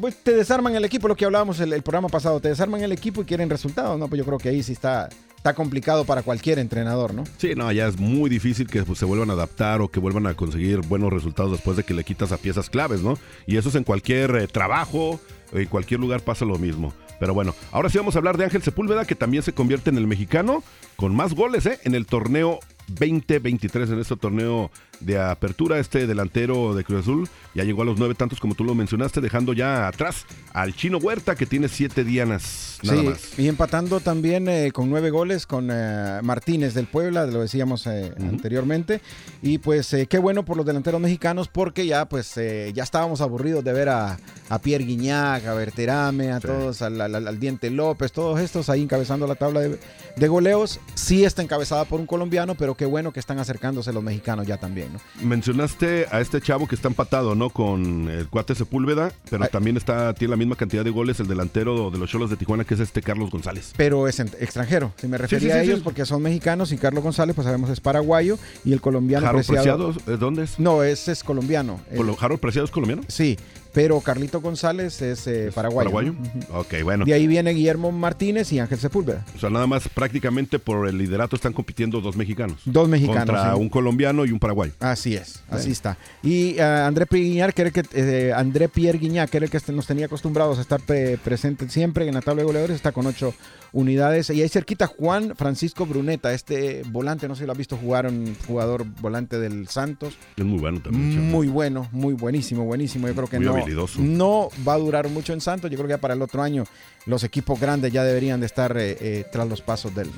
pues 0.00 0.16
te 0.22 0.32
desarman 0.32 0.74
el 0.74 0.84
equipo, 0.84 1.06
lo 1.08 1.16
que 1.16 1.24
hablábamos 1.26 1.60
el, 1.60 1.72
el 1.72 1.82
programa 1.82 2.08
pasado, 2.08 2.40
te 2.40 2.48
desarman 2.48 2.82
el 2.82 2.92
equipo 2.92 3.22
y 3.22 3.24
quieren 3.24 3.50
resultados, 3.50 3.98
¿no? 3.98 4.08
Pues 4.08 4.18
yo 4.18 4.24
creo 4.24 4.38
que 4.38 4.48
ahí 4.48 4.62
sí 4.62 4.72
está, 4.72 5.08
está 5.38 5.54
complicado 5.54 6.04
para 6.04 6.22
cualquier 6.22 6.58
entrenador, 6.58 7.14
¿no? 7.14 7.24
Sí, 7.38 7.54
no, 7.56 7.70
ya 7.72 7.86
es 7.86 7.98
muy 7.98 8.28
difícil 8.28 8.66
que 8.66 8.82
pues, 8.82 8.98
se 8.98 9.04
vuelvan 9.04 9.30
a 9.30 9.34
adaptar 9.34 9.80
o 9.80 9.88
que 9.88 10.00
vuelvan 10.00 10.26
a 10.26 10.34
conseguir 10.34 10.80
buenos 10.80 11.12
resultados 11.12 11.52
después 11.52 11.76
de 11.76 11.84
que 11.84 11.94
le 11.94 12.04
quitas 12.04 12.32
a 12.32 12.36
piezas 12.38 12.68
claves, 12.68 13.02
¿no? 13.02 13.16
Y 13.46 13.56
eso 13.56 13.68
es 13.68 13.76
en 13.76 13.84
cualquier 13.84 14.34
eh, 14.34 14.48
trabajo, 14.48 15.20
en 15.52 15.66
cualquier 15.66 16.00
lugar 16.00 16.22
pasa 16.22 16.44
lo 16.44 16.58
mismo. 16.58 16.92
Pero 17.20 17.34
bueno, 17.34 17.54
ahora 17.70 17.88
sí 17.88 17.98
vamos 17.98 18.16
a 18.16 18.18
hablar 18.18 18.36
de 18.36 18.44
Ángel 18.44 18.62
Sepúlveda, 18.62 19.04
que 19.04 19.14
también 19.14 19.42
se 19.42 19.52
convierte 19.52 19.90
en 19.90 19.98
el 19.98 20.06
mexicano 20.06 20.62
con 20.96 21.14
más 21.14 21.34
goles 21.34 21.66
¿eh? 21.66 21.78
en 21.84 21.94
el 21.94 22.06
torneo 22.06 22.58
2023, 22.88 23.90
en 23.90 24.00
este 24.00 24.16
torneo 24.16 24.70
de 25.00 25.18
apertura. 25.20 25.78
Este 25.78 26.06
delantero 26.06 26.74
de 26.74 26.84
Cruz 26.84 27.00
Azul 27.02 27.28
ya 27.54 27.64
llegó 27.64 27.82
a 27.82 27.84
los 27.84 27.98
nueve 27.98 28.14
tantos, 28.14 28.40
como 28.40 28.54
tú 28.54 28.64
lo 28.64 28.74
mencionaste, 28.74 29.20
dejando 29.20 29.52
ya 29.52 29.88
atrás 29.88 30.24
al 30.52 30.74
Chino 30.74 30.98
Huerta, 30.98 31.34
que 31.34 31.46
tiene 31.46 31.68
siete 31.68 32.04
dianas 32.04 32.78
nada 32.82 33.00
sí, 33.00 33.06
más. 33.08 33.38
y 33.38 33.48
empatando 33.48 34.00
también 34.00 34.48
eh, 34.48 34.70
con 34.72 34.88
nueve 34.90 35.10
goles 35.10 35.46
con 35.46 35.68
eh, 35.72 36.20
Martínez 36.22 36.74
del 36.74 36.86
Puebla, 36.86 37.26
lo 37.26 37.40
decíamos 37.40 37.86
eh, 37.86 38.12
anteriormente. 38.20 39.00
Y 39.42 39.58
pues 39.58 39.94
qué 40.08 40.18
bueno 40.18 40.44
por 40.44 40.56
los 40.56 40.66
delanteros 40.66 41.00
mexicanos 41.00 41.48
porque 41.48 41.86
ya 41.86 42.04
pues 42.08 42.36
eh, 42.36 42.72
ya 42.74 42.82
estábamos 42.84 43.20
aburridos 43.20 43.64
de 43.64 43.72
ver 43.72 43.88
a, 43.88 44.18
a 44.48 44.58
Pierre 44.60 44.84
Guiñac, 44.84 45.46
a 45.46 45.54
Berterame, 45.54 46.32
a 46.32 46.40
todos, 46.40 46.82
al, 46.82 47.00
al- 47.00 47.14
al 47.28 47.40
Diente 47.40 47.70
López, 47.70 48.12
todos 48.12 48.40
estos 48.40 48.68
ahí 48.68 48.82
encabezando 48.82 49.26
la 49.26 49.34
tabla 49.34 49.60
de, 49.60 49.78
de 50.16 50.28
goleos. 50.28 50.80
Sí 50.94 51.24
está 51.24 51.42
encabezada 51.42 51.84
por 51.84 52.00
un 52.00 52.06
colombiano, 52.06 52.54
pero 52.54 52.74
qué 52.76 52.86
bueno 52.86 53.12
que 53.12 53.20
están 53.20 53.38
acercándose 53.38 53.92
los 53.92 54.02
mexicanos 54.02 54.46
ya 54.46 54.56
también. 54.56 54.87
Mencionaste 55.22 56.06
a 56.10 56.20
este 56.20 56.40
chavo 56.40 56.66
que 56.66 56.74
está 56.74 56.88
empatado, 56.88 57.34
¿no? 57.34 57.50
Con 57.50 58.08
el 58.08 58.28
cuate 58.28 58.54
Sepúlveda, 58.54 59.12
pero 59.30 59.44
Ay. 59.44 59.50
también 59.50 59.76
está 59.76 60.14
tiene 60.14 60.30
la 60.30 60.36
misma 60.36 60.56
cantidad 60.56 60.84
de 60.84 60.90
goles 60.90 61.20
el 61.20 61.28
delantero 61.28 61.90
de 61.90 61.98
los 61.98 62.10
Cholos 62.10 62.30
de 62.30 62.36
Tijuana, 62.36 62.64
que 62.64 62.74
es 62.74 62.80
este 62.80 63.02
Carlos 63.02 63.30
González. 63.30 63.72
Pero 63.76 64.08
es 64.08 64.20
extranjero. 64.20 64.92
Si 64.96 65.08
me 65.08 65.18
refería 65.18 65.40
sí, 65.40 65.46
sí, 65.46 65.52
a 65.52 65.62
ellos 65.62 65.80
porque 65.82 66.04
son 66.06 66.22
mexicanos 66.22 66.72
y 66.72 66.78
Carlos 66.78 67.02
González, 67.02 67.34
pues 67.34 67.44
sabemos 67.44 67.70
es 67.70 67.80
paraguayo 67.80 68.38
y 68.64 68.72
el 68.72 68.80
colombiano 68.80 69.26
Jaro 69.26 69.38
Preciado. 69.38 69.92
Preciado, 69.92 70.14
¿eh, 70.14 70.18
¿dónde 70.18 70.44
es? 70.44 70.58
No, 70.58 70.82
ese 70.82 71.12
es 71.12 71.22
colombiano. 71.22 71.80
¿Jaro 72.18 72.38
Preciado 72.38 72.64
es 72.64 72.70
colombiano? 72.70 73.02
sí, 73.08 73.38
pero 73.78 74.00
Carlito 74.00 74.40
González 74.40 75.00
es 75.02 75.28
eh, 75.28 75.52
paraguayo. 75.54 75.92
¿Paraguayo? 75.92 76.14
Ok, 76.52 76.82
bueno. 76.82 77.04
De 77.04 77.14
ahí 77.14 77.28
viene 77.28 77.52
Guillermo 77.52 77.92
Martínez 77.92 78.52
y 78.52 78.58
Ángel 78.58 78.76
Sepúlveda. 78.80 79.24
O 79.36 79.38
sea, 79.38 79.50
nada 79.50 79.68
más 79.68 79.88
prácticamente 79.88 80.58
por 80.58 80.88
el 80.88 80.98
liderato 80.98 81.36
están 81.36 81.52
compitiendo 81.52 82.00
dos 82.00 82.16
mexicanos. 82.16 82.60
Dos 82.64 82.88
mexicanos. 82.88 83.26
Contra 83.26 83.54
sí. 83.54 83.60
un 83.60 83.68
colombiano 83.68 84.24
y 84.24 84.32
un 84.32 84.40
paraguayo. 84.40 84.72
Así 84.80 85.14
es, 85.14 85.44
así 85.48 85.70
está. 85.70 85.96
Y 86.24 86.56
eh, 86.58 86.62
André 86.62 87.06
Pierre 87.06 87.52
que 87.52 87.62
era 87.62 87.68
el 87.68 87.72
que, 87.72 87.84
eh, 87.92 88.32
André 88.34 88.68
Pierre 88.68 88.98
Guignac, 88.98 89.30
que 89.30 89.36
era 89.36 89.46
el 89.46 89.52
que 89.52 89.60
nos 89.70 89.86
tenía 89.86 90.06
acostumbrados 90.06 90.58
a 90.58 90.62
estar 90.62 90.80
pre- 90.80 91.16
presente 91.16 91.68
siempre 91.68 92.08
en 92.08 92.14
la 92.14 92.20
tabla 92.20 92.42
de 92.42 92.46
goleadores, 92.46 92.74
está 92.74 92.90
con 92.90 93.06
ocho 93.06 93.32
unidades. 93.70 94.30
Y 94.30 94.42
ahí 94.42 94.48
cerquita 94.48 94.88
Juan 94.88 95.34
Francisco 95.36 95.86
Bruneta, 95.86 96.32
este 96.32 96.82
volante, 96.90 97.28
no 97.28 97.36
sé 97.36 97.42
si 97.42 97.46
lo 97.46 97.52
has 97.52 97.58
visto 97.58 97.76
jugar, 97.76 98.08
un 98.08 98.34
jugador 98.44 98.84
volante 99.00 99.38
del 99.38 99.68
Santos. 99.68 100.14
Es 100.36 100.44
muy 100.44 100.58
bueno 100.58 100.80
también. 100.80 101.30
Muy 101.30 101.46
bueno, 101.46 101.86
muy 101.92 102.14
buenísimo, 102.14 102.64
buenísimo. 102.64 103.06
Yo 103.06 103.14
creo 103.14 103.28
que 103.28 103.38
Muy 103.38 103.46
no, 103.46 103.52
no 103.98 104.48
va 104.66 104.74
a 104.74 104.78
durar 104.78 105.08
mucho 105.08 105.32
en 105.32 105.40
Santos. 105.40 105.70
Yo 105.70 105.76
creo 105.76 105.88
que 105.88 105.94
ya 105.94 106.00
para 106.00 106.14
el 106.14 106.22
otro 106.22 106.42
año 106.42 106.64
los 107.06 107.24
equipos 107.24 107.58
grandes 107.58 107.92
ya 107.92 108.04
deberían 108.04 108.40
de 108.40 108.46
estar 108.46 108.76
eh, 108.76 108.96
eh, 109.00 109.24
tras 109.30 109.48
los 109.48 109.62
pasos 109.62 109.94
de 109.94 110.02
él. 110.02 110.10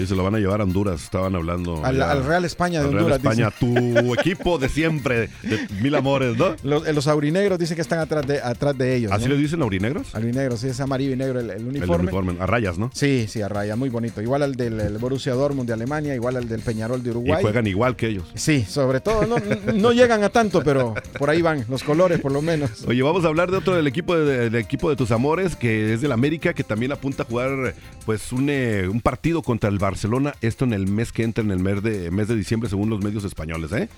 Sí, 0.00 0.06
se 0.06 0.14
lo 0.16 0.24
van 0.24 0.34
a 0.34 0.38
llevar 0.38 0.60
a 0.60 0.64
Honduras, 0.64 1.02
estaban 1.02 1.34
hablando. 1.34 1.84
Al, 1.84 2.24
Real 2.24 2.44
España 2.44 2.80
de 2.80 2.86
Al 2.86 2.92
Real 2.92 3.04
Honduras. 3.12 3.18
España, 3.18 3.50
tu 3.50 4.14
equipo 4.14 4.58
de 4.58 4.68
siempre, 4.68 5.28
de 5.42 5.68
mil 5.82 5.94
amores, 5.94 6.36
¿no? 6.38 6.56
Los, 6.62 6.86
eh, 6.86 6.92
los 6.92 7.06
aurinegros 7.06 7.58
dicen 7.58 7.74
que 7.74 7.82
están 7.82 7.98
atrás 7.98 8.26
de, 8.26 8.40
atrás 8.40 8.76
de 8.78 8.96
ellos. 8.96 9.12
¿Así 9.12 9.24
¿no? 9.24 9.34
le 9.34 9.36
dicen 9.36 9.60
aurinegros? 9.62 10.14
Aurinegros, 10.14 10.60
sí, 10.60 10.68
es 10.68 10.80
amarillo 10.80 11.12
y 11.12 11.16
negro 11.16 11.40
el, 11.40 11.50
el 11.50 11.60
El 11.60 11.66
uniforme. 11.66 12.04
uniforme, 12.04 12.36
a 12.40 12.46
rayas, 12.46 12.78
¿no? 12.78 12.90
Sí, 12.94 13.26
sí, 13.28 13.42
a 13.42 13.48
raya, 13.48 13.76
muy 13.76 13.88
bonito. 13.90 14.22
Igual 14.22 14.42
al 14.42 14.54
del 14.54 14.80
el 14.80 14.98
Borussia 14.98 15.34
Dortmund 15.34 15.66
de 15.68 15.74
Alemania, 15.74 16.14
igual 16.14 16.36
al 16.36 16.48
del 16.48 16.60
Peñarol 16.60 17.02
de 17.02 17.08
Y 17.08 17.12
Uruguay. 17.12 17.42
juegan 17.42 17.66
igual 17.66 17.96
que 17.96 18.08
ellos. 18.08 18.24
Sí, 18.34 18.64
sobre 18.64 19.00
todo, 19.00 19.26
no, 19.26 19.36
no 19.74 19.92
llegan 19.92 20.22
a 20.24 20.28
tanto, 20.30 20.62
pero 20.62 20.94
por 21.18 21.28
ahí 21.30 21.42
van, 21.42 21.64
los 21.68 21.82
colores 21.82 22.20
por 22.20 22.32
lo 22.32 22.40
menos. 22.42 22.84
Oye, 22.86 23.02
vamos 23.02 23.24
a 23.24 23.28
hablar 23.28 23.50
de 23.50 23.58
otro 23.58 23.74
del 23.74 23.86
equipo 23.86 24.16
de, 24.16 24.48
del 24.50 24.54
equipo 24.56 24.88
de 24.88 24.96
tus 24.96 25.10
amores, 25.10 25.56
que 25.56 25.92
es 25.94 26.00
del 26.00 26.12
América, 26.12 26.54
que 26.54 26.64
también 26.64 26.92
apunta 26.92 27.24
a 27.24 27.26
jugar 27.26 27.74
pues 28.06 28.32
un, 28.32 28.48
eh, 28.50 28.88
un 28.88 29.00
partido 29.00 29.42
contra 29.42 29.68
el 29.68 29.78
Barcelona, 29.78 29.89
esto 30.40 30.64
en 30.64 30.72
el 30.72 30.86
mes 30.86 31.12
que 31.12 31.22
entra, 31.22 31.44
en 31.44 31.50
el 31.50 31.58
mes 31.58 31.82
de, 31.82 32.10
mes 32.10 32.28
de 32.28 32.36
diciembre, 32.36 32.68
según 32.68 32.90
los 32.90 33.02
medios 33.02 33.24
españoles, 33.24 33.72
¿eh? 33.72 33.88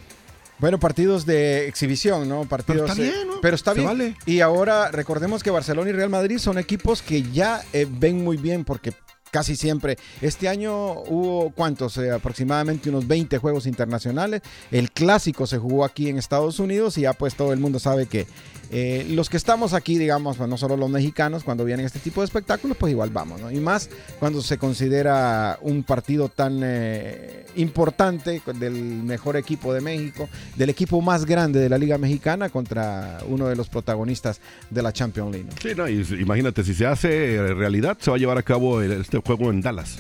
Bueno, 0.59 0.79
partidos 0.79 1.27
de 1.27 1.67
exhibición, 1.67 2.29
¿no? 2.29 2.45
Partidos, 2.45 2.91
está 2.91 3.03
eh, 3.03 3.11
bien, 3.11 3.27
¿no? 3.27 3.41
Pero 3.41 3.57
está 3.57 3.73
bien. 3.73 3.87
vale. 3.87 4.17
Y 4.27 4.41
ahora 4.41 4.91
recordemos 4.93 5.43
que 5.43 5.51
Barcelona 5.51 5.91
y 5.91 5.93
Real 5.93 6.11
Madrid 6.11 6.39
son 6.39 6.57
equipos 6.59 7.03
que 7.03 7.23
ya 7.23 7.63
eh, 7.73 7.87
ven 7.91 8.23
muy 8.23 8.37
bien 8.37 8.65
porque 8.65 8.93
casi 9.33 9.57
siempre. 9.57 9.97
Este 10.21 10.49
año 10.49 10.93
hubo 10.93 11.51
cuántos, 11.51 11.97
Eh, 11.97 12.13
aproximadamente 12.13 12.91
unos 12.91 13.09
20 13.09 13.39
juegos 13.39 13.67
internacionales. 13.67 14.43
El 14.71 14.93
clásico 14.93 15.47
se 15.49 15.59
jugó 15.59 15.85
aquí 15.85 16.09
en 16.09 16.19
Estados 16.19 16.61
Unidos 16.61 16.97
y 16.99 17.03
ya 17.03 17.15
pues 17.15 17.35
todo 17.35 17.53
el 17.53 17.59
mundo 17.59 17.81
sabe 17.81 18.07
que 18.07 18.27
eh, 18.75 19.05
los 19.11 19.29
que 19.29 19.37
estamos 19.37 19.75
aquí, 19.75 19.99
digamos, 19.99 20.39
pues, 20.39 20.49
no 20.49 20.57
solo 20.57 20.79
los 20.79 20.89
mexicanos, 20.89 21.45
cuando 21.45 21.63
vienen 21.63 21.85
este 21.85 21.99
tipo 21.99 22.23
de 22.23 22.25
espectáculos, 22.25 22.75
pues 22.79 22.91
igual 22.91 23.11
vamos, 23.11 23.39
¿no? 23.39 23.51
Y 23.51 23.61
más 23.61 23.91
cuando 24.19 24.41
se 24.41 24.57
considera 24.57 25.59
un 25.61 25.83
partido 25.83 26.31
tan 26.31 26.61
eh, 26.65 27.45
importante 27.57 28.41
del 28.59 28.73
mejor 28.73 29.37
equipo 29.37 29.75
de 29.75 29.83
México, 29.83 30.27
del 30.57 30.71
equipo 30.71 31.03
más 31.03 31.27
grande 31.27 31.61
de 31.61 31.69
la 31.69 31.77
Liga 31.77 31.99
Mexicana 31.99 32.49
contra 32.49 33.19
uno 33.29 33.47
de 33.47 33.57
los 33.57 33.69
protagonistas 33.69 34.41
de 34.71 34.83
la 34.83 34.91
Champions 34.91 35.33
League. 35.33 35.49
¿no? 35.51 35.57
Sí, 35.61 35.75
no, 35.77 35.87
y 35.87 36.23
imagínate, 36.23 36.65
si 36.65 36.73
se 36.73 36.87
hace 36.87 37.35
eh, 37.35 37.55
realidad, 37.55 37.99
se 38.01 38.11
va 38.11 38.17
a 38.17 38.19
llevar 38.19 38.39
a 38.39 38.43
cabo 38.43 38.81
este 38.81 39.19
juego 39.19 39.51
en 39.51 39.61
Dallas. 39.61 39.99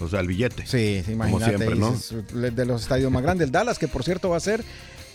O 0.00 0.08
sea, 0.08 0.20
el 0.20 0.26
billete. 0.26 0.66
Sí, 0.66 1.02
sí, 1.04 1.12
imagínate. 1.12 1.56
siempre, 1.56 1.76
y 1.76 1.78
¿no? 1.78 1.94
es 1.94 2.14
de 2.32 2.66
los 2.66 2.82
estadios 2.82 3.12
más 3.12 3.22
grandes. 3.22 3.46
El 3.46 3.52
Dallas, 3.52 3.78
que 3.78 3.86
por 3.86 4.02
cierto 4.02 4.28
va 4.28 4.36
a 4.36 4.40
ser 4.40 4.64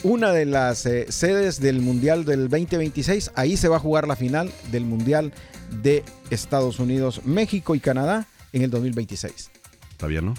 una 0.03 0.31
de 0.31 0.45
las 0.45 0.85
eh, 0.85 1.05
sedes 1.09 1.59
del 1.59 1.81
Mundial 1.81 2.25
del 2.25 2.49
2026. 2.49 3.31
Ahí 3.35 3.57
se 3.57 3.69
va 3.69 3.77
a 3.77 3.79
jugar 3.79 4.07
la 4.07 4.15
final 4.15 4.51
del 4.71 4.85
Mundial 4.85 5.33
de 5.81 6.03
Estados 6.29 6.79
Unidos, 6.79 7.21
México 7.25 7.73
y 7.73 7.79
Canadá 7.79 8.27
en 8.51 8.61
el 8.61 8.69
2026. 8.69 9.51
Está 9.91 10.07
bien, 10.07 10.25
¿no? 10.25 10.33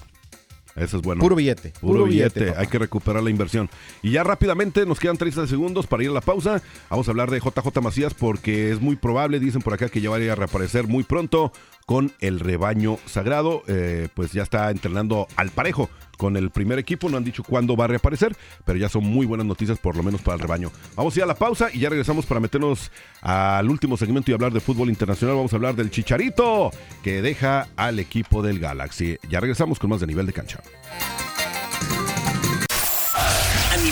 Eso 0.77 0.97
es 0.97 1.03
bueno. 1.03 1.21
Puro 1.21 1.37
billete. 1.37 1.73
Puro, 1.81 2.05
billete, 2.05 2.47
papá. 2.47 2.61
hay 2.61 2.67
que 2.67 2.79
recuperar 2.79 3.23
la 3.23 3.31
inversión. 3.31 3.71
Y 4.03 4.11
ya 4.11 4.25
rápidamente, 4.25 4.85
nos 4.87 4.99
quedan 4.99 5.17
30 5.17 5.47
segundos 5.47 5.87
para 5.87 6.03
ir 6.03 6.11
a 6.11 6.13
la 6.13 6.21
pausa. 6.21 6.63
Vamos 6.91 7.07
a 7.07 7.13
hablar 7.13 7.31
de 7.31 7.39
JJ 7.39 7.81
Macías 7.81 8.13
porque 8.13 8.73
es 8.73 8.81
muy 8.81 8.97
probable, 8.97 9.39
dicen 9.39 9.63
por 9.63 9.73
acá, 9.73 9.89
que 9.89 10.01
ya 10.01 10.11
vaya 10.11 10.33
a 10.33 10.35
reaparecer 10.35 10.89
muy 10.89 11.05
pronto 11.05 11.53
con 11.87 12.13
el 12.21 12.41
rebaño 12.41 12.99
sagrado. 13.07 13.63
Eh, 13.67 14.09
pues 14.15 14.33
ya 14.33 14.43
está 14.43 14.71
entrenando 14.71 15.27
al 15.37 15.51
parejo 15.51 15.91
con 16.17 16.37
el 16.37 16.51
primer 16.51 16.79
equipo. 16.79 17.09
No 17.09 17.17
han 17.17 17.25
dicho 17.25 17.43
cuándo 17.43 17.77
va 17.77 17.85
a 17.85 17.89
reaparecer, 17.89 18.37
pero 18.65 18.79
ya 18.79 18.89
son 18.89 19.05
muy 19.05 19.27
buenas 19.27 19.47
noticias, 19.47 19.79
por 19.79 19.97
lo 19.97 20.03
menos 20.03 20.23
para 20.23 20.37
el 20.37 20.41
rebaño. 20.41 20.71
Vamos 20.97 21.15
a 21.15 21.19
ir 21.19 21.25
a 21.25 21.27
la 21.27 21.35
pausa 21.35 21.69
y 21.73 21.81
ya 21.81 21.91
regresamos 21.91 22.27
para 22.27 22.41
meternos 22.41 22.91
al 23.21 23.69
último 23.69 23.97
segmento 23.97 24.31
y 24.31 24.35
hablar 24.35 24.53
de 24.53 24.61
fútbol 24.61 24.89
internacional. 24.89 25.37
Vamos 25.37 25.53
a 25.53 25.57
hablar 25.57 25.75
del 25.75 25.91
Chicharito 25.91 26.71
que 27.03 27.23
deja 27.23 27.69
al 27.77 27.99
equipo 27.99 28.43
del 28.43 28.59
Galaxy. 28.61 29.19
Ya 29.29 29.41
regresamos 29.41 29.79
con 29.79 29.91
más 29.91 30.01
de 30.01 30.07
nivel 30.07 30.27
de 30.27 30.33
cancha. 30.33 30.61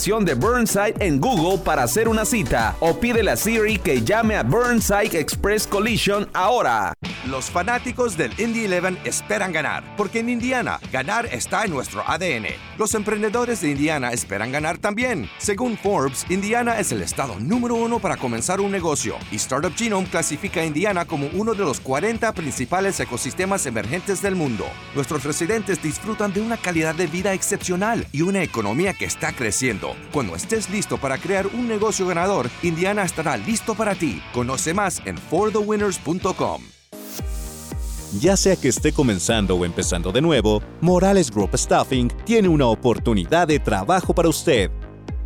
de 0.00 0.32
Burnside 0.34 0.94
en 1.00 1.20
Google 1.20 1.58
para 1.62 1.82
hacer 1.82 2.08
una 2.08 2.24
cita 2.24 2.74
o 2.80 2.98
pídele 2.98 3.32
a 3.32 3.36
Siri 3.36 3.76
que 3.76 4.00
llame 4.00 4.34
a 4.34 4.42
Burnside 4.42 5.20
Express 5.20 5.66
Collision 5.66 6.26
ahora. 6.32 6.94
Los 7.28 7.50
fanáticos 7.50 8.16
del 8.16 8.32
Indy 8.40 8.64
11 8.64 9.00
esperan 9.04 9.52
ganar, 9.52 9.84
porque 9.98 10.20
en 10.20 10.30
Indiana, 10.30 10.80
ganar 10.90 11.26
está 11.26 11.64
en 11.64 11.72
nuestro 11.72 12.02
ADN. 12.06 12.46
Los 12.78 12.94
emprendedores 12.94 13.60
de 13.60 13.72
Indiana 13.72 14.10
esperan 14.12 14.50
ganar 14.50 14.78
también. 14.78 15.28
Según 15.36 15.76
Forbes, 15.76 16.24
Indiana 16.30 16.78
es 16.78 16.92
el 16.92 17.02
estado 17.02 17.38
número 17.38 17.74
uno 17.74 17.98
para 17.98 18.16
comenzar 18.16 18.60
un 18.60 18.72
negocio, 18.72 19.16
y 19.30 19.36
Startup 19.36 19.74
Genome 19.76 20.08
clasifica 20.08 20.60
a 20.60 20.64
Indiana 20.64 21.04
como 21.04 21.28
uno 21.34 21.52
de 21.52 21.64
los 21.64 21.78
40 21.80 22.32
principales 22.32 22.98
ecosistemas 23.00 23.66
emergentes 23.66 24.22
del 24.22 24.34
mundo. 24.34 24.64
Nuestros 24.94 25.24
residentes 25.24 25.82
disfrutan 25.82 26.32
de 26.32 26.40
una 26.40 26.56
calidad 26.56 26.94
de 26.94 27.06
vida 27.06 27.34
excepcional 27.34 28.06
y 28.12 28.22
una 28.22 28.42
economía 28.42 28.94
que 28.94 29.04
está 29.04 29.32
creciendo. 29.32 29.79
Cuando 30.12 30.36
estés 30.36 30.68
listo 30.70 30.98
para 30.98 31.18
crear 31.18 31.46
un 31.46 31.68
negocio 31.68 32.06
ganador, 32.06 32.50
Indiana 32.62 33.02
estará 33.02 33.36
listo 33.36 33.74
para 33.74 33.94
ti. 33.94 34.22
Conoce 34.32 34.74
más 34.74 35.00
en 35.04 35.16
forthewinners.com. 35.18 36.62
Ya 38.18 38.36
sea 38.36 38.56
que 38.56 38.68
esté 38.68 38.92
comenzando 38.92 39.54
o 39.54 39.64
empezando 39.64 40.10
de 40.10 40.20
nuevo, 40.20 40.60
Morales 40.80 41.30
Group 41.30 41.56
Staffing 41.56 42.08
tiene 42.24 42.48
una 42.48 42.66
oportunidad 42.66 43.46
de 43.46 43.60
trabajo 43.60 44.12
para 44.12 44.28
usted. 44.28 44.70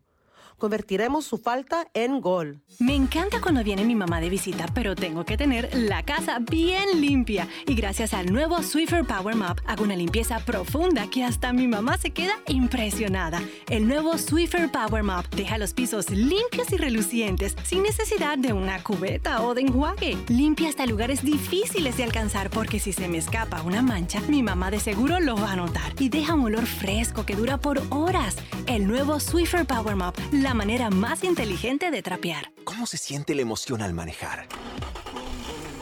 Convertiremos 0.60 1.26
su 1.26 1.38
falta 1.38 1.88
en 1.94 2.20
gol. 2.20 2.62
Me 2.80 2.94
encanta 2.94 3.40
cuando 3.40 3.64
viene 3.64 3.86
mi 3.86 3.96
mamá 3.96 4.20
de 4.20 4.30
visita, 4.30 4.66
pero 4.74 4.94
tengo 4.94 5.26
que 5.26 5.38
tener 5.38 5.70
la 5.74 6.04
casa 6.04 6.40
bien 6.40 7.00
limpia. 7.00 7.48
Y 7.66 7.76
gracias 7.76 8.14
al 8.14 8.32
nuevo 8.32 8.62
Swiffer 8.62 9.06
Power 9.06 9.36
Mop 9.36 9.60
hago 9.66 9.86
una 9.86 9.96
limpieza 9.96 10.40
profunda 10.40 11.10
que 11.10 11.24
hasta 11.24 11.54
mi 11.54 11.68
mamá 11.68 11.98
se 11.98 12.12
queda 12.12 12.34
impresionada. 12.48 13.42
El 13.70 13.88
nuevo 13.88 14.18
Swiffer 14.18 14.70
Power 14.70 15.02
Mop 15.02 15.26
deja 15.34 15.58
los 15.58 15.74
pisos 15.74 16.10
limpios 16.10 16.72
y 16.74 16.78
relucientes 16.78 17.56
sin 17.64 17.84
necesidad 17.84 18.38
de 18.38 18.52
una 18.52 18.84
cubeta 18.84 19.42
o 19.44 19.54
de 19.54 19.62
enjuague. 19.62 20.18
Limpia 20.28 20.68
hasta 20.68 20.86
lugares 20.86 21.24
difíciles 21.24 21.96
de 21.96 22.04
alcanzar 22.04 22.50
porque 22.50 22.80
si 22.80 22.92
se 22.92 23.08
me 23.08 23.18
escapa 23.18 23.62
una 23.62 23.82
mancha, 23.82 24.20
mi 24.28 24.44
mamá 24.44 24.72
de 24.72 24.82
seguro 24.82 25.22
lo 25.22 25.38
va 25.38 25.54
a 25.54 25.56
notar. 25.56 25.94
Y 26.00 26.10
deja 26.10 26.34
un 26.34 26.46
olor 26.46 26.66
fresco 26.66 27.26
que 27.26 27.38
dura 27.38 27.58
por 27.58 27.82
horas. 27.92 28.36
El 28.68 28.88
nuevo 28.88 29.22
Swiffer 29.22 29.66
Power 29.66 29.96
Mop, 29.96 30.18
la 30.32 30.49
manera 30.54 30.90
más 30.90 31.24
inteligente 31.24 31.92
de 31.92 32.02
trapear. 32.02 32.52
¿Cómo 32.64 32.86
se 32.86 32.98
siente 32.98 33.36
la 33.36 33.42
emoción 33.42 33.82
al 33.82 33.94
manejar? 33.94 34.48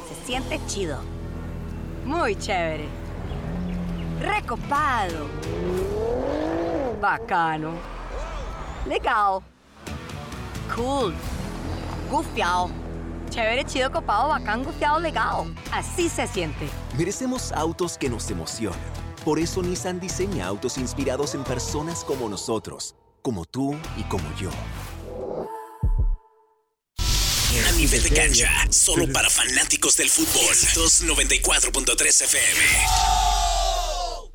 Se 0.07 0.26
siente 0.26 0.59
chido. 0.68 0.99
Muy 2.05 2.36
chévere. 2.36 2.86
Recopado. 4.20 5.28
Bacano. 7.01 7.74
Legal. 8.88 9.39
Cool. 10.76 11.13
Gufiao. 12.09 12.70
Chévere, 13.30 13.65
chido, 13.65 13.91
copado, 13.91 14.30
bacán, 14.30 14.63
gufiado, 14.63 14.99
legal. 14.99 15.53
Así 15.72 16.09
se 16.09 16.28
siente. 16.28 16.68
Merecemos 16.97 17.51
autos 17.51 17.97
que 17.97 18.09
nos 18.09 18.32
emocionan. 18.32 18.80
Por 19.26 19.39
eso 19.39 19.61
Nissan 19.61 19.99
diseña 19.99 20.47
autos 20.47 20.78
inspirados 20.78 21.36
en 21.36 21.43
personas 21.43 22.05
como 22.05 22.30
nosotros, 22.30 22.95
como 23.28 23.43
tú 23.43 23.78
y 23.97 24.03
como 24.03 24.23
yo. 24.39 24.49
A 27.67 27.71
nivel 27.73 28.01
de 28.01 28.09
cancha, 28.11 28.49
solo 28.69 29.11
para 29.11 29.30
fanáticos 29.30 29.97
del 29.97 30.09
fútbol. 30.09 30.55
294.3 30.55 32.21
FM. 32.21 33.46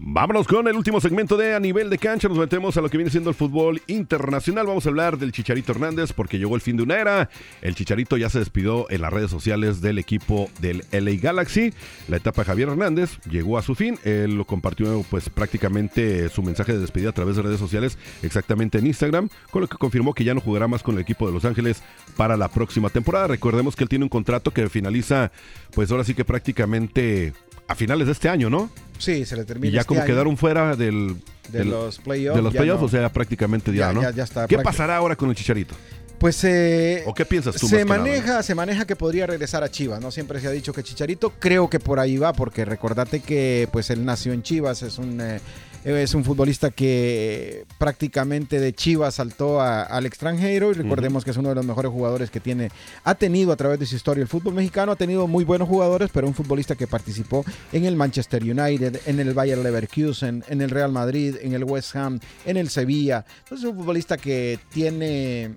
Vámonos 0.05 0.49
con 0.49 0.67
el 0.67 0.75
último 0.75 1.01
segmento 1.01 1.37
de 1.37 1.55
A 1.55 1.61
Nivel 1.61 1.89
de 1.89 1.97
Cancha. 1.97 2.29
Nos 2.29 2.37
metemos 2.37 2.77
a 2.77 2.81
lo 2.81 2.91
que 2.91 2.97
viene 2.97 3.11
siendo 3.13 3.31
el 3.31 3.37
fútbol 3.37 3.81
internacional. 3.87 4.67
Vamos 4.67 4.85
a 4.85 4.89
hablar 4.89 5.17
del 5.17 5.31
Chicharito 5.31 5.71
Hernández 5.71 6.13
porque 6.13 6.39
llegó 6.39 6.57
el 6.57 6.61
fin 6.61 6.77
de 6.77 6.83
una 6.83 6.97
era. 6.97 7.31
El 7.61 7.77
Chicharito 7.77 8.17
ya 8.17 8.29
se 8.29 8.41
despidió 8.41 8.91
en 8.91 9.01
las 9.01 9.13
redes 9.13 9.31
sociales 9.31 9.81
del 9.81 10.01
equipo 10.01 10.51
del 10.61 10.85
LA 10.91 11.13
Galaxy. 11.23 11.73
La 12.09 12.17
etapa 12.17 12.43
Javier 12.43 12.71
Hernández 12.71 13.21
llegó 13.31 13.59
a 13.59 13.63
su 13.63 13.77
fin. 13.77 13.97
Él 14.03 14.35
lo 14.35 14.45
compartió 14.45 15.05
pues 15.09 15.31
prácticamente 15.31 16.29
su 16.31 16.43
mensaje 16.43 16.73
de 16.73 16.81
despedida 16.81 17.11
a 17.11 17.15
través 17.15 17.37
de 17.37 17.43
redes 17.43 17.61
sociales, 17.61 17.97
exactamente 18.25 18.79
en 18.79 18.89
Instagram, 18.89 19.29
con 19.53 19.63
lo 19.63 19.69
que 19.69 19.77
confirmó 19.77 20.15
que 20.15 20.25
ya 20.25 20.35
no 20.35 20.41
jugará 20.41 20.67
más 20.67 20.83
con 20.83 20.97
el 20.97 21.01
equipo 21.01 21.29
de 21.29 21.33
Los 21.33 21.45
Ángeles 21.45 21.81
para 22.17 22.37
la 22.37 22.49
próxima 22.49 22.91
temporada. 22.91 23.29
Recordemos 23.29 23.77
que 23.77 23.85
él 23.85 23.89
tiene 23.89 24.05
un 24.05 24.09
contrato 24.09 24.51
que 24.51 24.69
finaliza 24.69 25.31
pues 25.73 25.93
ahora 25.93 26.03
sí 26.03 26.15
que 26.15 26.25
prácticamente 26.25 27.33
a 27.73 27.75
finales 27.75 28.07
de 28.07 28.13
este 28.13 28.29
año, 28.29 28.49
¿no? 28.51 28.71
Sí, 28.99 29.25
se 29.25 29.37
le 29.37 29.45
termina. 29.45 29.69
Y 29.69 29.73
ya 29.73 29.81
este 29.81 29.89
como 29.89 30.01
año. 30.01 30.07
quedaron 30.07 30.37
fuera 30.37 30.77
del, 30.77 31.17
De 31.51 31.59
del- 31.61 31.71
los 31.71 31.99
playoffs, 31.99 32.37
De 32.37 32.43
los 32.43 32.53
playoffs, 32.55 32.81
no. 32.81 32.87
o 32.87 32.89
sea, 32.89 33.13
prácticamente 33.13 33.73
ya, 33.73 33.89
Ya, 33.89 33.93
¿no? 33.93 34.03
ya- 34.03 34.11
ya 34.13 34.25
está 34.25 34.47
¿Qué 34.47 34.59
pasará 34.59 34.97
ahora 34.97 35.17
con 35.17 35.29
el 35.31 35.35
Chicharito? 35.35 35.75
Pues 36.19 36.45
eh, 36.45 37.03
¿O 37.07 37.15
qué 37.15 37.25
piensas 37.25 37.57
tú 37.57 37.67
se 37.67 37.85
nada? 37.85 37.99
maneja, 37.99 38.43
se 38.45 38.55
maneja 38.55 38.85
que 38.87 38.95
podría 38.95 39.27
regresar 39.27 39.65
a 39.65 39.71
Chivas, 39.71 40.01
¿no? 40.01 40.13
Siempre 40.13 40.39
se 40.41 40.47
ha 40.47 40.51
dicho 40.53 40.73
que 40.73 40.85
Chicharito, 40.85 41.33
creo 41.41 41.69
que 41.69 41.81
por 41.81 41.99
ahí 41.99 42.17
va, 42.17 42.33
porque 42.33 42.65
recordate 42.65 43.19
que 43.19 43.69
pues 43.73 43.91
él 43.91 44.05
nació 44.05 44.33
en 44.33 44.45
Chivas, 44.45 44.83
es 44.83 44.99
un 44.99 45.21
eh, 45.21 45.41
es 45.85 46.15
un 46.15 46.25
futbolista 46.25 46.71
que 46.71 47.65
prácticamente 47.79 48.61
de 48.61 48.73
Chivas 48.73 49.17
saltó 49.17 49.61
a- 49.61 49.83
al 49.83 50.07
extranjero 50.07 50.71
y 50.71 50.75
recordemos 50.75 51.25
que 51.25 51.33
es 51.33 51.37
uno 51.37 51.49
de 51.49 51.55
los 51.57 51.67
mejores 51.67 51.91
jugadores 51.91 52.31
que 52.31 52.41
tiene, 52.41 52.71
ha 53.05 53.15
tenido 53.15 53.53
a 53.53 53.57
través 53.57 53.79
de 53.81 53.87
su 53.87 53.97
historia 53.97 54.23
el 54.23 54.29
fútbol 54.29 54.55
mexicano, 54.55 54.93
ha 54.93 54.97
tenido 54.97 55.27
muy 55.27 55.45
buenos 55.45 55.69
jugadores, 55.69 56.11
pero 56.13 56.27
un 56.29 56.35
futbolista 56.35 56.77
que 56.77 56.87
participó 56.87 57.45
en 57.73 57.85
el 57.85 57.97
Manchester 57.97 58.43
United, 58.43 59.01
en 59.07 59.19
el 59.21 59.35
Bayer 59.35 59.59
Leverkusen, 59.59 60.45
en 60.49 60.61
el 60.61 60.71
Real 60.71 60.93
Madrid, 60.93 61.37
en 61.41 61.53
el 61.53 61.65
West 61.65 61.97
Ham, 61.97 62.21
en 62.47 62.57
el 62.57 62.69
Sevilla. 62.71 63.25
Entonces 63.45 63.65
es 63.67 63.71
un 63.73 63.77
futbolista 63.79 64.17
que 64.17 64.59
tiene 64.73 65.57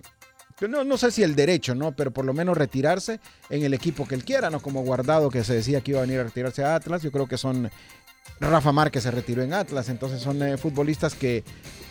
no, 0.69 0.85
no 0.85 0.97
sé 0.97 1.11
si 1.11 1.21
el 1.21 1.35
derecho, 1.35 1.75
¿no? 1.75 1.91
Pero 1.91 2.11
por 2.11 2.23
lo 2.23 2.33
menos 2.33 2.57
retirarse 2.57 3.19
en 3.49 3.63
el 3.63 3.73
equipo 3.73 4.07
que 4.07 4.15
él 4.15 4.23
quiera, 4.23 4.49
¿no? 4.49 4.61
Como 4.61 4.83
Guardado 4.83 5.29
que 5.29 5.43
se 5.43 5.53
decía 5.53 5.81
que 5.81 5.91
iba 5.91 5.99
a 5.99 6.03
venir 6.05 6.21
a 6.21 6.23
retirarse 6.23 6.63
a 6.63 6.75
Atlas. 6.75 7.01
Yo 7.03 7.11
creo 7.11 7.27
que 7.27 7.37
son... 7.37 7.69
Rafa 8.39 8.71
Márquez 8.71 9.03
se 9.03 9.11
retiró 9.11 9.41
en 9.43 9.53
Atlas, 9.53 9.89
entonces 9.89 10.21
son 10.21 10.41
eh, 10.43 10.57
futbolistas 10.57 11.15
que 11.15 11.43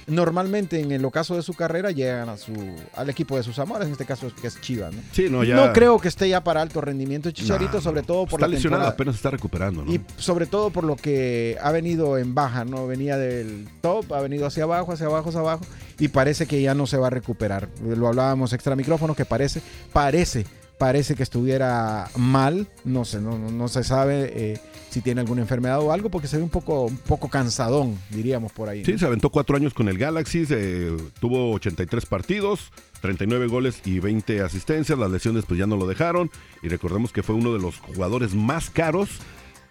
normalmente 0.07 0.79
en 0.81 0.93
el 0.93 1.03
ocaso 1.05 1.35
de 1.37 1.43
su 1.43 1.55
carrera 1.55 1.91
llegan 1.91 2.29
a 2.29 2.37
su, 2.37 2.53
al 2.95 3.09
equipo 3.09 3.37
de 3.39 3.43
sus 3.43 3.59
amores, 3.59 3.87
en 3.87 3.93
este 3.93 4.05
caso 4.05 4.27
es 4.27 4.35
que 4.35 4.47
es 4.49 4.61
Chivas, 4.61 4.93
¿no? 4.93 5.01
Sí, 5.13 5.29
no, 5.31 5.43
ya- 5.45 5.73
creo 5.73 5.99
que 5.99 6.09
esté 6.09 6.29
ya 6.29 6.45
para 6.45 6.61
alto 6.61 6.83
rendimiento 6.83 7.31
Chicharito, 7.31 7.75
No, 7.77 7.81
sobre 7.81 8.03
todo 8.03 8.27
por 8.27 8.39
Está 8.41 8.47
la 8.49 8.55
lesionado, 8.55 8.83
temporada. 8.83 8.95
apenas 8.95 9.15
está 9.17 9.31
recuperando, 9.31 9.85
¿no? 9.85 9.93
Y 9.93 10.01
sobre 10.19 10.45
todo 10.47 10.69
por 10.69 10.85
lo 10.85 10.97
que 10.97 11.57
ha 11.63 11.73
venido 11.73 12.19
en 12.19 12.35
baja, 12.35 12.67
¿no? 12.67 12.87
Venía 12.87 13.17
del 13.17 13.67
top, 13.81 14.13
ha 14.13 14.21
venido 14.21 14.47
hacia 14.47 14.65
abajo, 14.65 14.93
hacia 14.93 15.07
abajo, 15.07 15.31
hacia 15.31 15.41
abajo, 15.41 15.65
y 15.99 16.09
parece 16.09 16.47
que 16.47 16.61
ya 16.61 16.75
no 16.75 16.87
se 16.87 16.99
va 16.99 17.07
a 17.07 17.11
recuperar. 17.11 17.69
Lo 17.83 18.07
hablábamos 18.09 18.53
extra 18.53 18.77
micrófono, 18.77 19.15
que 19.15 19.25
parece, 19.25 19.63
parece, 19.95 20.45
parece 20.79 21.15
que 21.15 21.23
estuviera 21.23 22.09
mal, 22.17 22.67
no 22.85 23.05
sé, 23.05 23.21
no, 23.21 23.39
no- 23.39 23.51
no 23.51 23.69
se 23.69 23.85
sabe 23.85 24.33
eh, 24.53 24.61
si 24.91 25.01
tiene 25.01 25.21
alguna 25.21 25.43
enfermedad 25.43 25.81
o 25.81 25.93
algo, 25.93 26.09
porque 26.11 26.29
se 26.29 26.37
ve 26.37 26.43
un 26.43 26.51
poco, 26.51 26.85
un 26.85 26.97
poco 26.97 27.29
cansadón, 27.29 27.99
diríamos 28.11 28.53
por 28.53 28.69
ahí. 28.69 28.81
¿no? 28.81 28.87
Sí, 28.87 28.99
se 28.99 29.07
aventó 29.07 29.31
cuatro 29.31 29.57
años 29.57 29.75
con 29.75 29.89
el 29.89 29.99
Galaxy, 29.99 30.47
se- 30.47 30.93
tuvo 31.21 31.53
83 31.53 32.07
partidos, 32.07 32.71
39 33.01 33.47
goles 33.49 33.81
y 33.85 33.99
20 34.01 34.41
asistencias. 34.43 34.99
Las 34.99 35.11
lesiones 35.11 35.45
pues 35.47 35.59
ya 35.59 35.67
no 35.67 35.77
lo 35.77 35.87
dejaron. 35.87 36.31
Y 36.63 36.69
recordemos 36.69 37.13
que 37.13 37.23
fue 37.23 37.35
uno 37.35 37.53
de 37.53 37.59
los 37.61 37.79
jugadores 37.79 38.35
más 38.35 38.71
caros 38.71 39.11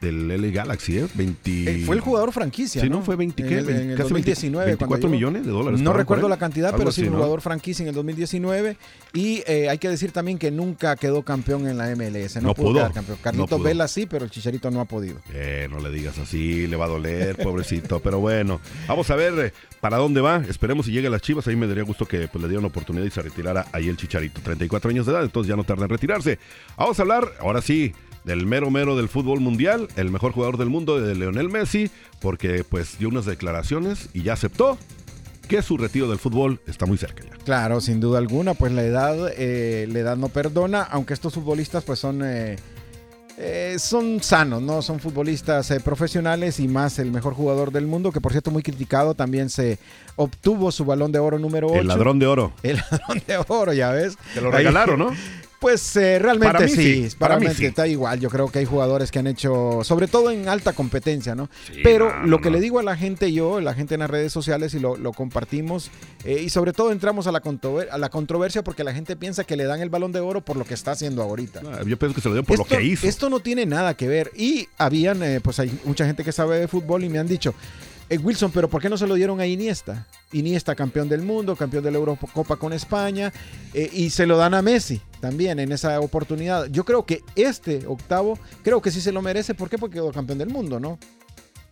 del 0.03 0.27
LA 0.27 0.49
Galaxy, 0.51 0.99
¿eh? 0.99 1.07
20... 1.13 1.51
Eh, 1.81 1.83
fue 1.85 1.95
el 1.95 2.01
jugador 2.01 2.31
franquicia. 2.31 2.81
Sí, 2.81 2.89
¿no? 2.89 3.01
Fue 3.01 3.15
20, 3.15 3.41
en 3.41 3.49
¿qué? 3.49 3.57
el, 3.57 3.69
en 3.69 3.89
el 3.91 3.97
Casi 3.97 4.09
2019. 4.09 4.65
24 4.65 4.87
cuando 4.87 5.07
llegó. 5.07 5.15
millones 5.15 5.45
de 5.45 5.51
dólares 5.51 5.81
No 5.81 5.93
recuerdo 5.93 6.29
la 6.29 6.37
cantidad, 6.37 6.75
pero 6.77 6.91
sí, 6.91 7.01
un 7.03 7.11
¿no? 7.11 7.13
jugador 7.15 7.41
franquicia 7.41 7.83
en 7.83 7.89
el 7.89 7.95
2019. 7.95 8.77
Y 9.13 9.43
eh, 9.47 9.69
hay 9.69 9.77
que 9.77 9.89
decir 9.89 10.11
también 10.11 10.37
que 10.37 10.51
nunca 10.51 10.95
quedó 10.95 11.23
campeón 11.23 11.67
en 11.67 11.77
la 11.77 11.87
MLS. 11.95 12.35
No, 12.37 12.49
No 12.49 12.53
pudo, 12.53 12.65
pudo. 12.67 12.75
quedar 12.79 12.93
campeón. 12.93 13.17
Carlitos 13.21 13.57
No. 13.59 13.63
Vela 13.63 13.87
sí, 13.87 14.05
pero 14.05 14.25
el 14.25 14.31
Chicharito 14.31 14.69
no 14.71 14.81
ha 14.81 14.85
podido. 14.85 15.19
Eh, 15.33 15.67
no 15.71 15.79
le 15.79 15.89
digas 15.89 16.17
así, 16.19 16.67
le 16.67 16.75
va 16.75 16.85
a 16.85 16.89
doler, 16.89 17.37
pobrecito. 17.37 17.99
Pero 17.99 18.19
bueno, 18.19 18.59
vamos 18.87 19.09
a 19.09 19.15
ver 19.15 19.33
eh, 19.39 19.53
para 19.81 19.97
dónde 19.97 20.21
va. 20.21 20.43
Esperemos 20.47 20.85
si 20.85 20.91
llega 20.91 21.07
a 21.07 21.11
las 21.11 21.21
Chivas. 21.21 21.47
Ahí 21.47 21.55
me 21.55 21.67
daría 21.67 21.83
gusto 21.83 22.05
que 22.05 22.27
pues, 22.27 22.41
le 22.41 22.47
dieran 22.49 22.65
oportunidad 22.65 23.05
y 23.05 23.11
se 23.11 23.21
retirara 23.21 23.65
ahí 23.71 23.87
el 23.89 23.97
Chicharito. 23.97 24.41
34 24.41 24.89
años 24.89 25.05
de 25.05 25.13
edad, 25.13 25.23
entonces 25.23 25.49
ya 25.49 25.55
no 25.55 25.63
tarda 25.63 25.83
en 25.85 25.89
retirarse. 25.89 26.39
Vamos 26.77 26.99
a 26.99 27.01
hablar, 27.03 27.31
ahora 27.39 27.61
sí, 27.61 27.93
del 28.23 28.45
mero 28.45 28.69
mero 28.71 28.95
del 28.95 29.09
fútbol 29.09 29.39
mundial, 29.41 29.87
el 29.95 30.09
mejor 30.11 30.31
jugador 30.31 30.57
del 30.57 30.69
mundo 30.69 30.99
de 31.01 31.15
Leonel 31.15 31.49
Messi, 31.49 31.89
porque 32.21 32.63
pues 32.63 32.97
dio 32.99 33.09
unas 33.09 33.25
declaraciones 33.25 34.09
y 34.13 34.23
ya 34.23 34.33
aceptó 34.33 34.77
que 35.47 35.61
su 35.61 35.77
retiro 35.77 36.07
del 36.09 36.19
fútbol 36.19 36.61
está 36.67 36.85
muy 36.85 36.97
cerca 36.97 37.23
ya. 37.23 37.31
Claro, 37.43 37.81
sin 37.81 37.99
duda 37.99 38.17
alguna, 38.19 38.53
pues 38.53 38.71
la 38.71 38.83
edad, 38.83 39.29
eh, 39.37 39.87
la 39.91 39.99
edad 39.99 40.17
no 40.17 40.29
perdona, 40.29 40.81
aunque 40.83 41.13
estos 41.13 41.33
futbolistas 41.33 41.83
pues 41.83 41.99
son, 41.99 42.21
eh, 42.23 42.55
eh, 43.37 43.75
son 43.77 44.23
sanos, 44.23 44.61
¿no? 44.61 44.81
Son 44.81 44.99
futbolistas 45.01 45.69
eh, 45.71 45.79
profesionales 45.81 46.59
y 46.61 46.67
más 46.69 46.97
el 46.99 47.11
mejor 47.11 47.33
jugador 47.33 47.71
del 47.71 47.87
mundo, 47.87 48.11
que 48.13 48.21
por 48.21 48.31
cierto 48.31 48.51
muy 48.51 48.63
criticado, 48.63 49.15
también 49.15 49.49
se 49.49 49.79
obtuvo 50.15 50.71
su 50.71 50.85
balón 50.85 51.11
de 51.11 51.19
oro 51.19 51.37
número 51.39 51.67
8. 51.67 51.79
El 51.81 51.87
ladrón 51.87 52.19
de 52.19 52.27
oro. 52.27 52.53
El 52.63 52.77
ladrón 52.91 53.21
de 53.27 53.37
oro, 53.49 53.73
ya 53.73 53.89
ves. 53.91 54.17
Te 54.33 54.39
lo 54.39 54.47
Ahí- 54.49 54.57
regalaron, 54.59 54.97
¿no? 54.99 55.11
Pues 55.63 55.95
eh, 55.95 56.19
realmente 56.19 56.51
Para 56.51 56.65
mí 56.65 56.69
sí, 56.69 57.09
sí, 57.09 57.15
para 57.17 57.39
mí 57.39 57.47
sí. 57.55 57.65
está 57.65 57.87
igual. 57.87 58.19
Yo 58.19 58.29
creo 58.29 58.49
que 58.49 58.59
hay 58.59 58.65
jugadores 58.65 59.11
que 59.11 59.19
han 59.19 59.27
hecho, 59.27 59.79
sobre 59.85 60.09
todo 60.09 60.29
en 60.29 60.49
alta 60.49 60.73
competencia, 60.73 61.35
¿no? 61.35 61.49
Sí, 61.65 61.79
Pero 61.81 62.13
no, 62.13 62.27
lo 62.27 62.41
que 62.41 62.49
no. 62.49 62.57
le 62.57 62.61
digo 62.61 62.79
a 62.79 62.83
la 62.83 62.97
gente 62.97 63.31
yo, 63.31 63.61
la 63.61 63.73
gente 63.73 63.93
en 63.93 64.01
las 64.01 64.09
redes 64.09 64.33
sociales 64.33 64.73
y 64.73 64.79
lo, 64.79 64.97
lo 64.97 65.13
compartimos, 65.13 65.89
eh, 66.25 66.41
y 66.43 66.49
sobre 66.49 66.73
todo 66.73 66.91
entramos 66.91 67.27
a 67.27 67.31
la, 67.31 67.41
a 67.91 67.97
la 67.97 68.09
controversia 68.09 68.61
porque 68.61 68.83
la 68.83 68.93
gente 68.93 69.15
piensa 69.15 69.45
que 69.45 69.55
le 69.55 69.63
dan 69.63 69.79
el 69.79 69.89
balón 69.89 70.11
de 70.11 70.19
oro 70.19 70.41
por 70.41 70.57
lo 70.57 70.65
que 70.65 70.73
está 70.73 70.91
haciendo 70.91 71.21
ahorita. 71.23 71.61
Ah, 71.65 71.79
Yo 71.87 71.97
pienso 71.97 72.13
que 72.13 72.19
se 72.19 72.27
lo 72.27 72.33
dio 72.35 72.43
por 72.43 72.55
esto, 72.59 72.67
lo 72.69 72.77
que 72.77 72.83
hizo. 72.83 73.07
esto 73.07 73.29
no 73.29 73.39
tiene 73.39 73.65
nada 73.65 73.93
que 73.93 74.09
ver. 74.09 74.31
Y 74.35 74.67
habían, 74.77 75.23
eh, 75.23 75.39
pues 75.41 75.59
hay 75.59 75.79
mucha 75.85 76.05
gente 76.05 76.25
que 76.25 76.33
sabe 76.33 76.59
de 76.59 76.67
fútbol 76.67 77.05
y 77.05 77.09
me 77.09 77.19
han 77.19 77.27
dicho, 77.27 77.53
Wilson, 78.17 78.51
pero 78.51 78.69
¿por 78.69 78.81
qué 78.81 78.89
no 78.89 78.97
se 78.97 79.07
lo 79.07 79.15
dieron 79.15 79.39
a 79.39 79.45
Iniesta? 79.45 80.07
Iniesta 80.31 80.75
campeón 80.75 81.09
del 81.09 81.21
mundo, 81.21 81.55
campeón 81.55 81.83
de 81.83 81.91
la 81.91 81.97
Eurocopa 81.97 82.55
con 82.55 82.73
España, 82.73 83.31
eh, 83.73 83.89
y 83.91 84.09
se 84.09 84.25
lo 84.25 84.37
dan 84.37 84.53
a 84.53 84.61
Messi 84.61 85.01
también 85.19 85.59
en 85.59 85.71
esa 85.71 85.99
oportunidad. 85.99 86.67
Yo 86.67 86.83
creo 86.85 87.05
que 87.05 87.21
este 87.35 87.85
octavo, 87.87 88.37
creo 88.63 88.81
que 88.81 88.91
sí 88.91 89.01
se 89.01 89.11
lo 89.11 89.21
merece. 89.21 89.53
¿Por 89.53 89.69
qué? 89.69 89.77
Porque 89.77 89.95
quedó 89.95 90.11
campeón 90.11 90.39
del 90.39 90.49
mundo, 90.49 90.79
¿no? 90.79 90.99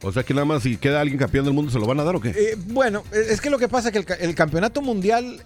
O 0.04 0.12
sea 0.12 0.24
que 0.24 0.34
nada 0.34 0.46
más 0.46 0.64
si 0.64 0.78
queda 0.78 1.02
alguien 1.02 1.20
campeón 1.20 1.46
del 1.46 1.54
mundo, 1.54 1.72
¿se 1.72 1.80
lo 1.80 1.86
van 1.86 2.00
a 2.00 2.04
dar 2.04 2.16
o 2.16 2.22
qué? 2.22 2.30
Eh, 2.30 2.58
bueno, 2.68 3.04
eh, 3.12 3.28
es 3.30 3.40
que 3.40 3.50
lo 3.50 3.60
que 3.60 3.68
pasa 3.68 3.90
es 3.90 4.06
que 4.06 4.14
el 4.20 4.36
campeonato 4.36 4.82
mundial 4.82 5.44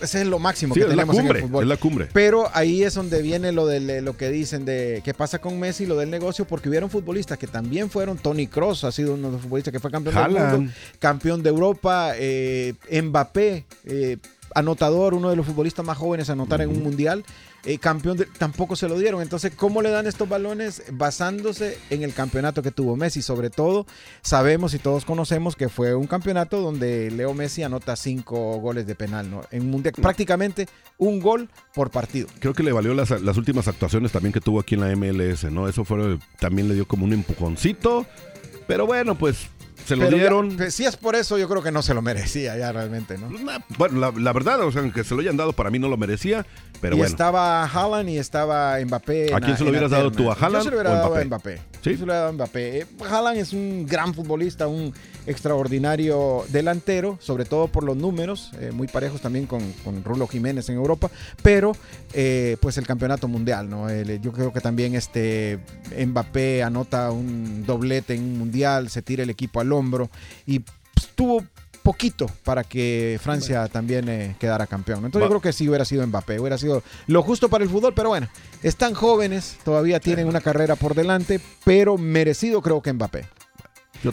ese 0.00 0.20
es 0.22 0.26
lo 0.26 0.38
máximo 0.38 0.74
Sí, 0.74 0.80
que 0.80 0.86
tenemos 0.86 1.14
cumbre, 1.16 1.30
en 1.30 1.36
el 1.36 1.48
fútbol. 1.48 1.62
es 1.64 1.68
la 1.68 1.76
cumbre. 1.76 2.08
Pero 2.12 2.48
ahí 2.52 2.82
es 2.82 2.94
donde 2.94 3.22
viene 3.22 3.52
lo 3.52 3.66
de 3.66 4.02
lo 4.02 4.16
que 4.16 4.30
dicen 4.30 4.64
de 4.64 5.00
qué 5.04 5.14
pasa 5.14 5.38
con 5.40 5.58
Messi, 5.58 5.86
lo 5.86 5.96
del 5.96 6.10
negocio, 6.10 6.44
porque 6.46 6.68
hubieron 6.68 6.90
futbolistas 6.90 7.38
que 7.38 7.46
también 7.46 7.90
fueron. 7.90 8.18
Tony 8.18 8.46
Cross 8.46 8.84
ha 8.84 8.92
sido 8.92 9.14
uno 9.14 9.28
de 9.28 9.32
los 9.34 9.42
futbolistas 9.42 9.72
que 9.72 9.80
fue 9.80 9.90
campeón 9.90 10.14
del 10.14 10.30
mundo, 10.50 10.72
campeón 10.98 11.42
de 11.42 11.48
Europa, 11.50 12.12
eh, 12.16 12.74
Mbappé, 13.02 13.64
eh, 13.84 14.16
anotador, 14.54 15.14
uno 15.14 15.30
de 15.30 15.36
los 15.36 15.46
futbolistas 15.46 15.84
más 15.84 15.98
jóvenes 15.98 16.28
a 16.30 16.32
anotar 16.32 16.60
en 16.60 16.70
un 16.70 16.82
mundial. 16.82 17.24
Eh, 17.66 17.78
campeón 17.78 18.16
de- 18.16 18.26
tampoco 18.26 18.76
se 18.76 18.88
lo 18.88 18.98
dieron. 18.98 19.20
Entonces, 19.20 19.52
¿cómo 19.54 19.82
le 19.82 19.90
dan 19.90 20.06
estos 20.06 20.28
balones? 20.28 20.82
Basándose 20.92 21.78
en 21.90 22.02
el 22.02 22.14
campeonato 22.14 22.62
que 22.62 22.70
tuvo 22.70 22.96
Messi. 22.96 23.22
Sobre 23.22 23.50
todo, 23.50 23.86
sabemos 24.22 24.72
y 24.74 24.78
todos 24.78 25.04
conocemos 25.04 25.56
que 25.56 25.68
fue 25.68 25.94
un 25.94 26.06
campeonato 26.06 26.60
donde 26.60 27.10
Leo 27.10 27.34
Messi 27.34 27.62
anota 27.62 27.96
cinco 27.96 28.58
goles 28.60 28.86
de 28.86 28.94
penal, 28.94 29.30
¿no? 29.30 29.42
En 29.50 29.68
mundial, 29.70 29.94
prácticamente 30.00 30.68
un 30.98 31.20
gol 31.20 31.50
por 31.74 31.90
partido. 31.90 32.28
Creo 32.38 32.54
que 32.54 32.62
le 32.62 32.72
valió 32.72 32.94
las, 32.94 33.10
las 33.20 33.36
últimas 33.36 33.68
actuaciones 33.68 34.12
también 34.12 34.32
que 34.32 34.40
tuvo 34.40 34.60
aquí 34.60 34.74
en 34.76 34.80
la 34.82 34.94
MLS, 34.96 35.44
¿no? 35.50 35.68
Eso 35.68 35.84
fue, 35.84 36.18
también 36.40 36.68
le 36.68 36.74
dio 36.74 36.86
como 36.86 37.04
un 37.04 37.12
empujoncito. 37.12 38.06
Pero 38.66 38.86
bueno, 38.86 39.16
pues 39.16 39.46
se 39.86 39.96
lo 39.96 40.04
Pero 40.04 40.16
ya, 40.16 40.22
dieron. 40.24 40.56
pues, 40.56 40.74
si 40.74 40.84
es 40.84 40.96
por 40.96 41.14
eso, 41.16 41.38
yo 41.38 41.48
creo 41.48 41.62
que 41.62 41.70
no 41.70 41.80
se 41.82 41.94
lo 41.94 42.02
merecía 42.02 42.56
ya 42.58 42.72
realmente, 42.72 43.16
¿no? 43.18 43.28
Bueno, 43.78 43.98
la, 44.00 44.12
la 44.18 44.32
verdad, 44.32 44.60
o 44.62 44.72
sea, 44.72 44.82
aunque 44.82 45.04
se 45.04 45.14
lo 45.14 45.20
hayan 45.20 45.36
dado, 45.36 45.52
para 45.52 45.70
mí 45.70 45.78
no 45.78 45.88
lo 45.88 45.96
merecía. 45.96 46.44
Pero 46.80 46.94
y 46.96 46.98
bueno. 46.98 47.10
estaba 47.10 47.64
Haaland 47.64 48.10
y 48.10 48.18
estaba 48.18 48.78
Mbappé. 48.84 49.32
¿A 49.32 49.40
quién 49.40 49.56
se 49.56 49.64
lo 49.64 49.70
hubieras 49.70 49.90
dado 49.90 50.10
tú, 50.12 50.30
a 50.30 50.34
Haaland 50.34 50.56
Yo 50.56 50.62
se 50.64 50.70
lo 50.70 50.76
hubiera 50.76 50.90
dado 50.90 51.06
a 51.06 51.24
Mbappé? 51.24 51.24
Mbappé. 51.24 51.56
¿Sí? 51.82 51.90
Yo 51.92 51.96
se 51.96 51.98
lo 52.00 52.04
hubiera 52.04 52.14
dado 52.18 52.28
a 52.28 52.32
Mbappé. 52.32 52.78
Eh, 52.80 52.86
Haaland 53.08 53.38
es 53.38 53.52
un 53.54 53.86
gran 53.86 54.12
futbolista, 54.12 54.66
un 54.68 54.92
extraordinario 55.26 56.44
delantero, 56.48 57.18
sobre 57.20 57.44
todo 57.44 57.68
por 57.68 57.84
los 57.84 57.96
números, 57.96 58.50
eh, 58.60 58.72
muy 58.72 58.88
parejos 58.88 59.20
también 59.20 59.46
con, 59.46 59.72
con 59.84 60.04
Rulo 60.04 60.26
Jiménez 60.26 60.68
en 60.68 60.76
Europa, 60.76 61.10
pero 61.42 61.72
eh, 62.12 62.56
pues 62.60 62.76
el 62.78 62.86
campeonato 62.86 63.26
mundial, 63.28 63.70
¿no? 63.70 63.88
El- 63.88 64.20
yo 64.20 64.32
creo 64.32 64.52
que 64.52 64.60
también 64.60 64.94
este 64.94 65.58
Mbappé 66.06 66.62
anota 66.62 67.10
un 67.10 67.64
doblete 67.64 68.14
en 68.14 68.22
un 68.22 68.38
mundial, 68.38 68.90
se 68.90 69.00
tira 69.02 69.22
el 69.22 69.30
equipo 69.30 69.60
al 69.60 69.72
hombro 69.76 70.10
y 70.46 70.58
pues, 70.60 71.08
tuvo 71.14 71.44
poquito 71.82 72.26
para 72.42 72.64
que 72.64 73.18
Francia 73.22 73.68
también 73.68 74.08
eh, 74.08 74.34
quedara 74.40 74.66
campeón. 74.66 75.04
Entonces 75.04 75.20
Va. 75.22 75.26
yo 75.26 75.28
creo 75.38 75.40
que 75.40 75.52
sí 75.52 75.68
hubiera 75.68 75.84
sido 75.84 76.04
Mbappé, 76.04 76.40
hubiera 76.40 76.58
sido 76.58 76.82
lo 77.06 77.22
justo 77.22 77.48
para 77.48 77.62
el 77.62 77.70
fútbol, 77.70 77.92
pero 77.94 78.08
bueno, 78.08 78.26
están 78.64 78.94
jóvenes, 78.94 79.56
todavía 79.64 80.00
tienen 80.00 80.26
una 80.26 80.40
carrera 80.40 80.74
por 80.74 80.94
delante, 80.94 81.40
pero 81.64 81.96
merecido 81.96 82.60
creo 82.60 82.82
que 82.82 82.92
Mbappé. 82.92 83.26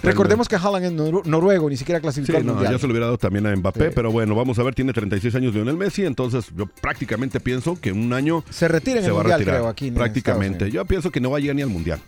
Recordemos 0.02 0.48
que 0.48 0.56
Haaland 0.56 0.86
es 0.86 0.92
noru- 0.94 1.24
noruego, 1.26 1.70
ni 1.70 1.76
siquiera 1.78 2.00
clasificó 2.00 2.34
Sí, 2.34 2.38
al 2.38 2.46
no, 2.46 2.54
mundial. 2.54 2.72
yo 2.74 2.80
se 2.80 2.88
lo 2.88 2.92
hubiera 2.94 3.06
dado 3.08 3.18
también 3.18 3.46
a 3.46 3.56
Mbappé, 3.56 3.88
Sí. 3.90 3.92
pero 3.94 4.12
bueno, 4.12 4.34
vamos 4.34 4.58
a 4.58 4.64
ver, 4.64 4.74
tiene 4.74 4.94
36 4.94 5.36
años 5.36 5.54
Lionel 5.54 5.76
Messi, 5.78 6.06
entonces 6.06 6.46
yo 6.56 6.66
prácticamente 6.68 7.40
pienso 7.40 7.80
que 7.80 7.90
en 7.90 8.00
un 8.00 8.14
año 8.14 8.44
Se 8.50 8.68
retira 8.68 8.98
en 9.00 9.04
se 9.04 9.10
el 9.10 9.16
va 9.16 9.20
a 9.20 9.24
mundial, 9.24 9.40
retirar. 9.40 9.60
creo, 9.60 9.70
aquí 9.70 9.88
en 9.90 9.94
prácticamente. 9.96 10.72
Yo 10.72 10.86
pienso 10.86 11.12
que 11.12 11.20
no 11.20 11.30
va 11.32 11.38
a 11.38 11.42
llegar 11.42 11.56
ni 11.56 11.62
al 11.64 11.70
mundial. 11.70 12.00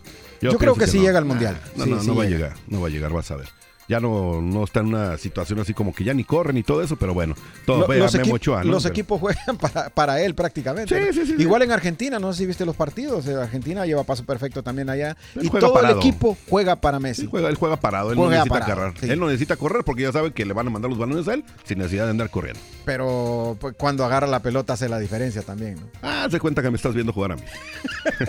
Yo 0.42 0.58
creo 0.58 0.74
pienso 0.74 0.80
que 0.80 0.88
sí 0.88 1.00
llega 1.00 1.18
al 1.18 1.26
mundial. 1.26 1.60
No, 1.76 1.84
Sí, 1.86 1.90
no, 1.92 2.02
sí 2.02 2.08
no 2.08 2.16
va 2.16 2.24
a 2.24 2.26
llega. 2.26 2.38
llegar, 2.50 2.58
no 2.68 2.82
va 2.82 2.88
a 2.88 2.90
llegar, 2.92 3.12
vas 3.12 3.32
a 3.32 3.36
ver. 3.38 3.48
Ya 3.88 4.00
no, 4.00 4.42
no 4.42 4.64
está 4.64 4.80
en 4.80 4.88
una 4.88 5.16
situación 5.18 5.60
así 5.60 5.74
como 5.76 5.94
que 5.94 6.04
ya 6.04 6.14
ni 6.16 6.24
corren 6.24 6.58
y 6.58 6.64
todo 6.64 6.82
eso, 6.82 6.96
pero 6.96 7.14
bueno, 7.14 7.36
todo 7.68 7.88
Lo- 7.88 7.94
los 7.94 8.16
a 8.16 8.18
Memo 8.18 8.32
equip- 8.32 8.34
Ochoa, 8.36 8.64
¿no? 8.64 8.72
los 8.72 8.84
Pero- 8.84 8.94
equipos 8.94 9.20
juegan 9.20 9.58
para, 9.62 9.90
para 9.90 10.22
él 10.22 10.34
prácticamente. 10.34 10.98
Sí, 10.98 11.06
¿no? 11.06 11.14
sí, 11.26 11.34
sí. 11.36 11.42
Igual 11.42 11.62
en 11.62 11.72
Argentina, 11.72 12.18
no 12.18 12.34
sé 12.34 12.40
si 12.40 12.46
viste 12.48 12.66
los 12.66 12.76
partidos. 12.76 13.28
eh, 13.28 13.36
Argentina 13.36 13.86
lleva 13.86 14.04
paso 14.04 14.26
perfecto 14.26 14.64
también 14.64 14.90
allá. 14.90 15.16
Él 15.36 15.46
y 15.46 15.50
todo 15.50 15.74
parado. 15.74 15.94
el 15.94 16.00
equipo 16.00 16.36
juega 16.50 16.76
para 16.78 17.00
Messi. 17.00 17.28
Juega, 17.28 17.48
él 17.50 17.56
juega 17.56 17.76
parado, 17.76 18.12
él 18.12 18.18
no 18.18 18.28
necesita 18.30 18.50
parado, 18.60 18.94
correr. 18.94 19.12
Él 19.12 19.20
no 19.20 19.28
necesita 19.28 19.56
correr 19.56 19.84
porque 19.84 20.02
ya 20.02 20.12
sabe 20.12 20.32
que 20.34 20.46
le 20.46 20.54
van 20.54 20.66
a 20.66 20.70
mandar 20.72 20.90
los 20.90 20.98
balones 20.98 21.28
a 21.28 21.36
él 21.36 21.44
sin 21.64 21.78
necesidad 21.78 22.06
de 22.06 22.10
andar 22.12 22.32
corriendo. 22.32 22.60
Pero 22.86 23.56
pues, 23.60 23.76
cuando 23.78 24.04
agarra 24.04 24.26
la 24.26 24.40
pelota 24.42 24.74
hace 24.74 24.90
la 24.90 24.98
diferencia 24.98 25.44
también. 25.44 25.76
¿no? 25.76 25.82
Ah, 26.02 26.28
se 26.32 26.40
cuenta 26.40 26.64
que 26.64 26.72
me 26.72 26.76
estás 26.78 26.96
viendo 26.96 27.14
jugar 27.14 27.34
a 27.34 27.36
mí. 27.36 27.44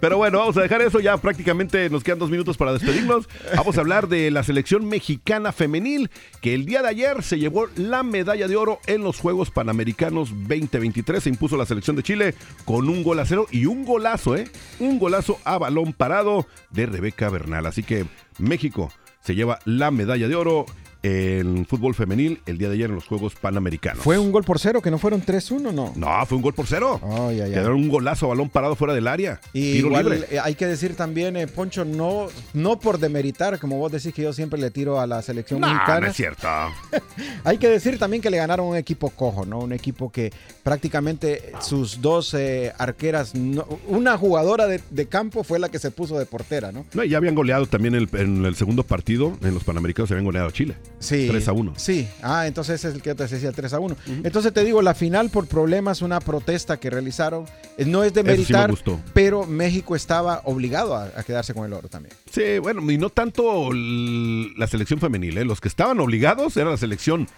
Pero 0.00 0.16
bueno, 0.18 0.38
vamos 0.38 0.56
a 0.56 0.62
dejar 0.62 0.82
eso. 0.82 1.00
Ya 1.00 1.16
prácticamente 1.16 1.90
nos 1.90 2.04
quedan 2.04 2.18
dos 2.20 2.30
minutos 2.30 2.56
para 2.56 2.72
despedirnos. 2.72 3.28
Vamos 3.56 3.76
a 3.76 3.80
hablar 3.80 4.08
de 4.08 4.30
la 4.30 4.42
selección 4.42 4.67
mexicana 4.76 5.52
femenil 5.52 6.10
que 6.40 6.54
el 6.54 6.66
día 6.66 6.82
de 6.82 6.88
ayer 6.88 7.22
se 7.22 7.38
llevó 7.38 7.66
la 7.76 8.02
medalla 8.02 8.48
de 8.48 8.56
oro 8.56 8.80
en 8.86 9.02
los 9.02 9.18
Juegos 9.18 9.50
Panamericanos 9.50 10.30
2023. 10.30 11.22
Se 11.22 11.30
impuso 11.30 11.56
la 11.56 11.66
selección 11.66 11.96
de 11.96 12.02
Chile 12.02 12.34
con 12.64 12.88
un 12.88 13.02
gol 13.02 13.18
a 13.20 13.26
cero 13.26 13.46
y 13.50 13.66
un 13.66 13.84
golazo, 13.84 14.36
¿eh? 14.36 14.48
Un 14.78 14.98
golazo 14.98 15.38
a 15.44 15.58
balón 15.58 15.92
parado 15.92 16.46
de 16.70 16.86
Rebeca 16.86 17.30
Bernal. 17.30 17.66
Así 17.66 17.82
que 17.82 18.04
México 18.38 18.92
se 19.22 19.34
lleva 19.34 19.58
la 19.64 19.90
medalla 19.90 20.28
de 20.28 20.34
oro 20.34 20.66
en 21.02 21.64
fútbol 21.66 21.94
femenil 21.94 22.40
el 22.46 22.58
día 22.58 22.68
de 22.68 22.74
ayer 22.74 22.88
en 22.90 22.96
los 22.96 23.06
Juegos 23.06 23.34
Panamericanos. 23.34 24.02
¿Fue 24.02 24.18
un 24.18 24.32
gol 24.32 24.44
por 24.44 24.58
cero 24.58 24.82
que 24.82 24.90
no 24.90 24.98
fueron 24.98 25.22
3-1? 25.22 25.72
No. 25.72 25.92
No, 25.94 26.26
fue 26.26 26.36
un 26.36 26.42
gol 26.42 26.54
por 26.54 26.66
cero. 26.66 26.98
Oh, 27.02 27.30
ya, 27.30 27.46
ya. 27.46 27.54
Quedaron 27.54 27.76
un 27.76 27.88
golazo 27.88 28.28
balón 28.28 28.48
parado 28.50 28.74
fuera 28.74 28.94
del 28.94 29.06
área. 29.06 29.40
Y 29.52 29.72
Tiro 29.74 29.88
igual 29.88 30.04
libre. 30.10 30.26
eh, 30.30 30.38
hay 30.42 30.54
que 30.56 30.66
decir 30.66 30.96
también, 30.96 31.36
eh, 31.36 31.46
Poncho, 31.46 31.84
no, 31.84 32.26
no 32.54 32.78
por 32.80 32.98
demeritar, 32.98 33.58
como 33.60 33.78
vos 33.78 33.92
decís 33.92 34.12
que 34.12 34.22
yo 34.22 34.32
siempre 34.32 34.58
le 34.58 34.70
tiro 34.70 35.00
a 35.00 35.06
la 35.06 35.22
selección 35.22 35.60
No, 35.60 35.68
mexicana. 35.72 36.00
no 36.00 36.06
es 36.08 36.16
cierto. 36.16 36.48
Hay 37.44 37.58
que 37.58 37.68
decir 37.68 37.98
también 37.98 38.20
que 38.22 38.30
le 38.30 38.36
ganaron 38.38 38.66
un 38.66 38.76
equipo 38.76 39.10
cojo, 39.10 39.46
¿no? 39.46 39.60
Un 39.60 39.72
equipo 39.72 40.10
que 40.10 40.32
prácticamente 40.62 41.52
sus 41.60 42.00
dos 42.02 42.34
eh, 42.34 42.72
arqueras, 42.78 43.34
no- 43.34 43.66
una 43.86 44.16
jugadora 44.18 44.66
de, 44.66 44.80
de 44.90 45.06
campo 45.06 45.42
fue 45.44 45.58
la 45.58 45.68
que 45.68 45.78
se 45.78 45.90
puso 45.90 46.18
de 46.18 46.26
portera, 46.26 46.72
¿no? 46.72 46.84
No, 46.94 47.04
y 47.04 47.08
ya 47.08 47.16
habían 47.18 47.34
goleado 47.34 47.66
también 47.66 47.94
el- 47.94 48.08
en 48.12 48.44
el 48.44 48.54
segundo 48.54 48.82
partido, 48.82 49.36
en 49.42 49.54
los 49.54 49.64
Panamericanos 49.64 50.08
se 50.08 50.14
habían 50.14 50.24
goleado 50.26 50.48
a 50.48 50.52
Chile. 50.52 50.76
Sí. 51.00 51.28
3 51.28 51.48
a 51.48 51.52
1. 51.52 51.72
Sí, 51.76 52.08
ah, 52.22 52.46
entonces 52.46 52.76
ese 52.76 52.88
es 52.88 52.94
el 52.94 53.02
que 53.02 53.10
yo 53.10 53.16
te 53.16 53.26
decía, 53.26 53.48
el 53.48 53.54
3 53.54 53.72
a 53.72 53.78
1. 53.78 53.96
Entonces 54.24 54.52
te 54.52 54.64
digo, 54.64 54.82
la 54.82 54.94
final 54.94 55.30
por 55.30 55.46
problemas, 55.46 56.02
una 56.02 56.20
protesta 56.20 56.78
que 56.78 56.90
realizaron, 56.90 57.44
eh, 57.76 57.84
no 57.84 58.02
es 58.02 58.12
de 58.14 58.20
Eso 58.20 58.44
sí 58.44 58.52
me 58.52 58.58
meritar, 58.58 58.74
pero 59.14 59.46
México 59.46 59.94
estaba 59.94 60.42
obligado 60.44 60.96
a, 60.96 61.04
a 61.04 61.22
quedarse 61.22 61.54
con 61.54 61.66
el 61.66 61.72
oro 61.72 61.88
también. 61.88 62.14
Sí, 62.30 62.58
bueno, 62.58 62.88
y 62.90 62.98
no 62.98 63.10
tanto 63.10 63.70
la 63.72 64.66
selección 64.66 64.98
femenil, 65.00 65.38
¿eh? 65.38 65.44
los 65.44 65.60
que 65.60 65.68
estaban 65.68 66.00
obligados 66.00 66.56
era 66.56 66.70
la 66.70 66.76
selección 66.76 67.28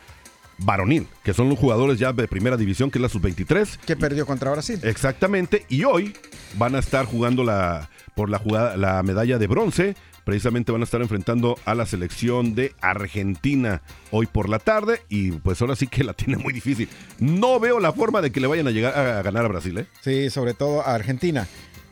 varonil, 0.58 1.06
que 1.22 1.34
son 1.34 1.48
los 1.48 1.58
jugadores 1.58 1.98
ya 1.98 2.12
de 2.12 2.28
primera 2.28 2.56
división, 2.56 2.90
que 2.90 2.98
es 2.98 3.02
la 3.02 3.08
sub-23. 3.08 3.78
Que 3.86 3.96
perdió 3.96 4.26
contra 4.26 4.50
Brasil. 4.50 4.80
Exactamente, 4.82 5.64
y 5.68 5.84
hoy 5.84 6.14
van 6.58 6.74
a 6.74 6.78
estar 6.78 7.06
jugando 7.06 7.44
la, 7.44 7.88
por 8.14 8.30
la, 8.30 8.38
jugada, 8.38 8.76
la 8.76 9.02
medalla 9.02 9.38
de 9.38 9.46
bronce. 9.46 9.96
Precisamente 10.25 10.71
van 10.73 10.81
a 10.83 10.85
estar 10.85 11.01
enfrentando 11.03 11.57
a 11.64 11.75
la 11.75 11.87
selección 11.87 12.55
de 12.55 12.75
Argentina 12.81 13.83
hoy 14.11 14.27
por 14.27 14.49
la 14.49 14.59
tarde 14.59 15.01
y 15.09 15.33
pues 15.33 15.61
ahora 15.61 15.77
sí 15.77 15.87
que 15.87 16.05
la 16.05 16.12
tiene 16.14 16.37
muy 16.37 16.53
difícil. 16.53 16.89
No 17.18 17.59
veo 17.61 17.81
la 17.81 17.93
forma 17.93 18.21
de 18.21 18.31
que 18.31 18.41
le 18.41 18.47
vayan 18.47 18.66
a 18.66 18.71
llegar 18.71 18.97
a 18.97 19.23
ganar 19.23 19.45
a 19.45 19.49
Brasil, 19.49 19.79
¿eh? 19.79 19.87
Sí, 20.03 20.31
sobre 20.31 20.55
todo 20.55 20.83
a 20.83 20.95
Argentina. 20.95 21.47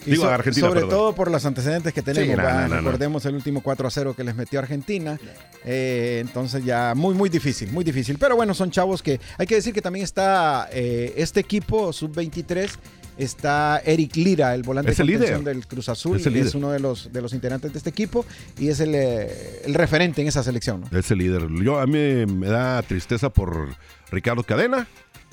Y 0.07 0.13
Digo, 0.13 0.23
so- 0.25 0.31
Argentina, 0.31 0.69
sobre 0.69 0.81
perdón. 0.83 0.97
todo 0.97 1.15
por 1.15 1.29
los 1.31 1.45
antecedentes 1.45 1.93
que 1.93 2.03
tenemos. 2.03 2.29
Sí, 2.29 2.31
no, 2.31 2.37
¿verdad? 2.43 2.63
no, 2.63 2.69
no, 2.69 2.75
no. 2.77 2.81
Recordemos 2.83 3.25
el 3.27 3.35
último 3.35 3.63
4 3.63 3.89
a 3.89 3.91
0 3.91 4.15
que 4.17 4.23
les 4.25 4.37
metió 4.37 4.61
Argentina. 4.61 5.19
Eh, 5.65 6.19
entonces 6.21 6.65
ya 6.65 6.95
muy, 6.95 7.15
muy 7.15 7.29
difícil, 7.29 7.73
muy 7.73 7.83
difícil. 7.83 8.17
Pero 8.19 8.37
bueno, 8.37 8.55
son 8.55 8.71
chavos 8.71 9.03
que 9.03 9.19
hay 9.37 9.47
que 9.47 9.57
decir 9.57 9.75
que 9.75 9.83
también 9.83 10.05
está 10.05 10.69
eh, 10.73 11.15
este 11.17 11.41
equipo 11.41 11.93
sub-23. 11.93 12.71
Está 13.19 13.83
Eric 13.85 14.15
Lira, 14.17 14.55
el 14.55 14.63
volante 14.63 14.93
de 14.93 14.97
contención 14.97 15.45
del 15.45 15.67
Cruz 15.67 15.89
Azul. 15.89 16.17
Es 16.19 16.27
el 16.27 16.37
Es, 16.37 16.55
uno 16.55 16.71
de 16.71 16.79
los, 16.79 17.13
de 17.13 17.21
los 17.21 17.35
integrantes 17.35 17.73
de 17.73 17.79
este 17.79 17.91
equipo 17.91 18.25
y 18.59 18.69
es 18.69 18.81
el, 18.81 18.95
eh, 18.95 19.63
el 19.65 19.75
referente 19.75 20.23
en 20.23 20.29
esa 20.29 20.43
selección. 20.43 20.83
¿no? 20.83 20.99
Es 20.99 21.11
el 21.11 21.19
líder. 21.19 21.49
Yo, 21.63 21.81
a 21.81 21.87
mí 21.87 22.27
me 22.27 22.47
da 22.47 22.81
tristeza 22.83 23.31
por 23.31 23.75
Ricardo 24.11 24.45
Cadena, 24.45 24.87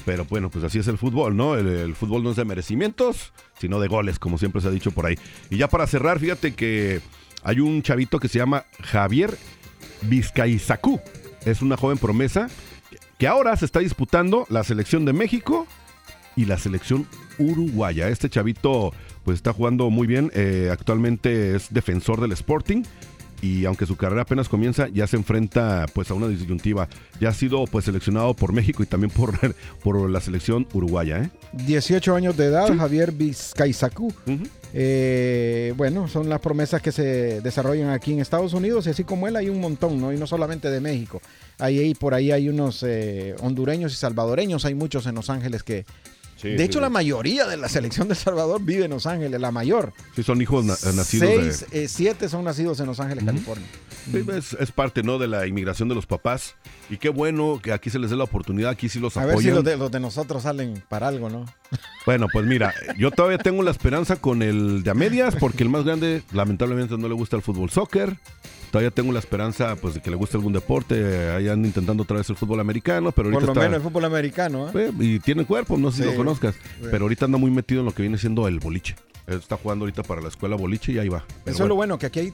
pero 0.04 0.26
bueno, 0.26 0.50
pues 0.50 0.66
así 0.66 0.80
es 0.80 0.88
el 0.88 0.98
fútbol, 0.98 1.38
¿no? 1.38 1.56
El, 1.56 1.68
el 1.68 1.96
fútbol 1.96 2.24
no 2.24 2.32
es 2.32 2.36
de 2.36 2.46
merecimientos, 2.46 3.34
sino 3.60 3.80
de 3.80 3.88
goles, 3.88 4.20
como 4.20 4.38
siempre 4.38 4.62
se 4.62 4.68
ha 4.68 4.72
dicho 4.72 4.92
por 4.92 5.06
ahí. 5.06 5.16
Y 5.50 5.58
ya 5.58 5.68
para 5.68 5.86
cerrar, 5.86 6.20
fíjate 6.20 6.56
que 6.56 7.02
hay 7.44 7.60
un 7.60 7.84
chavito 7.84 8.20
que 8.20 8.28
se 8.28 8.40
llama 8.40 8.66
Javier 8.82 9.38
Vizcaizacú. 10.02 11.00
Es 11.46 11.62
una 11.62 11.78
joven 11.78 12.00
promesa 12.00 12.50
que 13.20 13.28
ahora 13.28 13.56
se 13.56 13.66
está 13.66 13.80
disputando 13.80 14.46
la 14.50 14.64
selección 14.64 15.06
de 15.06 15.14
México 15.14 15.68
y 16.36 16.46
la 16.46 16.58
selección 16.58 17.08
uruguaya. 17.38 18.10
Este 18.10 18.30
chavito 18.30 18.94
pues 19.24 19.36
está 19.36 19.54
jugando 19.54 19.90
muy 19.90 20.08
bien, 20.08 20.32
eh, 20.34 20.70
actualmente 20.72 21.56
es 21.56 21.74
defensor 21.74 22.22
del 22.22 22.32
Sporting 22.34 22.84
y 23.42 23.66
aunque 23.66 23.86
su 23.86 23.96
carrera 23.96 24.24
apenas 24.24 24.50
comienza, 24.50 24.88
ya 24.88 25.08
se 25.08 25.18
enfrenta 25.18 25.86
pues 25.94 26.10
a 26.10 26.14
una 26.14 26.28
disyuntiva. 26.28 26.88
Ya 27.20 27.30
ha 27.30 27.34
sido 27.34 27.66
pues 27.66 27.86
seleccionado 27.86 28.34
por 28.34 28.54
México 28.54 28.82
y 28.82 28.86
también 28.86 29.12
por, 29.12 29.38
por 29.84 30.10
la 30.10 30.20
selección 30.20 30.68
uruguaya, 30.74 31.22
¿eh? 31.22 31.30
18 31.54 32.16
años 32.16 32.38
de 32.38 32.46
edad, 32.46 32.76
Javier 32.76 33.12
Vizcaizacú. 33.12 34.14
Eh, 34.74 35.74
bueno, 35.78 36.08
son 36.08 36.28
las 36.28 36.42
promesas 36.42 36.82
que 36.82 36.92
se 36.92 37.42
desarrollan 37.42 37.90
aquí 37.90 38.14
en 38.14 38.20
Estados 38.20 38.54
Unidos 38.54 38.88
y 38.88 38.90
así 38.90 39.04
como 39.04 39.28
él 39.28 39.36
hay 39.36 39.50
un 39.50 39.60
montón, 39.60 40.02
¿no? 40.02 40.12
Y 40.12 40.18
no 40.18 40.28
solamente 40.28 40.70
de 40.70 40.82
México. 40.82 41.22
Ahí, 41.60 41.80
ahí 41.80 41.94
por 41.94 42.14
ahí 42.14 42.32
hay 42.32 42.50
unos 42.50 42.84
eh, 42.84 43.36
hondureños 43.42 43.94
y 43.94 43.96
salvadoreños, 43.96 44.66
hay 44.66 44.76
muchos 44.76 45.06
en 45.06 45.16
Los 45.16 45.30
Ángeles 45.30 45.64
que, 45.64 45.86
de 46.44 46.64
hecho, 46.64 46.80
la 46.82 46.90
mayoría 46.90 47.46
de 47.48 47.58
la 47.58 47.70
selección 47.70 48.08
de 48.08 48.14
El 48.14 48.20
Salvador 48.20 48.62
vive 48.62 48.86
en 48.86 48.92
Los 48.92 49.06
Ángeles, 49.06 49.40
la 49.40 49.52
mayor. 49.52 49.94
Sí, 50.16 50.24
son 50.24 50.42
hijos 50.42 50.64
na- 50.66 50.76
nacidos 50.94 51.30
Seis, 51.30 51.66
de... 51.72 51.84
eh, 51.84 51.88
siete 51.88 52.30
son 52.30 52.44
nacidos 52.44 52.80
en 52.80 52.86
Los 52.88 53.00
Ángeles, 53.00 53.24
California. 53.24 53.66
Es, 54.38 54.54
es 54.60 54.72
parte, 54.72 55.02
¿no? 55.02 55.18
De 55.18 55.28
la 55.28 55.48
inmigración 55.48 55.90
de 55.90 55.96
los 55.96 56.06
papás. 56.06 56.56
Y 56.92 56.98
qué 56.98 57.10
bueno 57.10 57.60
que 57.64 57.72
aquí 57.74 57.90
se 57.90 57.98
les 57.98 58.12
dé 58.12 58.16
la 58.16 58.26
oportunidad, 58.26 58.70
aquí 58.70 58.88
sí 58.90 59.00
los 59.00 59.18
A 59.18 59.22
apoyan. 59.22 59.38
ver 59.38 59.44
si 59.46 59.52
los 59.52 59.64
de, 59.64 59.78
los 59.78 59.90
de 59.92 60.00
nosotros 60.00 60.44
salen 60.44 60.84
para 60.90 61.08
algo, 61.08 61.30
¿no? 61.30 61.46
Bueno, 62.06 62.28
pues 62.32 62.46
mira, 62.46 62.74
yo 63.00 63.10
todavía 63.10 63.40
tengo 63.40 63.64
la 63.64 63.72
esperanza 63.72 64.18
con 64.18 64.44
el 64.44 64.84
de 64.84 64.92
a 64.92 64.94
medias, 64.94 65.36
porque 65.40 65.64
el 65.64 65.70
más 65.70 65.84
grande 65.86 66.22
lamentablemente 66.34 66.96
no 66.98 67.08
le 67.08 67.16
gusta 67.16 67.36
el 67.36 67.42
fútbol 67.42 67.72
soccer. 67.72 68.18
Todavía 68.72 68.92
tengo 68.92 69.12
la 69.14 69.20
esperanza 69.20 69.76
pues 69.78 69.94
de 69.96 70.02
que 70.02 70.10
le 70.10 70.16
guste 70.18 70.36
algún 70.38 70.52
deporte. 70.54 70.96
Ahí 71.32 71.48
andan 71.48 71.66
intentando 71.66 72.04
otra 72.04 72.18
vez 72.18 72.30
el 72.30 72.36
fútbol 72.36 72.60
americano, 72.60 73.12
pero 73.12 73.28
ahorita 73.30 73.40
Por 73.40 73.48
lo 73.48 73.54
está- 73.54 73.62
menos 73.70 73.78
el 73.78 73.84
fútbol 73.90 74.06
americano, 74.06 74.70
¿eh? 74.70 74.72
Eh, 74.88 74.92
y 75.00 75.20
tiene 75.20 75.46
cuerpo, 75.46 75.78
no 75.78 75.92
sé 75.92 75.98
si 75.98 76.04
Sí. 76.04 76.10
lo 76.12 76.16
conozcas. 76.18 76.56
Sí. 76.56 76.88
Pero 76.92 77.06
ahorita 77.06 77.26
anda 77.26 77.38
muy 77.38 77.52
metido 77.52 77.80
en 77.82 77.86
lo 77.86 77.94
que 77.94 78.02
viene 78.02 78.18
siendo 78.18 78.48
el 78.48 78.60
boliche. 78.60 78.96
Él 79.28 79.40
está 79.40 79.58
jugando 79.58 79.84
ahorita 79.86 80.04
para 80.04 80.22
la 80.22 80.28
escuela 80.28 80.56
boliche 80.56 80.92
y 80.92 81.00
ahí 81.00 81.10
va. 81.10 81.24
Pero 81.44 81.56
Eso 81.56 81.64
es 81.64 81.70
lo 81.70 81.76
bueno, 81.76 81.98
que 81.98 82.06
aquí 82.08 82.20
hay 82.20 82.34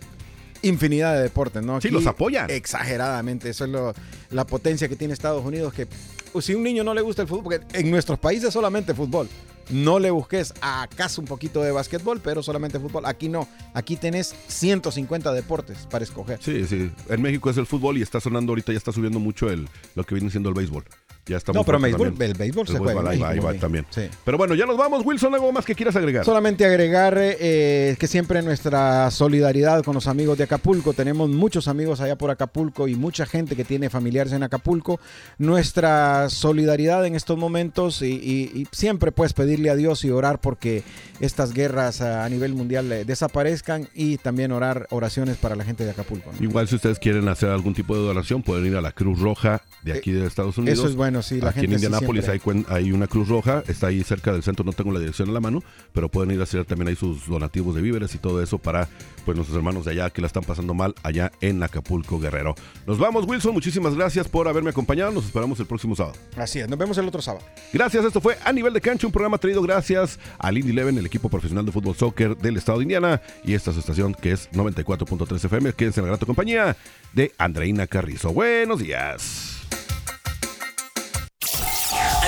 infinidad 0.64 1.16
de 1.16 1.22
deportes, 1.24 1.64
¿no? 1.64 1.80
Sí, 1.82 1.90
los 1.90 2.06
apoyan. 2.08 2.50
Exageradamente, 2.50 3.50
eso 3.50 3.66
es 3.66 3.70
lo, 3.72 3.94
la 4.32 4.46
potencia 4.46 4.88
que 4.90 4.96
tiene 4.96 5.14
Estados 5.14 5.44
Unidos, 5.46 5.74
que 5.74 5.88
pues, 6.32 6.46
si 6.46 6.54
a 6.54 6.58
un 6.58 6.64
niño 6.64 6.84
no 6.84 6.94
le 6.94 7.02
gusta 7.02 7.22
el 7.22 7.28
fútbol, 7.28 7.44
porque 7.44 7.80
en 7.80 7.90
nuestros 7.92 8.20
países 8.20 8.54
solamente 8.54 8.94
fútbol, 8.94 9.28
no 9.70 10.00
le 10.00 10.12
busques 10.12 10.54
acaso 10.62 11.22
un 11.22 11.28
poquito 11.28 11.62
de 11.62 11.72
básquetbol, 11.72 12.20
pero 12.22 12.44
solamente 12.44 12.80
fútbol. 12.80 13.06
Aquí 13.06 13.30
no, 13.30 13.48
aquí 13.74 13.96
tenés 13.96 14.36
150 14.48 15.34
deportes 15.34 15.88
para 15.90 16.04
escoger. 16.04 16.40
Sí, 16.42 16.66
sí. 16.66 16.92
En 17.10 17.22
México 17.22 17.50
es 17.50 17.58
el 17.58 17.66
fútbol 17.66 17.98
y 17.98 18.02
está 18.02 18.20
sonando 18.20 18.52
ahorita, 18.52 18.72
ya 18.72 18.78
está 18.78 18.92
subiendo 18.92 19.20
mucho 19.20 19.50
el, 19.50 19.68
lo 19.96 20.04
que 20.04 20.16
viene 20.16 20.30
siendo 20.30 20.50
el 20.50 20.56
béisbol. 20.56 20.84
Ya 21.28 21.38
está 21.38 21.54
No, 21.54 21.64
pero 21.64 21.80
béisbol- 21.80 22.20
el 22.22 22.34
béisbol 22.34 22.68
se 22.68 22.78
juega 22.78 23.10
ahí 23.10 23.20
va, 23.20 23.30
ahí 23.30 23.40
va 23.40 23.54
también. 23.54 23.86
Sí. 23.92 24.02
Pero 24.26 24.38
bueno, 24.38 24.56
ya 24.56 24.66
nos 24.66 24.76
vamos. 24.78 25.06
Wilson, 25.06 25.34
¿algo 25.36 25.52
más 25.52 25.66
que 25.66 25.76
quieras 25.76 25.96
agregar? 25.96 26.26
Solamente 26.26 26.66
agregar 26.66 27.16
eh, 27.18 27.96
que 28.00 28.08
siempre 28.08 28.42
nuestra 28.42 29.10
solidaridad 29.12 29.84
con 29.84 29.94
los 29.94 30.08
amigos 30.08 30.38
de 30.38 30.46
Acapulco. 30.46 30.94
Tenemos 30.94 31.30
muchos 31.30 31.68
amigos 31.68 32.02
allá 32.02 32.18
por 32.18 32.32
Acapulco 32.32 32.88
y 32.88 32.96
mucha 32.96 33.26
gente 33.26 33.56
que 33.56 33.64
tiene 33.64 33.90
familiares 33.90 34.34
en 34.34 34.42
Acapulco. 34.44 35.00
Nuestra 35.38 36.30
solidaridad 36.30 37.06
en 37.06 37.16
estos 37.16 37.38
momentos 37.38 38.02
y, 38.02 38.06
y- 38.14 38.52
y 38.62 38.68
siempre 38.72 39.12
pues 39.12 39.34
pedirle 39.34 39.70
a 39.70 39.76
Dios 39.76 40.06
y 40.06 40.10
orar 40.12 40.40
porque 40.40 40.84
estas 41.20 41.54
guerras 41.54 42.00
a, 42.02 42.24
a 42.24 42.30
nivel 42.30 42.54
mundial 42.54 42.92
eh, 42.92 43.06
desaparezcan 43.06 43.90
y 43.94 44.18
también 44.18 44.52
orar 44.52 44.88
oraciones 44.92 45.38
para 45.38 45.56
la 45.56 45.66
gente 45.66 45.84
de 45.84 45.92
Acapulco. 45.92 46.32
¿no? 46.32 46.44
Igual 46.44 46.68
si 46.68 46.76
ustedes 46.76 47.00
quieren 47.00 47.28
hacer 47.28 47.50
algún 47.50 47.74
tipo 47.74 47.96
de 47.96 48.02
donación, 48.02 48.44
pueden 48.44 48.66
ir 48.68 48.76
a 48.76 48.82
la 48.82 48.92
Cruz 48.92 49.20
Roja 49.20 49.62
de 49.84 49.94
aquí 49.94 50.12
de 50.12 50.26
Estados 50.26 50.58
Unidos. 50.58 50.80
Eso 50.80 50.88
es 50.88 50.96
bueno, 50.96 51.11
sí, 51.22 51.42
la 51.42 51.50
aquí 51.50 51.62
gente 51.62 51.76
en 51.76 51.80
sí 51.80 51.86
Indianápolis 51.86 52.30
hay, 52.70 52.92
una 52.92 53.08
Cruz 53.08 53.28
Roja, 53.28 53.64
está 53.68 53.88
ahí 53.88 54.04
cerca 54.04 54.32
del 54.32 54.44
centro, 54.44 54.64
no 54.64 54.74
tengo 54.74 54.92
la 54.92 55.00
dirección 55.00 55.28
en 55.28 55.34
la 55.34 55.40
mano, 55.40 55.64
pero 55.94 56.10
pueden 56.10 56.32
ir 56.32 56.40
a 56.40 56.44
hacer 56.44 56.66
también 56.66 56.88
ahí 56.88 56.96
sus 56.96 57.28
donativos 57.28 57.76
de 57.76 57.82
víveres 57.82 58.16
y 58.16 58.18
todo 58.18 58.42
eso 58.42 58.58
para 58.58 58.88
pues 59.26 59.36
nuestros 59.36 59.58
hermanos 59.58 59.86
de 59.86 59.92
allá 59.92 60.10
que 60.10 60.22
la 60.22 60.28
están 60.28 60.44
pasando 60.44 60.74
mal 60.74 60.96
allá 61.04 61.32
en 61.42 61.62
Acapulco, 61.62 62.20
Guerrero. 62.20 62.56
Nos 62.88 62.98
vamos, 62.98 63.26
Wilson, 63.28 63.54
muchísimas 63.54 63.96
gracias 63.96 64.28
por 64.28 64.48
haberme 64.48 64.70
acompañado, 64.70 65.12
nos 65.12 65.26
esperamos 65.26 65.60
el 65.60 65.66
próximo 65.66 65.96
sábado. 65.96 66.16
Así 66.38 66.60
es, 66.60 66.70
nos 66.70 66.80
vemos 66.80 66.98
el 66.98 67.08
otro 67.08 67.22
sábado. 67.22 67.46
Gracias, 67.74 68.06
esto 68.06 68.22
fue 68.22 68.38
A 68.44 68.54
Nivel 68.54 68.74
de 68.74 68.82
Cancha, 68.82 69.08
un 69.08 69.14
programa 69.14 69.38
traído 69.38 69.62
gracias 69.62 70.20
al 70.40 70.58
Indy 70.58 70.72
Eleven, 70.72 70.98
el 70.98 71.06
equipo 71.06 71.30
profesional 71.30 71.66
de 71.66 71.72
fútbol 71.72 71.96
soccer 71.96 72.38
del 72.38 72.58
estado 72.58 72.80
de 72.80 72.84
Indiana, 72.84 73.22
y 73.44 73.54
esta 73.54 73.72
es 73.72 73.76
su 73.76 73.80
estación 73.80 74.14
que 74.14 74.32
es 74.32 74.50
94.3 74.52 75.46
FM. 75.46 75.74
Quédense 75.74 76.00
en 76.00 76.06
la 76.06 76.12
grata 76.12 76.26
compañía 76.26 76.76
de 77.14 77.32
Andreina 77.38 77.88
Carrizo. 77.88 78.34
Buenos 78.34 78.80
días. 78.80 79.61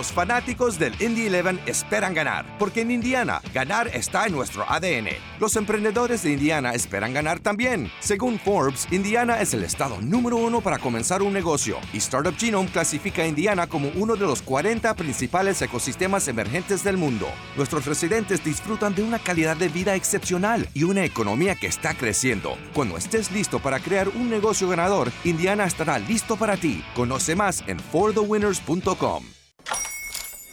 Los 0.00 0.12
fanáticos 0.12 0.78
del 0.78 0.94
Indy 0.98 1.26
11 1.28 1.60
esperan 1.66 2.14
ganar, 2.14 2.46
porque 2.58 2.80
en 2.80 2.90
Indiana, 2.90 3.42
ganar 3.52 3.88
está 3.88 4.24
en 4.24 4.32
nuestro 4.32 4.64
ADN. 4.66 5.08
Los 5.38 5.56
emprendedores 5.56 6.22
de 6.22 6.32
Indiana 6.32 6.72
esperan 6.72 7.12
ganar 7.12 7.38
también. 7.40 7.92
Según 8.00 8.38
Forbes, 8.38 8.88
Indiana 8.90 9.42
es 9.42 9.52
el 9.52 9.62
estado 9.62 10.00
número 10.00 10.38
uno 10.38 10.62
para 10.62 10.78
comenzar 10.78 11.20
un 11.20 11.34
negocio, 11.34 11.76
y 11.92 11.98
Startup 11.98 12.34
Genome 12.34 12.70
clasifica 12.70 13.20
a 13.20 13.26
Indiana 13.26 13.66
como 13.66 13.90
uno 13.94 14.16
de 14.16 14.24
los 14.24 14.40
40 14.40 14.94
principales 14.94 15.60
ecosistemas 15.60 16.28
emergentes 16.28 16.82
del 16.82 16.96
mundo. 16.96 17.28
Nuestros 17.58 17.84
residentes 17.84 18.42
disfrutan 18.42 18.94
de 18.94 19.02
una 19.02 19.18
calidad 19.18 19.58
de 19.58 19.68
vida 19.68 19.96
excepcional 19.96 20.66
y 20.72 20.84
una 20.84 21.04
economía 21.04 21.56
que 21.56 21.66
está 21.66 21.92
creciendo. 21.92 22.56
Cuando 22.72 22.96
estés 22.96 23.30
listo 23.32 23.58
para 23.58 23.80
crear 23.80 24.08
un 24.08 24.30
negocio 24.30 24.66
ganador, 24.66 25.12
Indiana 25.24 25.66
estará 25.66 25.98
listo 25.98 26.36
para 26.36 26.56
ti. 26.56 26.82
Conoce 26.94 27.36
más 27.36 27.62
en 27.66 27.78
forthewinners.com. 27.78 29.39